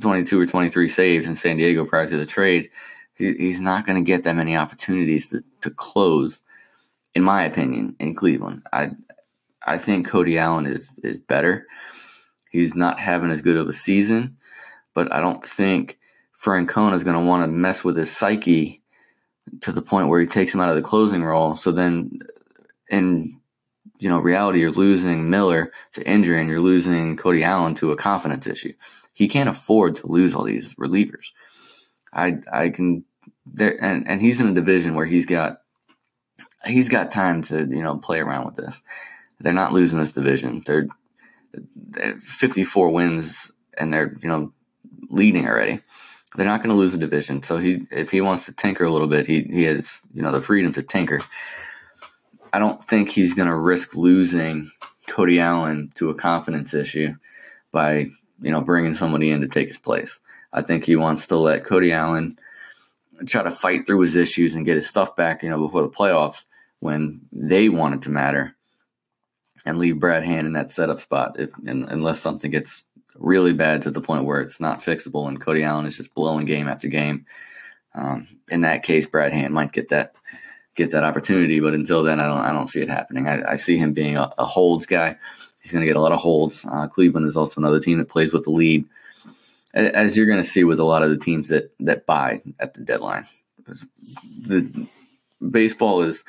22 0.00 0.40
or 0.40 0.46
23 0.46 0.88
saves 0.88 1.28
in 1.28 1.34
San 1.34 1.56
Diego 1.56 1.84
prior 1.84 2.06
to 2.06 2.16
the 2.16 2.26
trade. 2.26 2.70
He, 3.14 3.34
he's 3.34 3.60
not 3.60 3.86
going 3.86 3.96
to 3.96 4.06
get 4.06 4.24
that 4.24 4.36
many 4.36 4.56
opportunities 4.56 5.28
to, 5.30 5.42
to 5.62 5.70
close 5.70 6.42
in 7.14 7.22
my 7.22 7.44
opinion 7.44 7.96
in 7.98 8.14
Cleveland. 8.14 8.62
I 8.72 8.90
I 9.66 9.78
think 9.78 10.08
Cody 10.08 10.38
Allen 10.38 10.66
is 10.66 10.88
is 11.02 11.20
better. 11.20 11.66
He's 12.50 12.74
not 12.74 13.00
having 13.00 13.30
as 13.30 13.42
good 13.42 13.56
of 13.56 13.68
a 13.68 13.72
season, 13.72 14.38
but 14.94 15.12
I 15.12 15.20
don't 15.20 15.44
think 15.44 15.98
Francona 16.42 16.94
is 16.94 17.04
going 17.04 17.18
to 17.18 17.24
want 17.24 17.42
to 17.42 17.48
mess 17.48 17.84
with 17.84 17.96
his 17.96 18.16
psyche 18.16 18.82
to 19.62 19.72
the 19.72 19.82
point 19.82 20.08
where 20.08 20.20
he 20.20 20.26
takes 20.26 20.54
him 20.54 20.60
out 20.60 20.70
of 20.70 20.76
the 20.76 20.82
closing 20.82 21.24
role. 21.24 21.56
So 21.56 21.72
then, 21.72 22.20
in 22.88 23.40
you 23.98 24.08
know 24.08 24.20
reality, 24.20 24.60
you're 24.60 24.70
losing 24.70 25.28
Miller 25.28 25.72
to 25.92 26.08
injury, 26.08 26.40
and 26.40 26.48
you're 26.48 26.60
losing 26.60 27.16
Cody 27.16 27.42
Allen 27.44 27.74
to 27.76 27.92
a 27.92 27.96
confidence 27.96 28.46
issue. 28.46 28.72
He 29.18 29.28
can't 29.28 29.48
afford 29.48 29.96
to 29.96 30.06
lose 30.06 30.34
all 30.34 30.44
these 30.44 30.74
relievers. 30.76 31.32
I 32.12 32.38
I 32.50 32.68
can 32.70 33.04
there 33.44 33.76
and 33.80 34.08
and 34.08 34.20
he's 34.20 34.40
in 34.40 34.46
a 34.46 34.54
division 34.54 34.94
where 34.94 35.06
he's 35.06 35.26
got 35.26 35.62
he's 36.64 36.88
got 36.88 37.10
time 37.10 37.42
to 37.42 37.58
you 37.58 37.82
know 37.82 37.98
play 37.98 38.20
around 38.20 38.46
with 38.46 38.54
this. 38.54 38.80
They're 39.40 39.52
not 39.52 39.72
losing 39.72 39.98
this 39.98 40.12
division. 40.12 40.62
They're 40.64 40.88
54 42.20 42.90
wins 42.90 43.50
and 43.76 43.92
they're, 43.92 44.16
you 44.20 44.28
know, 44.28 44.52
leading 45.08 45.46
already. 45.46 45.80
They're 46.36 46.46
not 46.46 46.62
going 46.62 46.74
to 46.74 46.78
lose 46.78 46.92
the 46.92 46.98
division. 46.98 47.42
So 47.42 47.58
he, 47.58 47.86
if 47.90 48.10
he 48.10 48.20
wants 48.20 48.46
to 48.46 48.52
tinker 48.52 48.84
a 48.84 48.90
little 48.90 49.08
bit, 49.08 49.26
he, 49.26 49.42
he 49.42 49.64
has, 49.64 50.00
you 50.12 50.22
know, 50.22 50.32
the 50.32 50.40
freedom 50.40 50.72
to 50.74 50.82
tinker. 50.82 51.22
I 52.52 52.58
don't 52.58 52.82
think 52.86 53.10
he's 53.10 53.34
going 53.34 53.48
to 53.48 53.54
risk 53.54 53.94
losing 53.94 54.70
Cody 55.06 55.40
Allen 55.40 55.92
to 55.96 56.10
a 56.10 56.14
confidence 56.14 56.74
issue 56.74 57.14
by, 57.72 58.10
you 58.40 58.50
know, 58.50 58.60
bringing 58.60 58.94
somebody 58.94 59.30
in 59.30 59.40
to 59.40 59.48
take 59.48 59.68
his 59.68 59.78
place. 59.78 60.20
I 60.52 60.62
think 60.62 60.84
he 60.84 60.96
wants 60.96 61.26
to 61.28 61.36
let 61.36 61.64
Cody 61.64 61.92
Allen 61.92 62.38
try 63.26 63.42
to 63.42 63.50
fight 63.50 63.86
through 63.86 64.00
his 64.00 64.16
issues 64.16 64.54
and 64.54 64.64
get 64.64 64.76
his 64.76 64.88
stuff 64.88 65.16
back, 65.16 65.42
you 65.42 65.48
know, 65.48 65.58
before 65.58 65.82
the 65.82 65.90
playoffs 65.90 66.44
when 66.80 67.20
they 67.32 67.68
want 67.68 67.94
it 67.94 68.02
to 68.02 68.10
matter 68.10 68.54
and 69.66 69.78
leave 69.78 69.98
Brad 69.98 70.24
Hand 70.24 70.46
in 70.46 70.52
that 70.54 70.70
setup 70.70 71.00
spot 71.00 71.38
if, 71.38 71.50
unless 71.64 72.20
something 72.20 72.50
gets 72.50 72.84
really 73.16 73.52
bad 73.52 73.82
to 73.82 73.90
the 73.90 74.00
point 74.00 74.24
where 74.24 74.40
it's 74.40 74.60
not 74.60 74.80
fixable 74.80 75.28
and 75.28 75.40
Cody 75.40 75.64
Allen 75.64 75.86
is 75.86 75.96
just 75.96 76.14
blowing 76.14 76.46
game 76.46 76.68
after 76.68 76.88
game. 76.88 77.26
Um, 77.94 78.28
in 78.48 78.60
that 78.60 78.84
case, 78.84 79.06
Brad 79.06 79.32
Hand 79.32 79.52
might 79.52 79.72
get 79.72 79.88
that 79.88 80.14
get 80.76 80.92
that 80.92 81.02
opportunity, 81.02 81.58
but 81.58 81.74
until 81.74 82.04
then, 82.04 82.20
I 82.20 82.28
don't 82.28 82.38
I 82.38 82.52
don't 82.52 82.68
see 82.68 82.80
it 82.80 82.88
happening. 82.88 83.26
I, 83.26 83.42
I 83.52 83.56
see 83.56 83.76
him 83.76 83.92
being 83.92 84.16
a, 84.16 84.32
a 84.38 84.44
holds 84.44 84.86
guy. 84.86 85.18
He's 85.68 85.74
going 85.74 85.82
to 85.82 85.86
get 85.86 85.96
a 85.96 86.00
lot 86.00 86.12
of 86.12 86.18
holds. 86.18 86.64
Uh, 86.64 86.88
Cleveland 86.88 87.28
is 87.28 87.36
also 87.36 87.60
another 87.60 87.78
team 87.78 87.98
that 87.98 88.08
plays 88.08 88.32
with 88.32 88.44
the 88.44 88.52
lead, 88.52 88.86
as 89.74 90.16
you're 90.16 90.24
going 90.24 90.42
to 90.42 90.48
see 90.48 90.64
with 90.64 90.80
a 90.80 90.84
lot 90.84 91.02
of 91.02 91.10
the 91.10 91.18
teams 91.18 91.48
that 91.48 91.74
that 91.80 92.06
buy 92.06 92.40
at 92.58 92.72
the 92.72 92.80
deadline. 92.80 93.26
The 94.46 94.88
baseball 95.50 96.00
is 96.00 96.24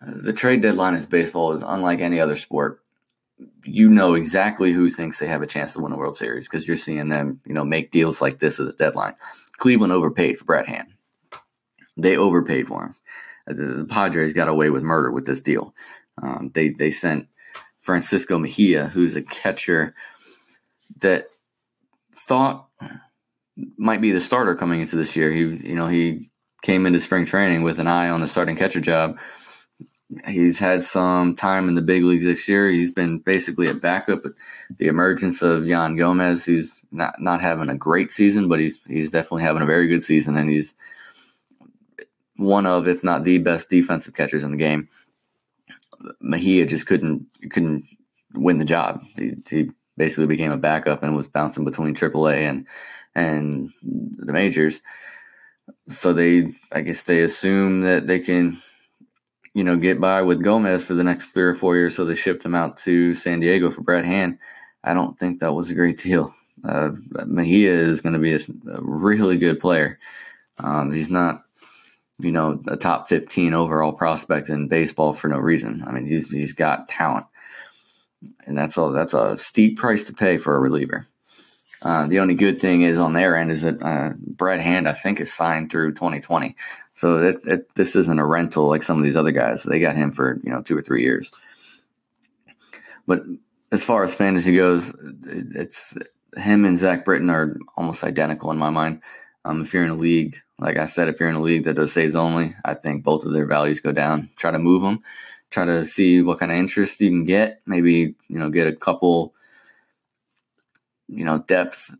the 0.00 0.32
trade 0.32 0.60
deadline 0.60 0.94
is 0.94 1.06
baseball 1.06 1.52
is 1.52 1.62
unlike 1.64 2.00
any 2.00 2.18
other 2.18 2.34
sport. 2.34 2.80
You 3.62 3.88
know 3.88 4.14
exactly 4.14 4.72
who 4.72 4.90
thinks 4.90 5.20
they 5.20 5.28
have 5.28 5.42
a 5.42 5.46
chance 5.46 5.74
to 5.74 5.80
win 5.80 5.92
the 5.92 5.98
World 5.98 6.16
Series 6.16 6.48
because 6.48 6.66
you're 6.66 6.76
seeing 6.76 7.08
them, 7.08 7.40
you 7.46 7.54
know, 7.54 7.64
make 7.64 7.92
deals 7.92 8.20
like 8.20 8.40
this 8.40 8.58
at 8.58 8.66
the 8.66 8.72
deadline. 8.72 9.14
Cleveland 9.58 9.92
overpaid 9.92 10.36
for 10.36 10.46
Brad 10.46 10.66
Hand. 10.66 10.88
They 11.96 12.16
overpaid 12.16 12.66
for 12.66 12.86
him. 12.86 12.94
The 13.46 13.86
Padres 13.88 14.34
got 14.34 14.48
away 14.48 14.70
with 14.70 14.82
murder 14.82 15.12
with 15.12 15.26
this 15.26 15.40
deal. 15.40 15.76
Um, 16.20 16.50
they 16.54 16.70
they 16.70 16.90
sent 16.90 17.28
Francisco 17.84 18.38
Mejia, 18.38 18.86
who's 18.88 19.14
a 19.14 19.22
catcher 19.22 19.94
that 21.00 21.28
thought 22.12 22.68
might 23.76 24.00
be 24.00 24.10
the 24.10 24.20
starter 24.20 24.56
coming 24.56 24.80
into 24.80 24.96
this 24.96 25.14
year. 25.14 25.30
He 25.30 25.42
you 25.42 25.76
know 25.76 25.86
he 25.86 26.30
came 26.62 26.86
into 26.86 27.00
spring 27.00 27.24
training 27.26 27.62
with 27.62 27.78
an 27.78 27.86
eye 27.86 28.08
on 28.08 28.20
the 28.20 28.26
starting 28.26 28.56
catcher 28.56 28.80
job 28.80 29.18
He's 30.26 30.58
had 30.58 30.84
some 30.84 31.34
time 31.34 31.68
in 31.68 31.74
the 31.74 31.82
big 31.82 32.04
leagues 32.04 32.24
this 32.24 32.46
year. 32.46 32.68
He's 32.68 32.92
been 32.92 33.18
basically 33.18 33.68
a 33.68 33.74
backup. 33.74 34.24
The 34.78 34.86
emergence 34.86 35.42
of 35.42 35.66
Yan 35.66 35.96
Gomes, 35.96 36.44
who's 36.44 36.84
not 36.92 37.20
not 37.20 37.40
having 37.40 37.70
a 37.70 37.76
great 37.76 38.10
season, 38.10 38.48
but 38.48 38.60
he's 38.60 38.78
he's 38.86 39.10
definitely 39.10 39.42
having 39.42 39.62
a 39.62 39.66
very 39.66 39.86
good 39.88 40.02
season, 40.02 40.36
and 40.36 40.50
he's 40.50 40.74
one 42.36 42.66
of, 42.66 42.86
if 42.86 43.02
not 43.02 43.24
the 43.24 43.38
best 43.38 43.70
defensive 43.70 44.14
catchers 44.14 44.44
in 44.44 44.50
the 44.50 44.56
game. 44.56 44.88
Mejia 46.20 46.66
just 46.66 46.86
couldn't 46.86 47.26
couldn't 47.50 47.84
win 48.34 48.58
the 48.58 48.64
job. 48.64 49.02
He, 49.16 49.34
he 49.48 49.70
basically 49.96 50.26
became 50.26 50.50
a 50.50 50.56
backup 50.56 51.02
and 51.02 51.16
was 51.16 51.28
bouncing 51.28 51.64
between 51.64 51.94
AAA 51.94 52.48
and 52.48 52.66
and 53.14 53.70
the 53.82 54.32
majors. 54.32 54.80
So 55.88 56.12
they, 56.12 56.52
I 56.72 56.80
guess, 56.80 57.02
they 57.02 57.22
assume 57.22 57.82
that 57.82 58.06
they 58.06 58.20
can, 58.20 58.60
you 59.54 59.64
know, 59.64 59.76
get 59.76 60.00
by 60.00 60.22
with 60.22 60.42
Gomes 60.42 60.84
for 60.84 60.94
the 60.94 61.04
next 61.04 61.26
three 61.26 61.44
or 61.44 61.54
four 61.54 61.76
years. 61.76 61.94
So 61.94 62.04
they 62.04 62.14
shipped 62.14 62.44
him 62.44 62.54
out 62.54 62.76
to 62.78 63.14
San 63.14 63.40
Diego 63.40 63.70
for 63.70 63.82
Brad 63.82 64.04
Hand. 64.04 64.38
I 64.82 64.94
don't 64.94 65.18
think 65.18 65.40
that 65.40 65.54
was 65.54 65.70
a 65.70 65.74
great 65.74 65.98
deal. 65.98 66.34
Uh, 66.64 66.90
Mejia 67.26 67.72
is 67.72 68.00
going 68.00 68.14
to 68.14 68.18
be 68.18 68.34
a, 68.34 68.38
a, 68.38 68.80
really 68.80 69.36
good 69.36 69.60
player. 69.60 69.98
Um, 70.58 70.92
he's 70.92 71.10
not, 71.10 71.43
you 72.24 72.32
know, 72.32 72.60
a 72.68 72.76
top 72.76 73.08
15 73.08 73.54
overall 73.54 73.92
prospect 73.92 74.48
in 74.48 74.68
baseball 74.68 75.12
for 75.12 75.28
no 75.28 75.38
reason. 75.38 75.84
I 75.86 75.92
mean, 75.92 76.06
he's, 76.06 76.30
he's 76.30 76.52
got 76.52 76.88
talent. 76.88 77.26
And 78.46 78.56
that's 78.56 78.76
a, 78.76 78.90
that's 78.94 79.14
a 79.14 79.36
steep 79.38 79.78
price 79.78 80.06
to 80.06 80.14
pay 80.14 80.38
for 80.38 80.56
a 80.56 80.60
reliever. 80.60 81.06
Uh, 81.82 82.06
the 82.06 82.18
only 82.18 82.34
good 82.34 82.60
thing 82.60 82.80
is 82.80 82.98
on 82.98 83.12
their 83.12 83.36
end 83.36 83.50
is 83.50 83.62
that 83.62 83.82
uh, 83.82 84.14
Brad 84.16 84.60
Hand, 84.60 84.88
I 84.88 84.94
think, 84.94 85.20
is 85.20 85.32
signed 85.32 85.70
through 85.70 85.92
2020. 85.92 86.56
So 86.94 87.22
it, 87.22 87.40
it, 87.44 87.74
this 87.74 87.94
isn't 87.94 88.18
a 88.18 88.24
rental 88.24 88.68
like 88.68 88.82
some 88.82 88.98
of 88.98 89.04
these 89.04 89.16
other 89.16 89.32
guys. 89.32 89.64
They 89.64 89.80
got 89.80 89.96
him 89.96 90.10
for 90.10 90.40
you 90.42 90.50
know 90.50 90.62
two 90.62 90.76
or 90.76 90.82
three 90.82 91.02
years. 91.02 91.30
But 93.06 93.24
as 93.70 93.84
far 93.84 94.02
as 94.02 94.14
fantasy 94.14 94.56
goes, 94.56 94.94
it's 95.26 95.94
him 96.36 96.64
and 96.64 96.78
Zack 96.78 97.04
Britton 97.04 97.28
are 97.28 97.58
almost 97.76 98.04
identical 98.04 98.50
in 98.50 98.58
my 98.58 98.70
mind. 98.70 99.02
Um, 99.44 99.62
if 99.62 99.74
you're 99.74 99.84
in 99.84 99.90
a 99.90 99.94
league, 99.94 100.36
like 100.58 100.76
I 100.78 100.86
said, 100.86 101.08
if 101.08 101.20
you're 101.20 101.28
in 101.28 101.34
a 101.34 101.42
league 101.42 101.64
that 101.64 101.74
does 101.74 101.92
saves 101.92 102.14
only, 102.14 102.54
I 102.64 102.74
think 102.74 103.04
both 103.04 103.24
of 103.24 103.32
their 103.32 103.46
values 103.46 103.80
go 103.80 103.92
down. 103.92 104.30
Try 104.36 104.50
to 104.50 104.58
move 104.58 104.82
them. 104.82 105.00
Try 105.50 105.66
to 105.66 105.84
see 105.84 106.22
what 106.22 106.38
kind 106.38 106.50
of 106.50 106.58
interest 106.58 107.00
you 107.00 107.10
can 107.10 107.24
get. 107.24 107.60
Maybe 107.66 108.14
you 108.28 108.38
know 108.38 108.50
get 108.50 108.66
a 108.66 108.74
couple, 108.74 109.34
you 111.08 111.24
know, 111.24 111.38
depth 111.38 111.94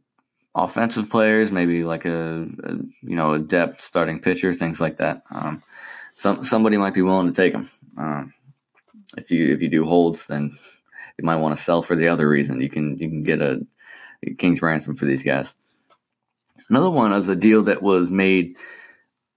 offensive 0.55 1.11
players. 1.11 1.53
Maybe 1.53 1.85
like 1.85 2.05
a, 2.05 2.49
a 2.65 2.73
you 3.03 3.17
know 3.17 3.35
a 3.35 3.39
depth 3.39 3.81
starting 3.81 4.21
pitcher, 4.21 4.53
things 4.53 4.81
like 4.81 4.97
that. 4.99 5.23
Um, 5.31 5.63
some 6.17 6.45
somebody 6.45 6.77
might 6.77 6.95
be 6.95 7.03
willing 7.03 7.29
to 7.29 7.35
take 7.35 7.53
them. 7.53 7.71
Um, 7.99 8.35
if 9.17 9.31
you 9.31 9.53
if 9.53 9.61
you 9.61 9.69
do 9.69 9.85
holds, 9.85 10.27
then 10.27 10.57
you 11.19 11.25
might 11.25 11.37
want 11.37 11.57
to 11.57 11.63
sell 11.63 11.83
for 11.83 11.97
the 11.97 12.09
other 12.09 12.29
reason. 12.29 12.61
You 12.61 12.71
can 12.71 12.99
you 12.99 13.09
can 13.09 13.23
get 13.23 13.43
a 13.43 13.65
king's 14.39 14.63
ransom 14.63 14.97
for 14.97 15.05
these 15.05 15.23
guys. 15.23 15.55
Another 16.69 16.91
one 16.91 17.13
is 17.13 17.29
a 17.29 17.37
deal 17.37 17.63
that 17.63 17.83
was 17.83 18.11
made 18.11 18.57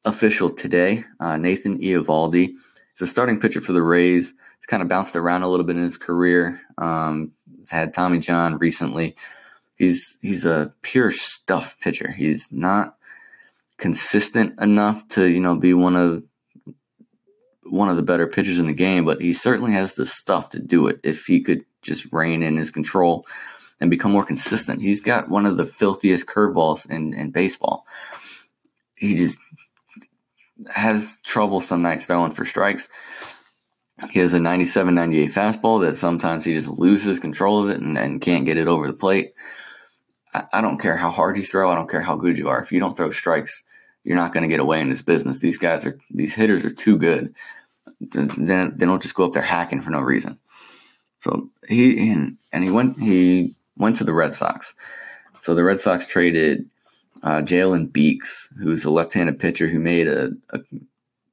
official 0.05 0.49
today. 0.49 1.03
Uh, 1.19 1.37
Nathan 1.37 1.79
Eovaldi 1.79 2.53
is 2.95 3.01
a 3.01 3.07
starting 3.07 3.39
pitcher 3.39 3.61
for 3.61 3.73
the 3.73 3.81
Rays. 3.81 4.29
He's 4.29 4.65
kind 4.67 4.81
of 4.81 4.89
bounced 4.89 5.15
around 5.15 5.43
a 5.43 5.49
little 5.49 5.65
bit 5.65 5.75
in 5.75 5.83
his 5.83 5.97
career. 5.97 6.61
Um, 6.77 7.31
he's 7.59 7.69
had 7.69 7.93
Tommy 7.93 8.19
John 8.19 8.57
recently. 8.57 9.15
He's 9.75 10.17
he's 10.21 10.45
a 10.45 10.73
pure 10.81 11.11
stuff 11.11 11.77
pitcher. 11.79 12.11
He's 12.11 12.47
not 12.51 12.95
consistent 13.77 14.59
enough 14.59 15.07
to 15.09 15.25
you 15.25 15.39
know 15.39 15.55
be 15.55 15.73
one 15.73 15.95
of 15.95 16.23
one 17.63 17.89
of 17.89 17.97
the 17.97 18.03
better 18.03 18.27
pitchers 18.27 18.59
in 18.59 18.67
the 18.67 18.73
game, 18.73 19.05
but 19.05 19.21
he 19.21 19.33
certainly 19.33 19.73
has 19.73 19.93
the 19.93 20.05
stuff 20.05 20.51
to 20.51 20.59
do 20.59 20.87
it 20.87 20.99
if 21.03 21.25
he 21.25 21.41
could 21.41 21.65
just 21.81 22.11
rein 22.11 22.41
in 22.41 22.55
his 22.55 22.71
control 22.71 23.25
and 23.79 23.89
become 23.89 24.11
more 24.11 24.25
consistent. 24.25 24.81
He's 24.81 25.01
got 25.01 25.29
one 25.29 25.45
of 25.45 25.57
the 25.57 25.65
filthiest 25.65 26.25
curveballs 26.25 26.89
in, 26.89 27.13
in 27.13 27.31
baseball. 27.31 27.85
He 28.95 29.15
just 29.15 29.37
has 30.73 31.17
trouble 31.23 31.61
some 31.61 31.81
nights 31.81 32.05
throwing 32.05 32.31
for 32.31 32.45
strikes. 32.45 32.87
He 34.11 34.19
has 34.19 34.33
a 34.33 34.39
97 34.39 34.93
98 34.93 35.31
fastball 35.31 35.81
that 35.81 35.97
sometimes 35.97 36.45
he 36.45 36.53
just 36.53 36.69
loses 36.69 37.19
control 37.19 37.63
of 37.63 37.69
it 37.69 37.79
and, 37.79 37.97
and 37.97 38.21
can't 38.21 38.45
get 38.45 38.57
it 38.57 38.67
over 38.67 38.87
the 38.87 38.93
plate. 38.93 39.33
I, 40.33 40.45
I 40.53 40.61
don't 40.61 40.79
care 40.79 40.95
how 40.95 41.11
hard 41.11 41.37
you 41.37 41.43
throw, 41.43 41.71
I 41.71 41.75
don't 41.75 41.89
care 41.89 42.01
how 42.01 42.15
good 42.15 42.37
you 42.37 42.49
are. 42.49 42.61
If 42.61 42.71
you 42.71 42.79
don't 42.79 42.95
throw 42.95 43.09
strikes, 43.11 43.63
you're 44.03 44.17
not 44.17 44.33
going 44.33 44.43
to 44.43 44.49
get 44.49 44.59
away 44.59 44.81
in 44.81 44.89
this 44.89 45.01
business. 45.01 45.39
These 45.39 45.57
guys 45.57 45.85
are, 45.85 45.99
these 46.11 46.33
hitters 46.33 46.63
are 46.63 46.71
too 46.71 46.97
good. 46.97 47.35
Then 47.99 48.77
they 48.77 48.85
don't 48.85 49.01
just 49.01 49.15
go 49.15 49.25
up 49.25 49.33
there 49.33 49.41
hacking 49.41 49.81
for 49.81 49.89
no 49.89 49.99
reason. 49.99 50.39
So 51.21 51.49
he 51.67 52.11
and, 52.11 52.37
and 52.51 52.63
he 52.63 52.69
went 52.69 52.97
he 52.97 53.55
went 53.77 53.97
to 53.97 54.03
the 54.03 54.13
Red 54.13 54.35
Sox. 54.35 54.73
So 55.39 55.55
the 55.55 55.63
Red 55.63 55.79
Sox 55.79 56.07
traded 56.07 56.69
uh, 57.23 57.41
Jalen 57.41 57.91
Beeks, 57.91 58.49
who's 58.59 58.85
a 58.85 58.91
left-handed 58.91 59.39
pitcher 59.39 59.67
who 59.67 59.79
made 59.79 60.07
a, 60.07 60.31
a, 60.51 60.59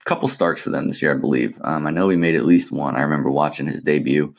couple 0.05 0.29
starts 0.29 0.61
for 0.61 0.71
them 0.71 0.87
this 0.87 1.01
year, 1.01 1.15
I 1.15 1.19
believe. 1.19 1.59
Um, 1.63 1.87
I 1.87 1.91
know 1.91 2.09
he 2.09 2.17
made 2.17 2.35
at 2.35 2.45
least 2.45 2.71
one. 2.71 2.95
I 2.95 3.03
remember 3.03 3.31
watching 3.31 3.67
his 3.67 3.81
debut, 3.81 4.35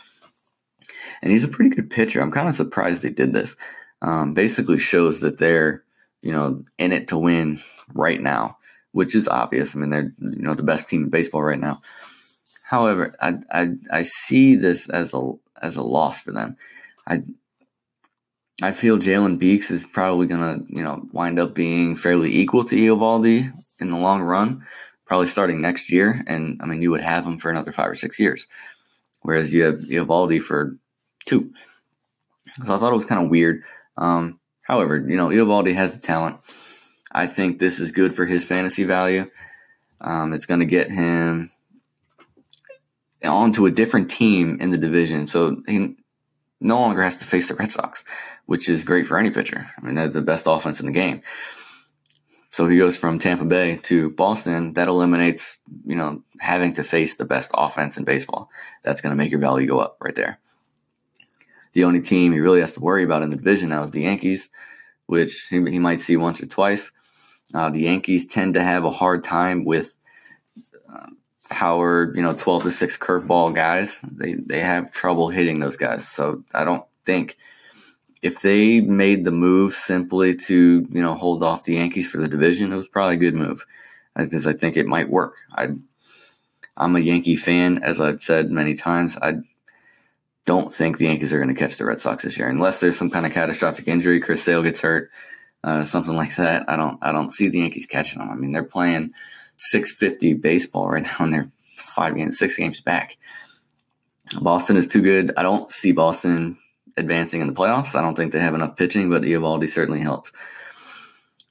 and 1.22 1.32
he's 1.32 1.44
a 1.44 1.50
pretty 1.50 1.76
good 1.76 1.90
pitcher. 1.90 2.22
I'm 2.22 2.32
kind 2.32 2.48
of 2.48 2.56
surprised 2.56 3.02
they 3.02 3.10
did 3.10 3.34
this. 3.34 3.56
Um, 4.02 4.34
basically, 4.36 4.78
shows 4.78 5.22
that 5.22 5.40
they're 5.40 5.84
you 6.22 6.32
know 6.32 6.64
in 6.78 6.92
it 6.92 7.08
to 7.08 7.18
win 7.18 7.62
right 7.94 8.22
now, 8.22 8.58
which 8.92 9.16
is 9.16 9.28
obvious. 9.28 9.76
I 9.76 9.80
mean, 9.80 9.90
they're 9.90 10.14
you 10.20 10.44
know 10.44 10.54
the 10.54 10.62
best 10.62 10.88
team 10.88 11.06
in 11.06 11.10
baseball 11.10 11.42
right 11.42 11.60
now. 11.60 11.82
However, 12.62 13.16
I 13.20 13.40
I, 13.52 13.70
I 13.92 14.04
see 14.04 14.56
this 14.56 14.88
as 14.88 15.16
a 15.16 15.32
as 15.60 15.78
a 15.78 15.84
loss 15.84 16.22
for 16.22 16.32
them. 16.32 16.58
I 17.08 17.24
I 18.62 18.72
feel 18.72 18.98
Jalen 18.98 19.38
Beeks 19.38 19.70
is 19.70 19.86
probably 19.86 20.28
gonna 20.28 20.62
you 20.68 20.84
know 20.84 21.08
wind 21.12 21.40
up 21.40 21.54
being 21.54 21.96
fairly 21.96 22.36
equal 22.36 22.64
to 22.66 22.76
Eovaldi 22.76 23.52
in 23.80 23.90
the 23.90 23.98
long 23.98 24.22
run, 24.22 24.66
probably 25.06 25.28
starting 25.28 25.62
next 25.62 25.92
year. 25.92 26.24
And 26.28 26.60
I 26.62 26.66
mean, 26.66 26.82
you 26.82 26.92
would 26.92 27.02
have 27.02 27.26
him 27.26 27.38
for 27.38 27.52
another 27.52 27.72
five 27.72 27.90
or 27.90 27.96
six 27.96 28.20
years, 28.20 28.48
whereas 29.22 29.54
you 29.54 29.64
have 29.64 29.80
Eovaldi 29.80 30.42
for 30.42 30.78
two. 31.26 31.54
So 32.64 32.74
I 32.74 32.78
thought 32.78 32.94
it 32.94 32.96
was 32.96 33.06
kind 33.06 33.24
of 33.24 33.30
weird. 33.30 33.64
Um, 33.98 34.40
however, 34.62 34.98
you 34.98 35.18
know, 35.18 35.30
Eovaldi 35.30 35.74
has 35.74 35.94
the 35.94 36.00
talent. 36.00 36.38
I 37.12 37.28
think 37.28 37.60
this 37.60 37.80
is 37.80 37.92
good 37.92 38.16
for 38.16 38.26
his 38.26 38.46
fantasy 38.46 38.84
value. 38.84 39.30
Um, 40.02 40.34
it's 40.34 40.46
going 40.46 40.60
to 40.60 40.66
get 40.66 40.92
him 40.92 41.50
onto 43.24 43.66
a 43.66 43.72
different 43.72 44.10
team 44.10 44.58
in 44.60 44.70
the 44.70 44.78
division. 44.78 45.28
So 45.28 45.62
he 45.68 45.96
no 46.62 46.80
longer 46.80 47.04
has 47.04 47.18
to 47.18 47.26
face 47.26 47.48
the 47.48 47.56
Red 47.56 47.72
Sox, 47.72 48.06
which 48.46 48.70
is 48.70 48.84
great 48.84 49.08
for 49.08 49.18
any 49.18 49.30
pitcher. 49.30 49.70
I 49.78 49.86
mean, 49.86 49.96
they're 49.96 50.08
the 50.08 50.22
best 50.22 50.46
offense 50.48 50.80
in 50.80 50.86
the 50.86 50.92
game. 50.92 51.22
So 52.52 52.70
he 52.70 52.78
goes 52.78 52.98
from 52.98 53.20
Tampa 53.20 53.44
Bay 53.44 53.82
to 53.84 54.10
Boston. 54.12 54.74
That 54.74 54.88
eliminates, 54.88 55.58
you 55.86 55.96
know, 55.96 56.24
having 56.40 56.72
to 56.74 56.86
face 56.86 57.18
the 57.18 57.26
best 57.26 57.52
offense 57.54 57.98
in 57.98 58.06
baseball. 58.06 58.50
That's 58.82 59.02
going 59.02 59.12
to 59.12 59.18
make 59.18 59.30
your 59.30 59.42
value 59.42 59.68
go 59.68 59.80
up 59.80 59.98
right 60.00 60.16
there. 60.16 60.40
The 61.74 61.84
only 61.84 62.00
team 62.00 62.32
he 62.32 62.40
really 62.40 62.62
has 62.62 62.72
to 62.74 62.80
worry 62.80 63.04
about 63.04 63.24
in 63.24 63.30
the 63.30 63.36
division 63.36 63.70
now 63.70 63.84
is 63.84 63.92
the 63.92 64.04
Yankees, 64.04 64.50
which 65.08 65.48
he, 65.50 65.60
might 65.60 66.00
see 66.00 66.16
once 66.16 66.42
or 66.42 66.46
twice. 66.46 66.92
Uh, 67.54 67.70
the 67.70 67.82
Yankees 67.82 68.26
tend 68.26 68.54
to 68.54 68.64
have 68.64 68.86
a 68.86 68.90
hard 68.90 69.26
time 69.26 69.66
with 69.66 69.94
powered, 71.50 72.16
you 72.16 72.24
know, 72.24 72.34
12 72.34 72.64
to 72.64 72.72
6 72.72 72.98
curveball 72.98 73.54
guys, 73.54 74.02
they, 74.12 74.34
they 74.34 74.60
have 74.60 74.92
trouble 74.92 75.30
hitting 75.30 75.60
those 75.60 75.78
guys. 75.78 76.08
So 76.08 76.44
I 76.54 76.64
don't 76.64 76.86
think 77.06 77.38
if 78.22 78.42
they 78.42 78.82
made 78.82 79.24
the 79.24 79.32
move 79.32 79.74
simply 79.74 80.36
to, 80.36 80.88
you 80.90 81.02
know, 81.02 81.14
hold 81.14 81.44
off 81.44 81.64
the 81.64 81.76
Yankees 81.76 82.10
for 82.10 82.18
the 82.18 82.28
division, 82.28 82.74
it 82.74 82.76
was 82.76 82.88
probably 82.88 83.16
a 83.16 83.20
good 83.20 83.36
move 83.36 83.66
because 84.16 84.48
I 84.48 84.54
think 84.54 84.78
it 84.78 84.88
might 84.88 85.10
work. 85.10 85.36
I, 85.54 85.70
I'm 86.78 86.96
a 86.96 87.00
Yankee 87.00 87.36
fan, 87.36 87.84
as 87.84 88.02
I've 88.02 88.24
said 88.24 88.50
many 88.50 88.74
times. 88.74 89.18
I 89.22 89.36
don't 90.46 90.74
think 90.74 90.98
the 90.98 91.06
Yankees 91.06 91.34
are 91.34 91.38
going 91.38 91.54
to 91.54 91.60
catch 91.60 91.78
the 91.78 91.86
Red 91.86 92.00
Sox 92.00 92.24
this 92.24 92.38
year 92.38 92.48
unless 92.48 92.80
there's 92.80 92.98
some 92.98 93.10
kind 93.10 93.26
of 93.26 93.32
catastrophic 93.32 93.88
injury. 93.88 94.20
Chris 94.20 94.44
Sale 94.44 94.64
gets 94.64 94.82
hurt, 94.82 95.12
uh, 95.64 95.84
something 95.84 96.16
like 96.16 96.36
that. 96.38 96.70
I 96.70 96.76
don't, 96.78 96.98
I 97.02 97.12
don't 97.12 97.32
see 97.32 97.50
the 97.50 97.60
Yankees 97.60 97.86
catching 97.86 98.20
them. 98.20 98.30
I 98.30 98.36
mean, 98.36 98.52
they're 98.52 98.64
playing 98.64 99.14
650 99.58 100.34
baseball 100.36 100.90
right 100.90 101.04
now, 101.04 101.16
and 101.20 101.34
they're 101.34 101.52
five 101.78 102.16
games, 102.16 102.38
six 102.38 102.58
games 102.58 102.82
back. 102.82 103.18
Boston 104.42 104.78
is 104.78 104.88
too 104.88 105.02
good. 105.02 105.32
I 105.38 105.44
don't 105.44 105.72
see 105.72 105.92
Boston 105.92 106.58
advancing 106.98 107.42
in 107.42 107.48
the 107.48 107.54
playoffs. 107.54 107.96
I 107.96 108.02
don't 108.02 108.16
think 108.16 108.32
they 108.32 108.40
have 108.40 108.56
enough 108.56 108.78
pitching, 108.78 109.10
but 109.10 109.24
Eovaldi 109.24 109.70
certainly 109.70 110.00
helps. 110.02 110.32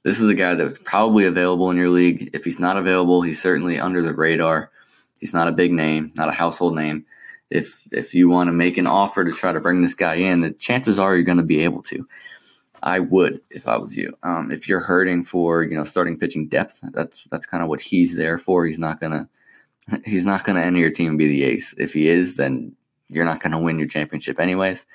This 0.03 0.19
is 0.19 0.29
a 0.29 0.35
guy 0.35 0.53
that's 0.53 0.77
probably 0.77 1.25
available 1.25 1.71
in 1.71 1.77
your 1.77 1.89
league. 1.89 2.29
If 2.33 2.45
he's 2.45 2.59
not 2.59 2.77
available, 2.77 3.21
he's 3.21 3.41
certainly 3.41 3.79
under 3.79 4.01
the 4.01 4.13
radar. 4.13 4.71
He's 5.19 5.33
not 5.33 5.47
a 5.47 5.53
big 5.53 5.71
name, 5.71 6.11
not 6.15 6.29
a 6.29 6.33
household 6.33 6.75
name. 6.75 7.05
If 7.49 7.79
if 7.91 8.13
you 8.13 8.29
want 8.29 8.49
to 8.49 8.51
make 8.51 8.77
an 8.77 8.87
offer 8.87 9.23
to 9.23 9.31
try 9.31 9.51
to 9.51 9.59
bring 9.59 9.81
this 9.81 9.93
guy 9.93 10.15
in, 10.15 10.41
the 10.41 10.51
chances 10.51 10.99
are 10.99 11.15
you're 11.15 11.23
going 11.23 11.37
to 11.37 11.43
be 11.43 11.63
able 11.63 11.81
to. 11.83 12.07
I 12.85 12.99
would 12.99 13.41
if 13.49 13.67
I 13.67 13.77
was 13.77 13.97
you. 13.97 14.15
Um, 14.21 14.51
if 14.51 14.69
you're 14.69 14.79
hurting 14.79 15.23
for 15.23 15.63
you 15.63 15.75
know 15.75 15.83
starting 15.83 16.19
pitching 16.19 16.47
depth, 16.47 16.79
that's 16.93 17.23
that's 17.31 17.47
kind 17.47 17.63
of 17.63 17.67
what 17.67 17.81
he's 17.81 18.15
there 18.15 18.37
for. 18.37 18.65
He's 18.65 18.79
not 18.79 19.01
gonna 19.01 19.27
he's 20.05 20.23
not 20.23 20.45
gonna 20.45 20.61
enter 20.61 20.79
your 20.79 20.91
team 20.91 21.09
and 21.09 21.17
be 21.17 21.27
the 21.27 21.43
ace. 21.43 21.73
If 21.79 21.93
he 21.93 22.07
is, 22.07 22.37
then 22.37 22.73
you're 23.09 23.25
not 23.25 23.41
gonna 23.41 23.59
win 23.59 23.79
your 23.79 23.87
championship 23.87 24.39
anyways. 24.39 24.85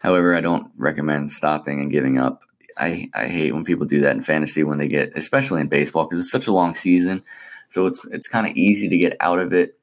However, 0.00 0.36
I 0.36 0.42
don't 0.42 0.70
recommend 0.76 1.32
stopping 1.32 1.80
and 1.80 1.90
giving 1.90 2.18
up. 2.18 2.42
I, 2.76 3.10
I 3.14 3.26
hate 3.26 3.52
when 3.52 3.64
people 3.64 3.86
do 3.86 4.00
that 4.02 4.14
in 4.14 4.22
fantasy 4.22 4.62
when 4.62 4.78
they 4.78 4.86
get, 4.86 5.16
especially 5.16 5.60
in 5.60 5.66
baseball, 5.68 6.04
because 6.04 6.20
it's 6.20 6.30
such 6.30 6.46
a 6.46 6.52
long 6.52 6.74
season. 6.74 7.24
So 7.70 7.86
it's 7.86 7.98
it's 8.12 8.28
kind 8.28 8.46
of 8.46 8.54
easy 8.56 8.88
to 8.88 8.98
get 8.98 9.16
out 9.20 9.38
of 9.38 9.54
it, 9.54 9.78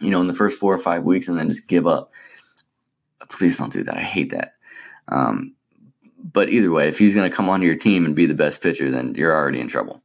you 0.00 0.10
know, 0.10 0.20
in 0.20 0.26
the 0.26 0.34
first 0.34 0.58
four 0.58 0.74
or 0.74 0.78
five 0.78 1.04
weeks 1.04 1.28
and 1.28 1.38
then 1.38 1.48
just 1.48 1.68
give 1.68 1.86
up. 1.86 2.12
Please 3.30 3.56
don't 3.56 3.72
do 3.72 3.84
that. 3.84 3.96
I 3.96 4.00
hate 4.00 4.30
that. 4.30 4.54
Um, 5.08 5.54
but 6.18 6.48
either 6.48 6.70
way, 6.70 6.88
if 6.88 6.98
he's 6.98 7.14
going 7.14 7.28
to 7.28 7.34
come 7.34 7.48
onto 7.48 7.66
your 7.66 7.76
team 7.76 8.04
and 8.04 8.14
be 8.14 8.26
the 8.26 8.34
best 8.34 8.60
pitcher, 8.60 8.90
then 8.90 9.14
you're 9.14 9.34
already 9.34 9.60
in 9.60 9.68
trouble. 9.68 10.02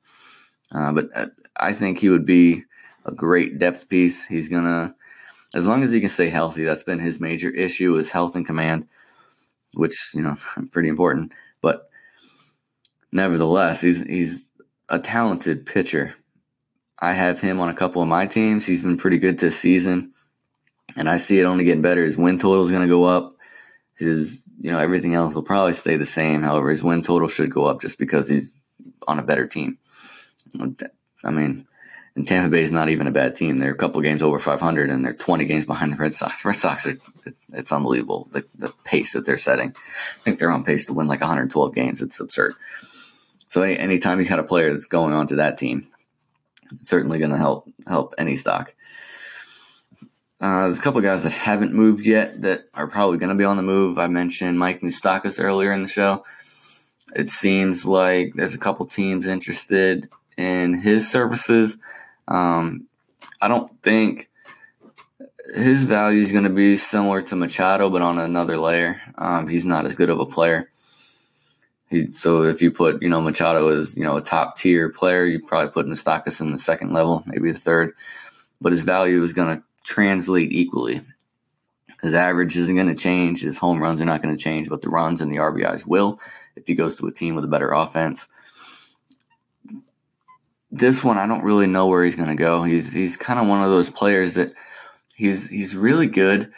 Uh, 0.72 0.92
but 0.92 1.10
uh, 1.16 1.28
I 1.58 1.74
think 1.74 2.00
he 2.00 2.10
would 2.10 2.26
be 2.26 2.64
a 3.06 3.12
great 3.12 3.58
depth 3.58 3.90
piece. 3.90 4.24
He's 4.26 4.50
going 4.50 4.64
to, 4.64 4.96
as 5.54 5.66
long 5.66 5.84
as 5.84 5.92
he 5.92 6.00
can 6.00 6.10
stay 6.10 6.30
healthy, 6.30 6.64
that's 6.64 6.84
been 6.84 7.00
his 7.00 7.20
major 7.20 7.50
issue 7.50 7.96
is 7.96 8.10
health 8.10 8.36
and 8.36 8.46
command, 8.46 8.88
which, 9.74 10.12
you 10.14 10.22
know, 10.22 10.38
pretty 10.72 10.90
important. 10.90 11.32
But 11.62 11.90
nevertheless, 13.12 13.82
he's, 13.82 14.04
he's 14.04 14.44
a 14.90 15.00
talented 15.00 15.66
pitcher. 15.66 16.14
I 17.00 17.14
have 17.14 17.40
him 17.40 17.60
on 17.60 17.70
a 17.70 17.74
couple 17.74 18.02
of 18.02 18.08
my 18.08 18.28
teams. 18.28 18.66
He's 18.66 18.84
been 18.84 18.98
pretty 18.98 19.18
good 19.18 19.38
this 19.38 19.60
season. 19.60 20.14
And 20.96 21.10
I 21.10 21.18
see 21.18 21.40
it 21.40 21.46
only 21.46 21.64
getting 21.64 21.82
better. 21.82 22.06
His 22.06 22.18
win 22.18 22.40
total 22.40 22.64
is 22.64 22.72
going 22.72 22.88
to 22.88 22.94
go 22.94 23.06
up. 23.06 23.36
His 23.96 24.43
you 24.60 24.72
know, 24.72 24.80
everything 24.80 25.14
else 25.14 25.34
will 25.34 25.44
probably 25.44 25.74
stay 25.74 25.98
the 25.98 26.06
same. 26.06 26.42
However, 26.42 26.70
his 26.70 26.84
win 26.84 27.02
total 27.02 27.28
should 27.28 27.54
go 27.54 27.66
up 27.66 27.82
just 27.82 28.00
because 28.00 28.28
he's 28.28 28.50
on 29.08 29.20
a 29.20 29.24
better 29.24 29.48
team. 29.48 29.78
I 31.24 31.32
mean, 31.32 31.66
and 32.16 32.28
Tampa 32.28 32.50
Bay 32.50 32.62
is 32.62 32.72
not 32.72 32.90
even 32.90 33.08
a 33.08 33.12
bad 33.12 33.36
team. 33.36 33.58
They're 33.58 33.72
a 33.72 33.78
couple 33.78 34.00
games 34.02 34.22
over 34.22 34.38
500, 34.38 34.90
and 34.90 35.04
they're 35.04 35.14
20 35.14 35.46
games 35.46 35.66
behind 35.66 35.94
the 35.94 35.98
Red 35.98 36.14
Sox. 36.14 36.46
Red 36.46 36.58
Sox 36.58 36.86
are 36.86 36.96
it's 37.54 37.72
unbelievable 37.72 38.28
the, 38.32 38.46
the 38.56 38.74
pace 38.84 39.14
that 39.14 39.26
they're 39.26 39.38
setting. 39.38 39.74
I 39.76 40.20
think 40.20 40.40
they're 40.40 40.52
on 40.52 40.64
pace 40.64 40.86
to 40.86 40.94
win 40.94 41.08
like 41.08 41.22
112 41.22 41.74
games. 41.74 42.02
It's 42.02 42.20
absurd. 42.20 42.54
So 43.50 43.62
any, 43.62 43.78
anytime 43.78 44.20
you 44.20 44.28
got 44.28 44.40
a 44.40 44.44
player 44.44 44.74
that's 44.74 44.86
going 44.86 45.14
on 45.14 45.28
to 45.28 45.38
that 45.38 45.58
team, 45.58 45.88
it's 46.80 46.90
certainly 46.90 47.20
going 47.20 47.32
to 47.32 47.38
help 47.38 47.68
help 47.88 48.16
any 48.18 48.36
stock. 48.36 48.73
Uh, 50.44 50.66
there's 50.66 50.78
a 50.78 50.82
couple 50.82 51.00
guys 51.00 51.24
that 51.24 51.32
haven't 51.32 51.74
moved 51.74 52.06
yet 52.06 52.42
that 52.42 52.68
are 52.74 52.90
probably 52.90 53.18
going 53.18 53.30
to 53.30 53.36
be 53.36 53.46
on 53.46 53.56
the 53.56 53.64
move. 53.64 53.98
I 53.98 54.08
mentioned 54.08 54.60
Mike 54.60 54.82
Moustakas 54.82 55.42
earlier 55.42 55.72
in 55.72 55.84
the 55.84 55.88
show. 55.88 56.26
It 57.16 57.30
seems 57.30 57.86
like 57.86 58.34
there's 58.36 58.54
a 58.54 58.58
couple 58.58 58.86
teams 58.86 59.26
interested 59.26 60.10
in 60.36 60.74
his 60.74 61.10
services. 61.10 61.78
Um, 62.28 62.88
I 63.40 63.48
don't 63.48 63.82
think 63.82 64.30
his 65.56 65.86
value 65.86 66.22
is 66.22 66.34
going 66.34 66.44
to 66.44 66.50
be 66.50 66.76
similar 66.76 67.22
to 67.22 67.38
Machado, 67.38 67.90
but 67.90 68.02
on 68.02 68.20
another 68.20 68.58
layer. 68.58 69.02
Um, 69.18 69.48
he's 69.48 69.64
not 69.64 69.86
as 69.86 69.96
good 69.96 70.10
of 70.10 70.20
a 70.20 70.26
player. 70.26 70.70
He, 71.90 72.12
so 72.12 72.44
if 72.44 72.62
you 72.62 72.70
put, 72.70 73.02
you 73.02 73.08
know, 73.08 73.22
Machado 73.22 73.70
as, 73.70 73.96
you 73.96 74.04
know, 74.04 74.18
a 74.18 74.22
top 74.22 74.58
tier 74.58 74.90
player, 74.90 75.24
you 75.24 75.42
probably 75.42 75.72
put 75.72 75.86
Moustakas 75.86 76.42
in 76.42 76.52
the 76.52 76.60
second 76.60 76.92
level, 76.92 77.24
maybe 77.26 77.50
the 77.50 77.58
third. 77.58 77.94
But 78.60 78.74
his 78.74 78.82
value 78.82 79.24
is 79.24 79.32
going 79.32 79.56
to 79.56 79.64
translate 79.84 80.52
equally. 80.52 81.02
His 82.02 82.14
average 82.14 82.58
isn't 82.58 82.76
going 82.76 82.88
to 82.88 82.96
change. 82.96 83.42
His 83.42 83.58
home 83.58 83.82
runs 83.82 84.02
are 84.02 84.06
not 84.06 84.22
going 84.22 84.36
to 84.36 84.42
change, 84.42 84.68
but 84.68 84.82
the 84.82 84.90
runs 84.90 85.22
and 85.22 85.32
the 85.32 85.38
RBIs 85.38 85.88
will 85.88 86.20
if 86.56 86.68
he 86.68 86.76
goes 86.76 86.98
to 86.98 87.08
a 87.08 87.14
team 87.14 87.36
with 87.36 87.46
a 87.46 87.50
better 87.50 87.72
offense. 87.72 88.28
This 90.70 91.04
one, 91.04 91.18
I 91.18 91.28
don't 91.28 91.46
really 91.46 91.68
know 91.68 91.88
where 91.88 92.04
he's 92.04 92.16
going 92.16 92.30
to 92.30 92.36
go. 92.36 92.64
He's 92.64 92.92
he's 92.92 93.16
kind 93.16 93.40
of 93.40 93.48
one 93.48 93.64
of 93.64 93.70
those 93.70 93.90
players 93.90 94.34
that 94.34 94.54
he's 95.16 95.48
he's 95.48 95.76
really 95.76 96.08
good. 96.08 96.52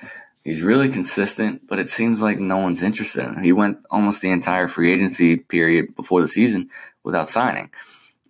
He's 0.43 0.61
really 0.61 0.89
consistent, 0.89 1.67
but 1.67 1.79
it 1.79 1.89
seems 1.89 2.21
like 2.21 2.39
no 2.39 2.57
one's 2.57 2.83
interested 2.83 3.25
in 3.25 3.35
him. 3.35 3.43
He 3.43 3.51
went 3.51 3.79
almost 3.89 4.21
the 4.21 4.29
entire 4.29 4.67
free 4.67 4.91
agency 4.91 5.37
period 5.37 5.95
before 5.95 6.21
the 6.21 6.27
season 6.27 6.69
without 7.03 7.29
signing. 7.29 7.71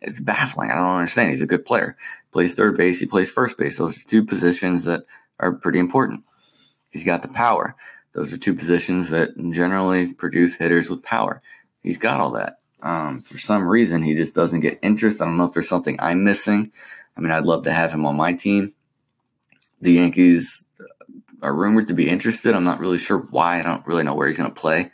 It's 0.02 0.20
baffling. 0.20 0.72
I 0.72 0.76
don't 0.76 0.86
understand. 0.86 1.32
He's 1.32 1.42
a 1.42 1.48
good 1.48 1.66
player 1.66 1.98
plays 2.36 2.54
third 2.54 2.76
base, 2.76 3.00
he 3.00 3.06
plays 3.06 3.30
first 3.30 3.58
base. 3.58 3.78
Those 3.78 3.98
are 3.98 4.04
two 4.04 4.26
positions 4.26 4.84
that 4.84 5.06
are 5.40 5.54
pretty 5.54 5.80
important. 5.80 6.26
He's 6.90 7.06
got 7.06 7.22
the 7.22 7.30
power. 7.30 7.78
Those 8.12 8.34
are 8.34 8.38
two 8.38 8.54
positions 8.54 9.10
that 9.12 9.30
generally 9.52 10.12
produce 10.12 10.54
hitters 10.54 10.90
with 10.90 11.02
power. 11.02 11.42
He's 11.82 11.98
got 11.98 12.20
all 12.20 12.32
that. 12.32 12.60
Um, 12.82 13.22
for 13.22 13.38
some 13.38 13.66
reason, 13.66 14.04
he 14.04 14.16
just 14.16 14.36
doesn't 14.36 14.60
get 14.60 14.80
interest. 14.82 15.22
I 15.22 15.26
don't 15.26 15.38
know 15.38 15.46
if 15.46 15.54
there's 15.54 15.70
something 15.70 15.96
I'm 15.98 16.26
missing. 16.26 16.74
I 17.16 17.22
mean, 17.22 17.32
I'd 17.32 17.46
love 17.46 17.64
to 17.64 17.72
have 17.72 17.94
him 17.94 18.06
on 18.06 18.18
my 18.18 18.34
team. 18.34 18.74
The 19.80 19.94
Yankees 19.94 20.62
are 21.42 21.56
rumored 21.56 21.88
to 21.88 21.94
be 21.94 22.10
interested. 22.10 22.54
I'm 22.54 22.66
not 22.66 22.82
really 22.82 22.98
sure 22.98 23.18
why. 23.18 23.62
I 23.62 23.64
don't 23.64 23.88
really 23.88 24.04
know 24.04 24.14
where 24.14 24.28
he's 24.28 24.38
going 24.38 24.54
to 24.54 24.60
play. 24.60 24.92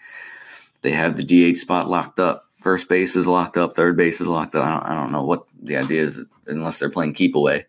They 0.83 0.91
have 0.91 1.17
the 1.17 1.23
DH 1.23 1.57
spot 1.57 1.89
locked 1.89 2.19
up. 2.19 2.50
First 2.61 2.87
base 2.87 3.15
is 3.15 3.25
locked 3.25 3.57
up. 3.57 3.75
Third 3.75 3.97
base 3.97 4.21
is 4.21 4.27
locked 4.27 4.53
up. 4.55 4.63
I 4.63 4.69
don't, 4.69 4.83
I 4.83 4.95
don't 4.95 5.11
know 5.11 5.25
what 5.25 5.45
the 5.61 5.77
idea 5.77 6.03
is 6.03 6.21
unless 6.45 6.77
they're 6.77 6.91
playing 6.91 7.15
keep 7.15 7.35
away, 7.35 7.65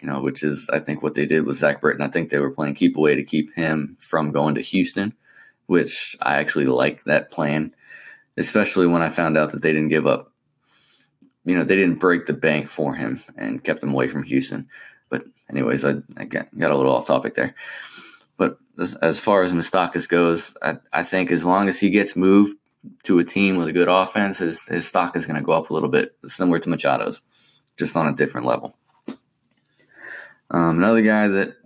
you 0.00 0.06
know, 0.08 0.22
which 0.22 0.44
is 0.44 0.68
I 0.72 0.78
think 0.78 1.02
what 1.02 1.14
they 1.14 1.26
did 1.26 1.44
with 1.44 1.56
Zack 1.56 1.80
Britton. 1.80 2.02
I 2.02 2.08
think 2.08 2.30
they 2.30 2.38
were 2.38 2.52
playing 2.52 2.76
keep 2.76 2.96
away 2.96 3.16
to 3.16 3.24
keep 3.24 3.52
him 3.54 3.96
from 3.98 4.30
going 4.30 4.54
to 4.54 4.60
Houston, 4.60 5.14
which 5.66 6.16
I 6.22 6.36
actually 6.36 6.66
like 6.66 7.04
that 7.04 7.32
plan, 7.32 7.74
especially 8.36 8.86
when 8.86 9.02
I 9.02 9.08
found 9.08 9.36
out 9.36 9.50
that 9.50 9.62
they 9.62 9.72
didn't 9.72 9.88
give 9.88 10.06
up. 10.06 10.32
You 11.44 11.56
know, 11.56 11.64
they 11.64 11.76
didn't 11.76 11.98
break 11.98 12.26
the 12.26 12.34
bank 12.34 12.68
for 12.68 12.94
him 12.94 13.20
and 13.36 13.64
kept 13.64 13.82
him 13.82 13.92
away 13.92 14.06
from 14.06 14.22
Houston. 14.22 14.68
But 15.08 15.24
anyways, 15.50 15.84
I, 15.84 15.96
I 16.16 16.24
got, 16.24 16.56
got 16.56 16.70
a 16.70 16.76
little 16.76 16.94
off 16.94 17.06
topic 17.06 17.34
there. 17.34 17.56
But 18.36 18.58
as, 18.78 18.94
as 18.96 19.18
far 19.18 19.42
as 19.42 19.52
Moustakas 19.52 20.08
goes, 20.08 20.54
I, 20.62 20.76
I 20.92 21.02
think 21.02 21.32
as 21.32 21.44
long 21.44 21.68
as 21.68 21.80
he 21.80 21.90
gets 21.90 22.14
moved 22.14 22.56
to 23.04 23.18
a 23.18 23.24
team 23.24 23.56
with 23.56 23.68
a 23.68 23.72
good 23.72 23.88
offense, 23.88 24.38
his, 24.38 24.62
his 24.68 24.86
stock 24.86 25.16
is 25.16 25.26
going 25.26 25.38
to 25.38 25.44
go 25.44 25.52
up 25.52 25.70
a 25.70 25.74
little 25.74 25.88
bit, 25.88 26.16
similar 26.26 26.58
to 26.60 26.68
Machado's 26.68 27.22
just 27.76 27.96
on 27.96 28.08
a 28.08 28.14
different 28.14 28.46
level. 28.46 28.76
Um, 30.50 30.78
another 30.78 31.02
guy 31.02 31.28
that 31.28 31.56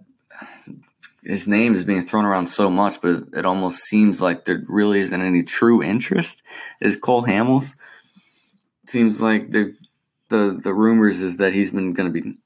his 1.23 1.47
name 1.47 1.75
is 1.75 1.85
being 1.85 2.03
thrown 2.03 2.25
around 2.25 2.47
so 2.47 2.69
much, 2.69 3.01
but 3.01 3.23
it 3.35 3.47
almost 3.47 3.85
seems 3.85 4.21
like 4.21 4.45
there 4.45 4.63
really 4.69 5.01
isn't 5.01 5.23
any 5.23 5.43
true 5.43 5.83
interest 5.83 6.43
is 6.81 6.97
Cole 6.97 7.25
Hamels. 7.25 7.75
Seems 8.87 9.21
like 9.21 9.51
the 9.51 9.77
the 10.29 10.59
the 10.61 10.75
rumors 10.75 11.21
is 11.21 11.37
that 11.37 11.53
he's 11.53 11.71
been 11.71 11.93
going 11.93 12.13
to 12.13 12.21
be 12.21 12.37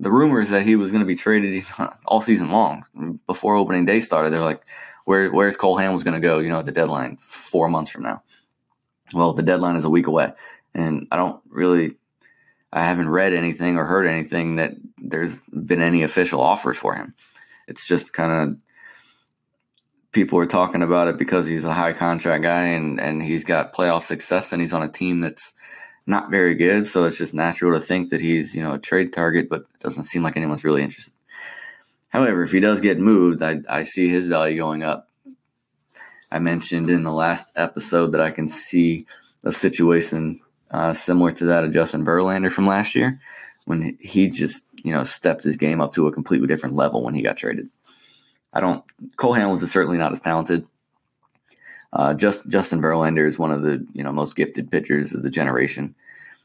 the 0.00 0.10
rumors 0.10 0.50
that 0.50 0.62
he 0.62 0.76
was 0.76 0.90
going 0.90 1.02
to 1.02 1.06
be 1.06 1.16
traded 1.16 1.64
all 2.06 2.20
season 2.20 2.50
long 2.50 2.84
before 3.26 3.56
opening 3.56 3.84
day 3.84 4.00
started. 4.00 4.30
They're 4.30 4.40
like, 4.40 4.62
where 5.08 5.30
where's 5.30 5.56
Cole 5.56 5.78
Hamels 5.78 6.04
going 6.04 6.20
to 6.20 6.26
go? 6.26 6.38
You 6.38 6.50
know, 6.50 6.58
at 6.58 6.66
the 6.66 6.72
deadline 6.72 7.16
four 7.16 7.70
months 7.70 7.90
from 7.90 8.02
now. 8.02 8.22
Well, 9.14 9.32
the 9.32 9.42
deadline 9.42 9.76
is 9.76 9.84
a 9.84 9.90
week 9.90 10.06
away, 10.06 10.34
and 10.74 11.08
I 11.10 11.16
don't 11.16 11.40
really 11.48 11.96
I 12.70 12.84
haven't 12.84 13.08
read 13.08 13.32
anything 13.32 13.78
or 13.78 13.86
heard 13.86 14.06
anything 14.06 14.56
that 14.56 14.74
there's 14.98 15.42
been 15.44 15.80
any 15.80 16.02
official 16.02 16.42
offers 16.42 16.76
for 16.76 16.94
him. 16.94 17.14
It's 17.66 17.86
just 17.86 18.12
kind 18.12 18.32
of 18.32 18.56
people 20.12 20.38
are 20.40 20.46
talking 20.46 20.82
about 20.82 21.08
it 21.08 21.16
because 21.16 21.46
he's 21.46 21.64
a 21.64 21.72
high 21.72 21.94
contract 21.94 22.42
guy 22.42 22.66
and, 22.66 23.00
and 23.00 23.22
he's 23.22 23.44
got 23.44 23.72
playoff 23.74 24.02
success 24.02 24.52
and 24.52 24.60
he's 24.60 24.74
on 24.74 24.82
a 24.82 24.88
team 24.88 25.20
that's 25.20 25.54
not 26.06 26.30
very 26.30 26.54
good. 26.54 26.86
So 26.86 27.04
it's 27.04 27.16
just 27.16 27.32
natural 27.32 27.72
to 27.72 27.80
think 27.80 28.10
that 28.10 28.20
he's, 28.20 28.54
you 28.54 28.62
know, 28.62 28.74
a 28.74 28.78
trade 28.78 29.14
target, 29.14 29.48
but 29.48 29.60
it 29.60 29.80
doesn't 29.80 30.04
seem 30.04 30.22
like 30.22 30.36
anyone's 30.36 30.64
really 30.64 30.82
interested. 30.82 31.14
However, 32.08 32.42
if 32.42 32.52
he 32.52 32.60
does 32.60 32.80
get 32.80 32.98
moved, 32.98 33.42
I, 33.42 33.60
I 33.68 33.82
see 33.82 34.08
his 34.08 34.26
value 34.26 34.56
going 34.56 34.82
up. 34.82 35.08
I 36.30 36.38
mentioned 36.38 36.90
in 36.90 37.02
the 37.02 37.12
last 37.12 37.46
episode 37.56 38.12
that 38.12 38.20
I 38.20 38.30
can 38.30 38.48
see 38.48 39.06
a 39.44 39.52
situation 39.52 40.40
uh, 40.70 40.92
similar 40.94 41.32
to 41.32 41.46
that 41.46 41.64
of 41.64 41.72
Justin 41.72 42.04
Verlander 42.04 42.52
from 42.52 42.66
last 42.66 42.94
year, 42.94 43.18
when 43.64 43.96
he 44.00 44.28
just 44.28 44.64
you 44.82 44.92
know 44.92 45.04
stepped 45.04 45.42
his 45.42 45.56
game 45.56 45.80
up 45.80 45.94
to 45.94 46.06
a 46.06 46.12
completely 46.12 46.46
different 46.46 46.74
level 46.74 47.02
when 47.02 47.14
he 47.14 47.22
got 47.22 47.36
traded. 47.36 47.68
I 48.52 48.60
don't. 48.60 48.84
Cole 49.16 49.34
Hamels 49.34 49.62
is 49.62 49.70
certainly 49.70 49.98
not 49.98 50.12
as 50.12 50.20
talented. 50.20 50.66
Uh, 51.92 52.12
just 52.14 52.46
Justin 52.48 52.82
Verlander 52.82 53.26
is 53.26 53.38
one 53.38 53.52
of 53.52 53.62
the 53.62 53.86
you 53.92 54.04
know 54.04 54.12
most 54.12 54.36
gifted 54.36 54.70
pitchers 54.70 55.14
of 55.14 55.22
the 55.22 55.30
generation. 55.30 55.94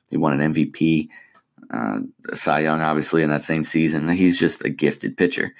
He 0.10 0.18
won 0.18 0.40
an 0.40 0.54
MVP, 0.54 1.10
uh, 1.72 2.00
Cy 2.34 2.62
Young, 2.62 2.82
obviously 2.82 3.24
in 3.24 3.30
that 3.30 3.44
same 3.44 3.64
season. 3.64 4.10
He's 4.10 4.40
just 4.40 4.64
a 4.64 4.70
gifted 4.70 5.18
pitcher. 5.18 5.56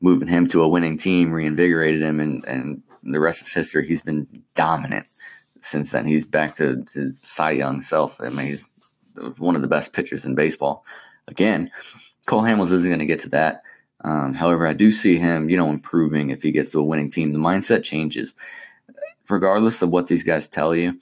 Moving 0.00 0.28
him 0.28 0.48
to 0.48 0.62
a 0.62 0.68
winning 0.68 0.98
team 0.98 1.32
reinvigorated 1.32 2.02
him, 2.02 2.18
and 2.18 2.44
and 2.44 2.82
the 3.02 3.20
rest 3.20 3.42
is 3.42 3.52
history. 3.52 3.86
He's 3.86 4.02
been 4.02 4.26
dominant 4.54 5.06
since 5.60 5.90
then. 5.92 6.06
He's 6.06 6.26
back 6.26 6.56
to, 6.56 6.84
to 6.92 7.14
Cy 7.22 7.52
Young 7.52 7.82
self. 7.82 8.20
I 8.20 8.28
mean, 8.28 8.46
he's 8.46 8.68
one 9.38 9.56
of 9.56 9.62
the 9.62 9.68
best 9.68 9.92
pitchers 9.92 10.24
in 10.24 10.34
baseball. 10.34 10.84
Again, 11.28 11.70
Cole 12.26 12.42
Hamels 12.42 12.72
isn't 12.72 12.88
going 12.88 12.98
to 12.98 13.06
get 13.06 13.20
to 13.20 13.28
that. 13.30 13.62
Um, 14.04 14.34
however, 14.34 14.66
I 14.66 14.72
do 14.72 14.90
see 14.90 15.18
him, 15.18 15.48
you 15.48 15.56
know, 15.56 15.70
improving 15.70 16.30
if 16.30 16.42
he 16.42 16.50
gets 16.50 16.72
to 16.72 16.80
a 16.80 16.84
winning 16.84 17.10
team. 17.10 17.32
The 17.32 17.38
mindset 17.38 17.84
changes, 17.84 18.34
regardless 19.28 19.82
of 19.82 19.90
what 19.90 20.08
these 20.08 20.24
guys 20.24 20.48
tell 20.48 20.74
you. 20.74 20.98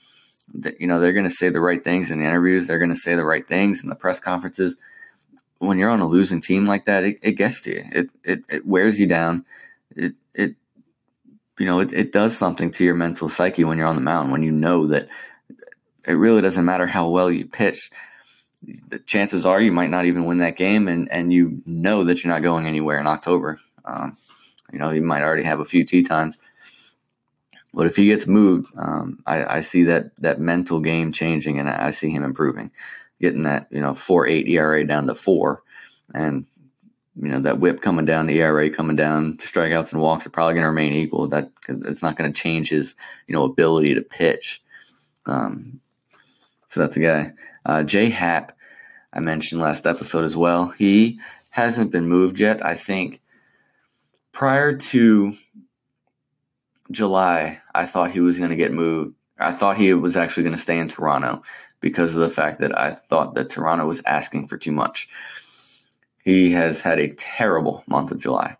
That 0.54 0.80
you 0.80 0.86
know 0.86 1.00
they're 1.00 1.12
going 1.12 1.28
to 1.28 1.30
say 1.30 1.48
the 1.48 1.60
right 1.60 1.82
things 1.82 2.10
in 2.10 2.18
the 2.18 2.26
interviews. 2.26 2.66
They're 2.66 2.78
going 2.78 2.90
to 2.90 2.96
say 2.96 3.14
the 3.14 3.24
right 3.24 3.46
things 3.46 3.82
in 3.82 3.88
the 3.88 3.94
press 3.94 4.20
conferences. 4.20 4.76
When 5.58 5.78
you're 5.78 5.90
on 5.90 6.00
a 6.00 6.08
losing 6.08 6.40
team 6.40 6.64
like 6.64 6.86
that, 6.86 7.04
it, 7.04 7.18
it 7.22 7.32
gets 7.32 7.60
to 7.62 7.74
you. 7.74 7.84
It, 7.92 8.10
it 8.24 8.44
it 8.48 8.66
wears 8.66 8.98
you 8.98 9.06
down. 9.06 9.44
It 9.94 10.14
it 10.34 10.56
you 11.60 11.66
know, 11.66 11.80
it, 11.80 11.92
it 11.92 12.10
does 12.10 12.36
something 12.36 12.70
to 12.72 12.84
your 12.84 12.94
mental 12.94 13.28
psyche 13.28 13.64
when 13.64 13.76
you're 13.76 13.86
on 13.86 13.94
the 13.94 14.00
mound, 14.00 14.32
when 14.32 14.42
you 14.42 14.50
know 14.50 14.86
that 14.86 15.08
it 16.06 16.14
really 16.14 16.40
doesn't 16.40 16.64
matter 16.64 16.86
how 16.86 17.08
well 17.10 17.30
you 17.30 17.44
pitch. 17.46 17.90
The 18.88 18.98
chances 18.98 19.44
are 19.44 19.60
you 19.60 19.70
might 19.70 19.90
not 19.90 20.06
even 20.06 20.24
win 20.24 20.38
that 20.38 20.56
game, 20.56 20.88
and, 20.88 21.12
and 21.12 21.30
you 21.30 21.62
know 21.66 22.04
that 22.04 22.24
you're 22.24 22.32
not 22.32 22.42
going 22.42 22.66
anywhere 22.66 22.98
in 22.98 23.06
October. 23.06 23.60
Um, 23.84 24.16
you 24.72 24.78
know, 24.78 24.90
you 24.90 25.02
might 25.02 25.22
already 25.22 25.42
have 25.42 25.60
a 25.60 25.66
few 25.66 25.84
tee 25.84 26.02
times. 26.02 26.38
But 27.72 27.86
if 27.86 27.96
he 27.96 28.06
gets 28.06 28.26
moved, 28.26 28.72
um, 28.76 29.22
I, 29.26 29.58
I, 29.58 29.60
see 29.60 29.84
that 29.84 30.10
that 30.18 30.40
mental 30.40 30.80
game 30.80 31.12
changing, 31.12 31.58
and 31.60 31.68
I 31.68 31.92
see 31.92 32.10
him 32.10 32.24
improving, 32.24 32.72
getting 33.20 33.44
that 33.44 33.68
you 33.70 33.80
know 33.80 33.94
four 33.94 34.26
eight 34.26 34.48
ERA 34.48 34.84
down 34.84 35.06
to 35.06 35.14
four, 35.14 35.62
and 36.12 36.46
you 37.14 37.28
know 37.28 37.40
that 37.40 37.60
whip 37.60 37.80
coming 37.80 38.06
down, 38.06 38.26
the 38.26 38.40
ERA 38.40 38.70
coming 38.70 38.96
down, 38.96 39.38
strikeouts 39.38 39.92
and 39.92 40.02
walks 40.02 40.26
are 40.26 40.30
probably 40.30 40.54
going 40.54 40.64
to 40.64 40.68
remain 40.68 40.94
equal. 40.94 41.28
That 41.28 41.50
it's 41.68 42.02
not 42.02 42.16
going 42.16 42.32
to 42.32 42.40
change 42.40 42.70
his 42.70 42.96
you 43.28 43.34
know 43.34 43.44
ability 43.44 43.94
to 43.94 44.02
pitch. 44.02 44.62
Um, 45.26 45.80
so 46.68 46.80
that's 46.80 46.96
a 46.96 47.00
guy. 47.00 47.32
Uh, 47.64 47.82
Jay 47.84 48.08
Happ, 48.08 48.56
I 49.12 49.20
mentioned 49.20 49.60
last 49.60 49.86
episode 49.86 50.24
as 50.24 50.36
well. 50.36 50.68
He 50.68 51.20
hasn't 51.50 51.92
been 51.92 52.08
moved 52.08 52.40
yet. 52.40 52.64
I 52.64 52.74
think 52.74 53.20
prior 54.32 54.76
to 54.76 55.32
July, 56.90 57.60
I 57.74 57.86
thought 57.86 58.10
he 58.10 58.20
was 58.20 58.38
going 58.38 58.50
to 58.50 58.56
get 58.56 58.72
moved. 58.72 59.14
I 59.38 59.52
thought 59.52 59.76
he 59.76 59.92
was 59.94 60.16
actually 60.16 60.42
going 60.42 60.56
to 60.56 60.60
stay 60.60 60.78
in 60.78 60.88
Toronto 60.88 61.42
because 61.80 62.14
of 62.14 62.20
the 62.20 62.30
fact 62.30 62.60
that 62.60 62.76
I 62.78 62.92
thought 62.92 63.34
that 63.34 63.50
Toronto 63.50 63.86
was 63.86 64.02
asking 64.04 64.48
for 64.48 64.58
too 64.58 64.72
much. 64.72 65.08
He 66.22 66.52
has 66.52 66.82
had 66.82 66.98
a 66.98 67.14
terrible 67.14 67.82
month 67.86 68.10
of 68.10 68.18
July. 68.18 68.56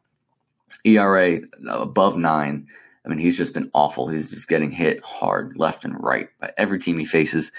ERA 0.84 1.40
above 1.68 2.16
nine. 2.16 2.66
I 3.04 3.08
mean, 3.08 3.18
he's 3.18 3.36
just 3.36 3.54
been 3.54 3.70
awful. 3.74 4.08
He's 4.08 4.30
just 4.30 4.48
getting 4.48 4.70
hit 4.70 5.02
hard 5.04 5.56
left 5.56 5.84
and 5.84 6.02
right 6.02 6.28
by 6.40 6.52
every 6.56 6.78
team 6.78 6.98
he 6.98 7.04
faces. 7.04 7.52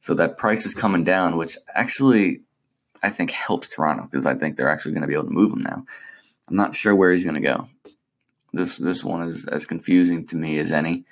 So 0.00 0.14
that 0.14 0.36
price 0.36 0.66
is 0.66 0.74
coming 0.74 1.04
down, 1.04 1.36
which 1.36 1.56
actually 1.74 2.42
I 3.02 3.10
think 3.10 3.30
helps 3.30 3.68
Toronto 3.68 4.08
because 4.10 4.26
I 4.26 4.34
think 4.34 4.56
they're 4.56 4.68
actually 4.68 4.92
going 4.92 5.02
to 5.02 5.08
be 5.08 5.14
able 5.14 5.24
to 5.24 5.30
move 5.30 5.52
him 5.52 5.62
now. 5.62 5.84
I'm 6.48 6.56
not 6.56 6.74
sure 6.74 6.94
where 6.94 7.12
he's 7.12 7.24
going 7.24 7.34
to 7.34 7.40
go. 7.40 7.68
This 8.56 8.76
this 8.76 9.04
one 9.04 9.28
is 9.28 9.46
as 9.46 9.66
confusing 9.66 10.26
to 10.28 10.36
me 10.36 10.58
as 10.58 10.72
any. 10.72 11.04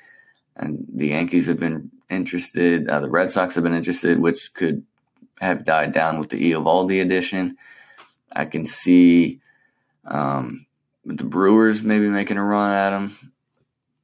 And 0.57 0.87
the 0.93 1.09
Yankees 1.09 1.47
have 1.47 1.59
been 1.59 1.91
interested. 2.09 2.89
Uh, 2.89 3.01
the 3.01 3.11
Red 3.11 3.31
Sox 3.31 3.55
have 3.55 3.65
been 3.65 3.75
interested, 3.75 4.19
which 4.21 4.55
could 4.55 4.85
have 5.41 5.65
died 5.65 5.93
down 5.93 6.19
with 6.19 6.31
the 6.31 6.53
Eovaldi 6.53 7.03
addition. 7.03 7.57
I 8.33 8.45
can 8.45 8.67
see 8.67 9.41
um, 10.05 10.67
the 11.05 11.25
Brewers 11.25 11.83
maybe 11.83 12.09
making 12.09 12.37
a 12.37 12.45
run 12.45 12.73
at 12.73 12.93
him. 12.93 13.33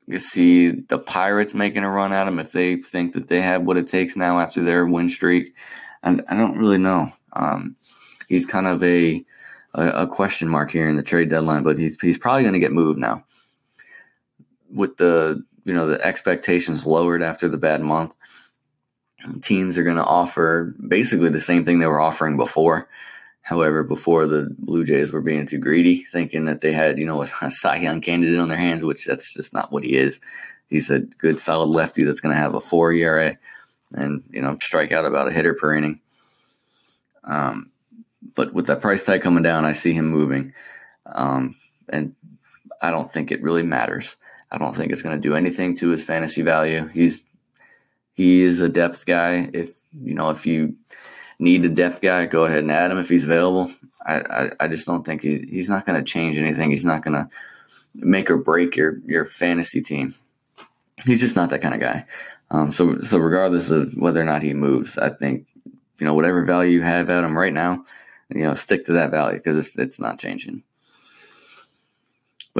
You 0.06 0.18
see 0.18 0.70
the 0.70 0.98
Pirates 0.98 1.54
making 1.54 1.84
a 1.84 1.90
run 1.90 2.12
at 2.12 2.26
him 2.26 2.40
if 2.40 2.50
they 2.50 2.76
think 2.76 3.12
that 3.12 3.28
they 3.28 3.40
have 3.40 3.62
what 3.62 3.76
it 3.76 3.86
takes 3.86 4.16
now 4.16 4.40
after 4.40 4.62
their 4.62 4.86
win 4.86 5.08
streak. 5.08 5.54
And 6.02 6.24
I 6.28 6.36
don't 6.36 6.58
really 6.58 6.78
know. 6.78 7.12
Um, 7.32 7.76
he's 8.28 8.44
kind 8.44 8.66
of 8.66 8.82
a, 8.82 9.24
a, 9.74 9.88
a 9.88 10.06
question 10.06 10.48
mark 10.48 10.72
here 10.72 10.88
in 10.88 10.96
the 10.96 11.02
trade 11.02 11.28
deadline, 11.28 11.62
but 11.62 11.78
he's 11.78 12.00
he's 12.00 12.18
probably 12.18 12.42
going 12.42 12.54
to 12.54 12.60
get 12.60 12.72
moved 12.72 12.98
now. 12.98 13.24
With 14.72 14.96
the 14.96 15.42
you 15.64 15.74
know 15.74 15.86
the 15.86 16.04
expectations 16.04 16.86
lowered 16.86 17.22
after 17.22 17.48
the 17.48 17.58
bad 17.58 17.82
month, 17.82 18.14
teams 19.42 19.78
are 19.78 19.84
going 19.84 19.96
to 19.96 20.04
offer 20.04 20.74
basically 20.86 21.28
the 21.28 21.40
same 21.40 21.64
thing 21.64 21.78
they 21.78 21.86
were 21.86 22.00
offering 22.00 22.36
before. 22.36 22.88
However, 23.42 23.82
before 23.82 24.26
the 24.26 24.54
Blue 24.58 24.84
Jays 24.84 25.12
were 25.12 25.20
being 25.20 25.46
too 25.46 25.58
greedy, 25.58 26.04
thinking 26.04 26.44
that 26.44 26.60
they 26.60 26.72
had, 26.72 26.98
you 26.98 27.06
know, 27.06 27.22
a 27.42 27.50
Cy 27.50 27.76
Young 27.76 28.00
candidate 28.00 28.38
on 28.38 28.48
their 28.48 28.58
hands, 28.58 28.84
which 28.84 29.04
that's 29.04 29.32
just 29.32 29.52
not 29.52 29.72
what 29.72 29.84
he 29.84 29.96
is. 29.96 30.20
He's 30.68 30.90
a 30.90 31.00
good, 31.00 31.38
solid 31.38 31.66
lefty 31.66 32.04
that's 32.04 32.20
going 32.20 32.34
to 32.34 32.40
have 32.40 32.54
a 32.54 32.60
four 32.60 32.92
ERA 32.92 33.36
and, 33.92 34.22
you 34.30 34.40
know, 34.40 34.56
strike 34.62 34.92
out 34.92 35.04
about 35.04 35.26
a 35.26 35.32
hitter 35.32 35.54
per 35.54 35.74
inning. 35.74 36.00
Um, 37.24 37.72
but 38.34 38.54
with 38.54 38.66
that 38.66 38.80
price 38.80 39.02
tag 39.02 39.22
coming 39.22 39.42
down, 39.42 39.64
I 39.64 39.72
see 39.72 39.92
him 39.92 40.06
moving. 40.06 40.54
Um, 41.06 41.56
and 41.88 42.14
I 42.80 42.92
don't 42.92 43.10
think 43.10 43.32
it 43.32 43.42
really 43.42 43.64
matters. 43.64 44.16
I 44.50 44.58
don't 44.58 44.74
think 44.74 44.92
it's 44.92 45.02
going 45.02 45.20
to 45.20 45.28
do 45.28 45.34
anything 45.34 45.76
to 45.76 45.88
his 45.88 46.02
fantasy 46.02 46.42
value. 46.42 46.88
He's 46.88 47.20
he 48.14 48.42
is 48.42 48.60
a 48.60 48.68
depth 48.68 49.06
guy. 49.06 49.48
If 49.52 49.74
you 49.92 50.14
know, 50.14 50.30
if 50.30 50.46
you 50.46 50.76
need 51.38 51.64
a 51.64 51.68
depth 51.68 52.02
guy, 52.02 52.26
go 52.26 52.44
ahead 52.44 52.60
and 52.60 52.70
add 52.70 52.90
him 52.90 52.98
if 52.98 53.08
he's 53.08 53.24
available. 53.24 53.70
I, 54.04 54.20
I, 54.20 54.50
I 54.60 54.68
just 54.68 54.86
don't 54.86 55.04
think 55.04 55.22
he, 55.22 55.46
he's 55.50 55.68
not 55.68 55.86
going 55.86 55.98
to 55.98 56.04
change 56.04 56.36
anything. 56.36 56.70
He's 56.70 56.84
not 56.84 57.04
going 57.04 57.14
to 57.14 57.28
make 57.94 58.30
or 58.30 58.36
break 58.36 58.76
your 58.76 58.98
your 59.06 59.24
fantasy 59.24 59.82
team. 59.82 60.14
He's 61.04 61.20
just 61.20 61.36
not 61.36 61.50
that 61.50 61.62
kind 61.62 61.74
of 61.74 61.80
guy. 61.80 62.06
Um, 62.50 62.72
so 62.72 63.00
so 63.02 63.18
regardless 63.18 63.70
of 63.70 63.94
whether 63.94 64.20
or 64.20 64.24
not 64.24 64.42
he 64.42 64.54
moves, 64.54 64.98
I 64.98 65.10
think 65.10 65.46
you 65.98 66.06
know 66.06 66.14
whatever 66.14 66.44
value 66.44 66.72
you 66.72 66.82
have 66.82 67.08
at 67.10 67.24
him 67.24 67.38
right 67.38 67.52
now, 67.52 67.84
you 68.34 68.42
know 68.42 68.54
stick 68.54 68.86
to 68.86 68.92
that 68.94 69.10
value 69.10 69.38
because 69.38 69.56
it's 69.56 69.76
it's 69.76 69.98
not 69.98 70.18
changing. 70.18 70.62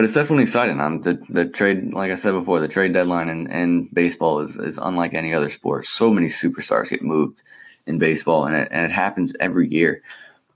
But 0.01 0.07
it's 0.07 0.15
definitely 0.15 0.45
exciting. 0.45 0.79
The 0.79 1.23
the 1.29 1.45
trade, 1.45 1.93
like 1.93 2.11
I 2.11 2.15
said 2.15 2.33
before, 2.33 2.59
the 2.59 2.69
trade 2.69 2.95
deadline 2.95 3.29
in, 3.29 3.51
in 3.51 3.85
baseball 3.93 4.39
is, 4.39 4.57
is 4.57 4.79
unlike 4.79 5.13
any 5.13 5.35
other 5.35 5.51
sport. 5.51 5.85
So 5.85 6.09
many 6.09 6.29
superstars 6.29 6.89
get 6.89 7.03
moved 7.03 7.43
in 7.87 7.99
baseball, 7.99 8.47
and 8.47 8.57
it, 8.57 8.69
and 8.71 8.87
it 8.87 8.93
happens 8.93 9.35
every 9.41 9.69
year. 9.69 10.01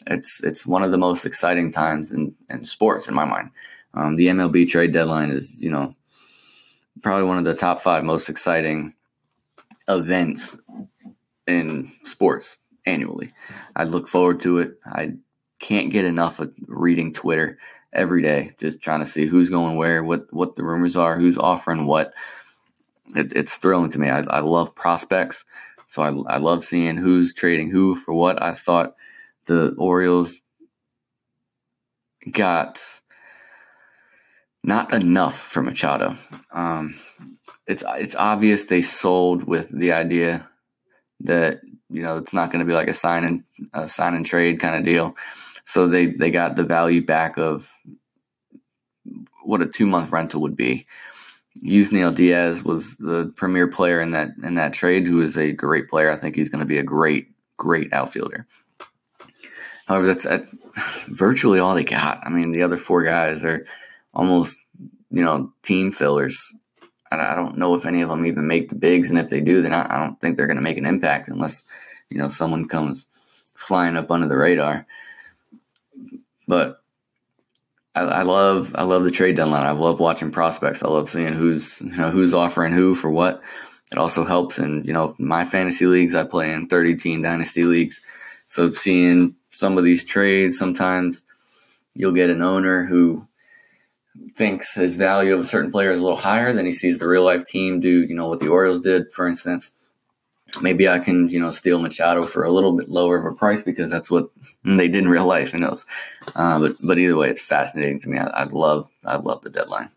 It's 0.07 0.43
it's 0.43 0.65
one 0.65 0.83
of 0.83 0.93
the 0.93 0.97
most 0.97 1.27
exciting 1.27 1.71
times 1.73 2.11
in, 2.11 2.35
in 2.49 2.65
sports 2.65 3.07
in 3.07 3.13
my 3.13 3.27
mind. 3.27 3.51
Um, 3.93 4.17
the 4.17 4.29
MLB 4.29 4.67
trade 4.67 4.95
deadline 4.95 5.29
is 5.29 5.55
you 5.61 5.71
know 5.71 5.95
probably 7.03 7.25
one 7.25 7.37
of 7.37 7.45
the 7.45 7.55
top 7.55 7.83
five 7.83 8.03
most 8.03 8.31
exciting 8.31 8.95
events 9.89 10.59
in 11.47 11.93
sports 12.05 12.57
annually. 12.87 13.31
I 13.77 13.85
look 13.85 14.09
forward 14.09 14.41
to 14.41 14.61
it. 14.61 14.79
I 14.87 15.13
can't 15.59 15.93
get 15.93 16.07
enough 16.07 16.41
of 16.41 16.51
reading 16.67 17.13
Twitter 17.13 17.59
every 17.95 18.23
day, 18.23 18.53
just 18.59 18.81
trying 18.81 19.01
to 19.01 19.07
see 19.07 19.27
who's 19.27 19.51
going 19.51 19.77
where, 19.77 20.03
what 20.03 20.33
what 20.33 20.57
the 20.57 20.65
rumors 20.65 20.97
are, 20.97 21.19
who's 21.19 21.39
offering 21.39 21.87
what. 21.87 22.13
It, 23.15 23.33
it's 23.35 23.57
thrilling 23.57 23.91
to 23.91 23.99
me. 23.99 24.09
I, 24.09 24.21
I 24.21 24.41
love 24.41 24.75
prospects. 24.75 25.45
So 25.87 26.03
I, 26.03 26.35
I 26.35 26.39
love 26.39 26.65
seeing 26.65 26.97
who's 26.97 27.35
trading 27.35 27.71
who 27.71 27.95
for 27.95 28.15
what. 28.15 28.43
I 28.43 28.55
thought 28.55 28.95
the 29.47 29.75
Orioles 29.79 30.37
got 32.31 32.83
not 34.63 34.95
enough 34.95 35.39
for 35.39 35.63
Machado. 35.63 36.17
Um, 36.53 36.99
it's 37.67 37.85
it's 37.97 38.15
obvious 38.15 38.65
they 38.65 38.83
sold 38.83 39.45
with 39.45 39.69
the 39.69 39.93
idea 39.93 40.49
that 41.21 41.61
you 41.91 42.03
know 42.03 42.19
it's 42.19 42.33
not 42.33 42.51
going 42.51 42.61
to 42.61 42.67
be 42.67 42.75
like 42.75 42.89
a 42.89 42.95
sign 42.95 43.25
and 43.25 43.45
a 43.73 43.87
sign 43.87 44.15
and 44.15 44.25
trade 44.25 44.61
kind 44.61 44.77
of 44.77 44.85
deal. 44.85 45.17
So 45.65 45.89
they 45.89 46.07
they 46.07 46.31
got 46.31 46.57
the 46.57 46.65
value 46.65 47.05
back 47.05 47.39
of 47.39 47.71
what 49.43 49.63
a 49.63 49.67
two 49.67 49.87
month 49.87 50.11
rental 50.13 50.43
would 50.43 50.57
be. 50.57 50.87
Yusniel 51.63 52.15
Diaz 52.15 52.63
was 52.63 52.97
the 52.97 53.33
premier 53.37 53.69
player 53.69 54.01
in 54.01 54.11
that 54.11 54.31
in 54.43 54.57
that 54.57 54.73
trade, 54.73 55.07
who 55.07 55.21
is 55.21 55.39
a 55.39 55.53
great 55.53 55.89
player. 55.89 56.11
I 56.11 56.17
think 56.17 56.37
he's 56.37 56.49
going 56.49 56.61
to 56.61 56.67
be 56.67 56.79
a 56.79 56.83
great, 56.83 57.29
great 57.57 57.93
outfielder. 57.93 58.47
However, 59.87 60.07
that's, 60.07 60.25
that's 60.25 60.47
virtually 61.09 61.59
all 61.59 61.75
they 61.75 61.85
got. 61.85 62.21
I 62.25 62.31
mean, 62.31 62.53
the 62.53 62.63
other 62.63 62.79
four 62.79 63.03
guys 63.03 63.45
are 63.45 63.67
almost, 64.13 64.57
you 65.11 65.23
know, 65.23 65.53
team 65.63 65.93
fillers. 65.93 66.53
I 67.13 67.37
don't 67.37 67.59
know 67.59 67.77
if 67.77 67.87
any 67.87 68.03
of 68.03 68.09
them 68.09 68.27
even 68.27 68.49
make 68.49 68.69
the 68.69 68.75
bigs, 68.75 69.09
and 69.09 69.19
if 69.21 69.31
they 69.31 69.41
do, 69.41 69.63
then 69.63 69.73
I 69.73 70.01
don't 70.01 70.21
think 70.21 70.37
they're 70.37 70.49
going 70.49 70.57
to 70.57 70.63
make 70.63 70.79
an 70.79 70.87
impact 70.87 71.29
unless, 71.29 71.63
you 72.11 72.19
know, 72.19 72.27
someone 72.27 72.67
comes 72.67 73.07
flying 73.55 73.97
up 73.97 74.11
under 74.11 74.27
the 74.27 74.37
radar. 74.37 74.85
But 76.47 76.83
I, 77.95 78.03
I, 78.03 78.23
love 78.23 78.75
I 78.75 78.83
love 78.83 79.05
the 79.05 79.11
trade 79.11 79.37
deadline. 79.37 79.65
I 79.65 79.71
love 79.71 80.01
watching 80.01 80.31
prospects. 80.31 80.83
I 80.83 80.89
love 80.89 81.09
seeing 81.09 81.33
who's 81.33 81.81
you 81.81 81.97
know 81.97 82.11
who's 82.11 82.35
offering 82.35 82.73
who 82.73 82.95
for 82.95 83.11
what. 83.11 83.43
It 83.93 83.99
also 83.99 84.25
helps 84.25 84.59
in 84.59 84.85
you 84.85 84.93
know 84.93 85.15
my 85.19 85.45
fantasy 85.45 85.87
leagues. 85.87 86.15
I 86.15 86.25
play 86.25 86.53
in 86.53 86.67
thirty 86.69 86.97
team 86.97 87.23
dynasty 87.23 87.65
leagues, 87.65 88.01
so 88.49 88.73
seeing 88.73 89.37
some 89.51 89.79
of 89.79 89.85
these 89.85 90.05
trades 90.05 90.59
sometimes 90.59 91.23
you'll 91.95 92.13
get 92.13 92.31
an 92.31 92.43
owner 92.43 92.85
who 92.85 93.27
thinks 94.35 94.75
his 94.75 94.97
value 94.97 95.35
of 95.35 95.41
a 95.41 95.45
certain 95.45 95.71
player 95.71 95.93
is 95.93 96.01
a 96.01 96.03
little 96.03 96.19
higher 96.19 96.53
than 96.53 96.67
he 96.67 96.73
sees 96.73 96.99
the 96.99 97.07
real 97.07 97.23
life 97.23 97.45
team 97.45 97.81
do. 97.81 98.03
You 98.03 98.15
know 98.15 98.29
what 98.29 98.41
the 98.41 98.49
Orioles 98.49 98.81
did, 98.81 99.13
for 99.13 99.29
instance 99.29 99.73
maybe 100.61 100.89
I 100.89 100.99
can, 100.99 101.29
you 101.29 101.41
know, 101.41 101.51
steal 101.51 101.79
Machado 101.79 102.27
for 102.27 102.45
a 102.45 102.51
little 102.51 102.73
bit 102.73 102.89
lower 102.89 103.19
of 103.19 103.25
a 103.25 103.37
price 103.37 103.63
because 103.63 103.91
that's 103.91 104.11
what 104.11 104.31
they 104.65 104.89
did 104.89 105.05
in 105.05 105.09
real 105.09 105.27
life. 105.27 105.53
Who 105.53 105.59
knows? 105.59 105.85
Uh, 106.35 106.59
but 106.61 106.77
but 106.83 106.99
either 106.99 107.17
way, 107.17 107.31
it's 107.31 107.41
fascinating 107.41 108.01
to 108.01 108.09
me. 108.09 108.19
I, 108.19 108.27
I 108.27 108.45
love 108.45 108.89
I 109.05 109.17
love 109.17 109.43
the 109.43 109.51
deadline. 109.51 109.91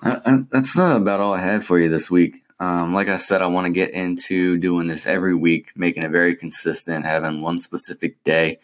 I, 0.00 0.20
I, 0.24 0.38
that's 0.50 0.76
about 0.76 1.20
all 1.20 1.34
I 1.34 1.40
had 1.40 1.64
for 1.64 1.78
you 1.78 1.88
this 1.88 2.10
week. 2.10 2.42
Um, 2.60 2.92
like 2.92 3.08
I 3.08 3.16
said, 3.16 3.42
I 3.42 3.46
want 3.46 3.66
to 3.66 3.72
get 3.72 3.90
into 3.90 4.58
doing 4.58 4.88
this 4.88 5.06
every 5.06 5.34
week, 5.34 5.70
making 5.76 6.02
it 6.02 6.10
very 6.10 6.34
consistent, 6.34 7.06
having 7.06 7.40
one 7.40 7.58
specific 7.60 8.22
day 8.24 8.58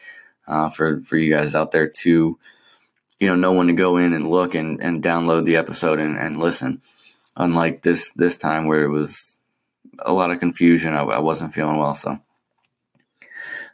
uh, 0.46 0.68
for 0.68 1.00
for 1.00 1.16
you 1.16 1.34
guys 1.34 1.54
out 1.54 1.70
there 1.70 1.88
to, 1.88 2.38
you 3.20 3.28
know, 3.28 3.36
know 3.36 3.52
when 3.52 3.68
to 3.68 3.72
go 3.72 3.96
in 3.96 4.12
and 4.12 4.28
look 4.28 4.54
and, 4.54 4.82
and 4.82 5.02
download 5.02 5.44
the 5.44 5.56
episode 5.56 6.00
and, 6.00 6.16
and 6.16 6.36
listen. 6.36 6.82
Unlike 7.36 7.82
this 7.82 8.12
this 8.12 8.36
time 8.36 8.66
where 8.66 8.84
it 8.84 8.90
was 8.90 9.33
a 10.00 10.12
lot 10.12 10.30
of 10.30 10.40
confusion. 10.40 10.94
I, 10.94 11.02
I 11.02 11.18
wasn't 11.18 11.52
feeling 11.52 11.78
well, 11.78 11.94
so 11.94 12.18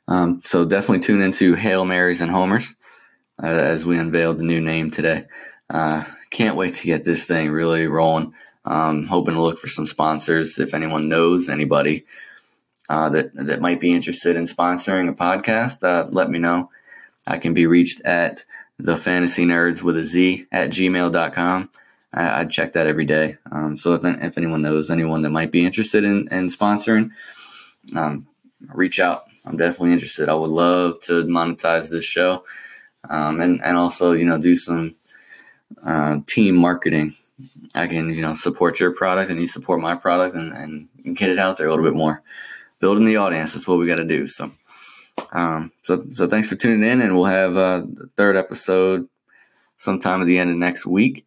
um, 0.09 0.41
so 0.45 0.64
definitely 0.64 1.01
tune 1.01 1.23
into 1.23 1.55
Hail 1.55 1.85
Marys 1.85 2.21
and 2.21 2.31
Homers 2.31 2.75
uh, 3.43 3.47
as 3.47 3.87
we 3.87 3.97
unveiled 3.97 4.39
the 4.39 4.45
new 4.45 4.61
name 4.61 4.91
today. 4.91 5.27
Uh, 5.68 6.05
can't 6.31 6.57
wait 6.57 6.75
to 6.77 6.87
get 6.87 7.05
this 7.05 7.25
thing 7.25 7.51
really 7.51 7.87
rolling. 7.87 8.35
Um, 8.64 9.07
hoping 9.07 9.35
to 9.35 9.41
look 9.41 9.59
for 9.59 9.68
some 9.68 9.87
sponsors. 9.87 10.59
If 10.59 10.75
anyone 10.75 11.09
knows 11.09 11.49
anybody 11.49 12.05
uh, 12.89 13.09
that 13.11 13.35
that 13.35 13.61
might 13.61 13.81
be 13.81 13.93
interested 13.93 14.37
in 14.37 14.45
sponsoring 14.45 15.09
a 15.09 15.12
podcast, 15.12 15.83
uh, 15.83 16.09
let 16.11 16.29
me 16.29 16.39
know. 16.39 16.71
I 17.27 17.39
can 17.39 17.55
be 17.55 17.66
reached 17.66 18.01
at 18.03 18.45
the 18.79 18.97
fantasy 18.97 19.45
nerds 19.45 19.83
with 19.83 19.97
a 19.97 20.05
Z 20.05 20.47
at 20.51 20.71
gmail.com. 20.71 21.71
I, 22.12 22.40
I 22.40 22.44
check 22.44 22.72
that 22.72 22.86
every 22.86 23.04
day. 23.04 23.36
Um, 23.50 23.76
so 23.76 23.94
if, 23.94 24.04
if 24.04 24.38
anyone 24.38 24.62
knows 24.62 24.90
anyone 24.90 25.22
that 25.22 25.30
might 25.30 25.50
be 25.50 25.64
interested 25.64 26.04
in, 26.04 26.28
in 26.28 26.48
sponsoring, 26.48 27.11
um, 27.96 28.26
reach 28.68 29.00
out. 29.00 29.24
I'm 29.44 29.56
definitely 29.56 29.92
interested. 29.92 30.28
I 30.28 30.34
would 30.34 30.50
love 30.50 31.00
to 31.02 31.24
monetize 31.24 31.90
this 31.90 32.04
show 32.04 32.44
um, 33.08 33.40
and, 33.40 33.62
and 33.62 33.76
also, 33.76 34.12
you 34.12 34.24
know, 34.24 34.38
do 34.38 34.54
some 34.54 34.96
uh, 35.84 36.18
team 36.26 36.56
marketing. 36.56 37.14
I 37.74 37.86
can, 37.86 38.12
you 38.14 38.20
know, 38.20 38.34
support 38.34 38.80
your 38.80 38.92
product 38.92 39.30
and 39.30 39.40
you 39.40 39.46
support 39.46 39.80
my 39.80 39.94
product 39.94 40.34
and, 40.34 40.52
and 40.52 41.16
get 41.16 41.30
it 41.30 41.38
out 41.38 41.56
there 41.56 41.66
a 41.66 41.70
little 41.70 41.84
bit 41.84 41.96
more. 41.96 42.22
Building 42.80 43.06
the 43.06 43.16
audience, 43.16 43.52
that's 43.52 43.68
what 43.68 43.78
we 43.78 43.86
got 43.86 43.96
to 43.96 44.04
do. 44.04 44.26
So, 44.26 44.50
um, 45.32 45.72
so, 45.82 46.04
so 46.12 46.26
thanks 46.26 46.48
for 46.48 46.56
tuning 46.56 46.88
in, 46.88 47.00
and 47.00 47.14
we'll 47.14 47.26
have 47.26 47.56
uh, 47.56 47.82
the 47.86 48.08
third 48.16 48.36
episode 48.36 49.08
sometime 49.78 50.20
at 50.20 50.26
the 50.26 50.38
end 50.38 50.50
of 50.50 50.56
next 50.56 50.86
week, 50.86 51.26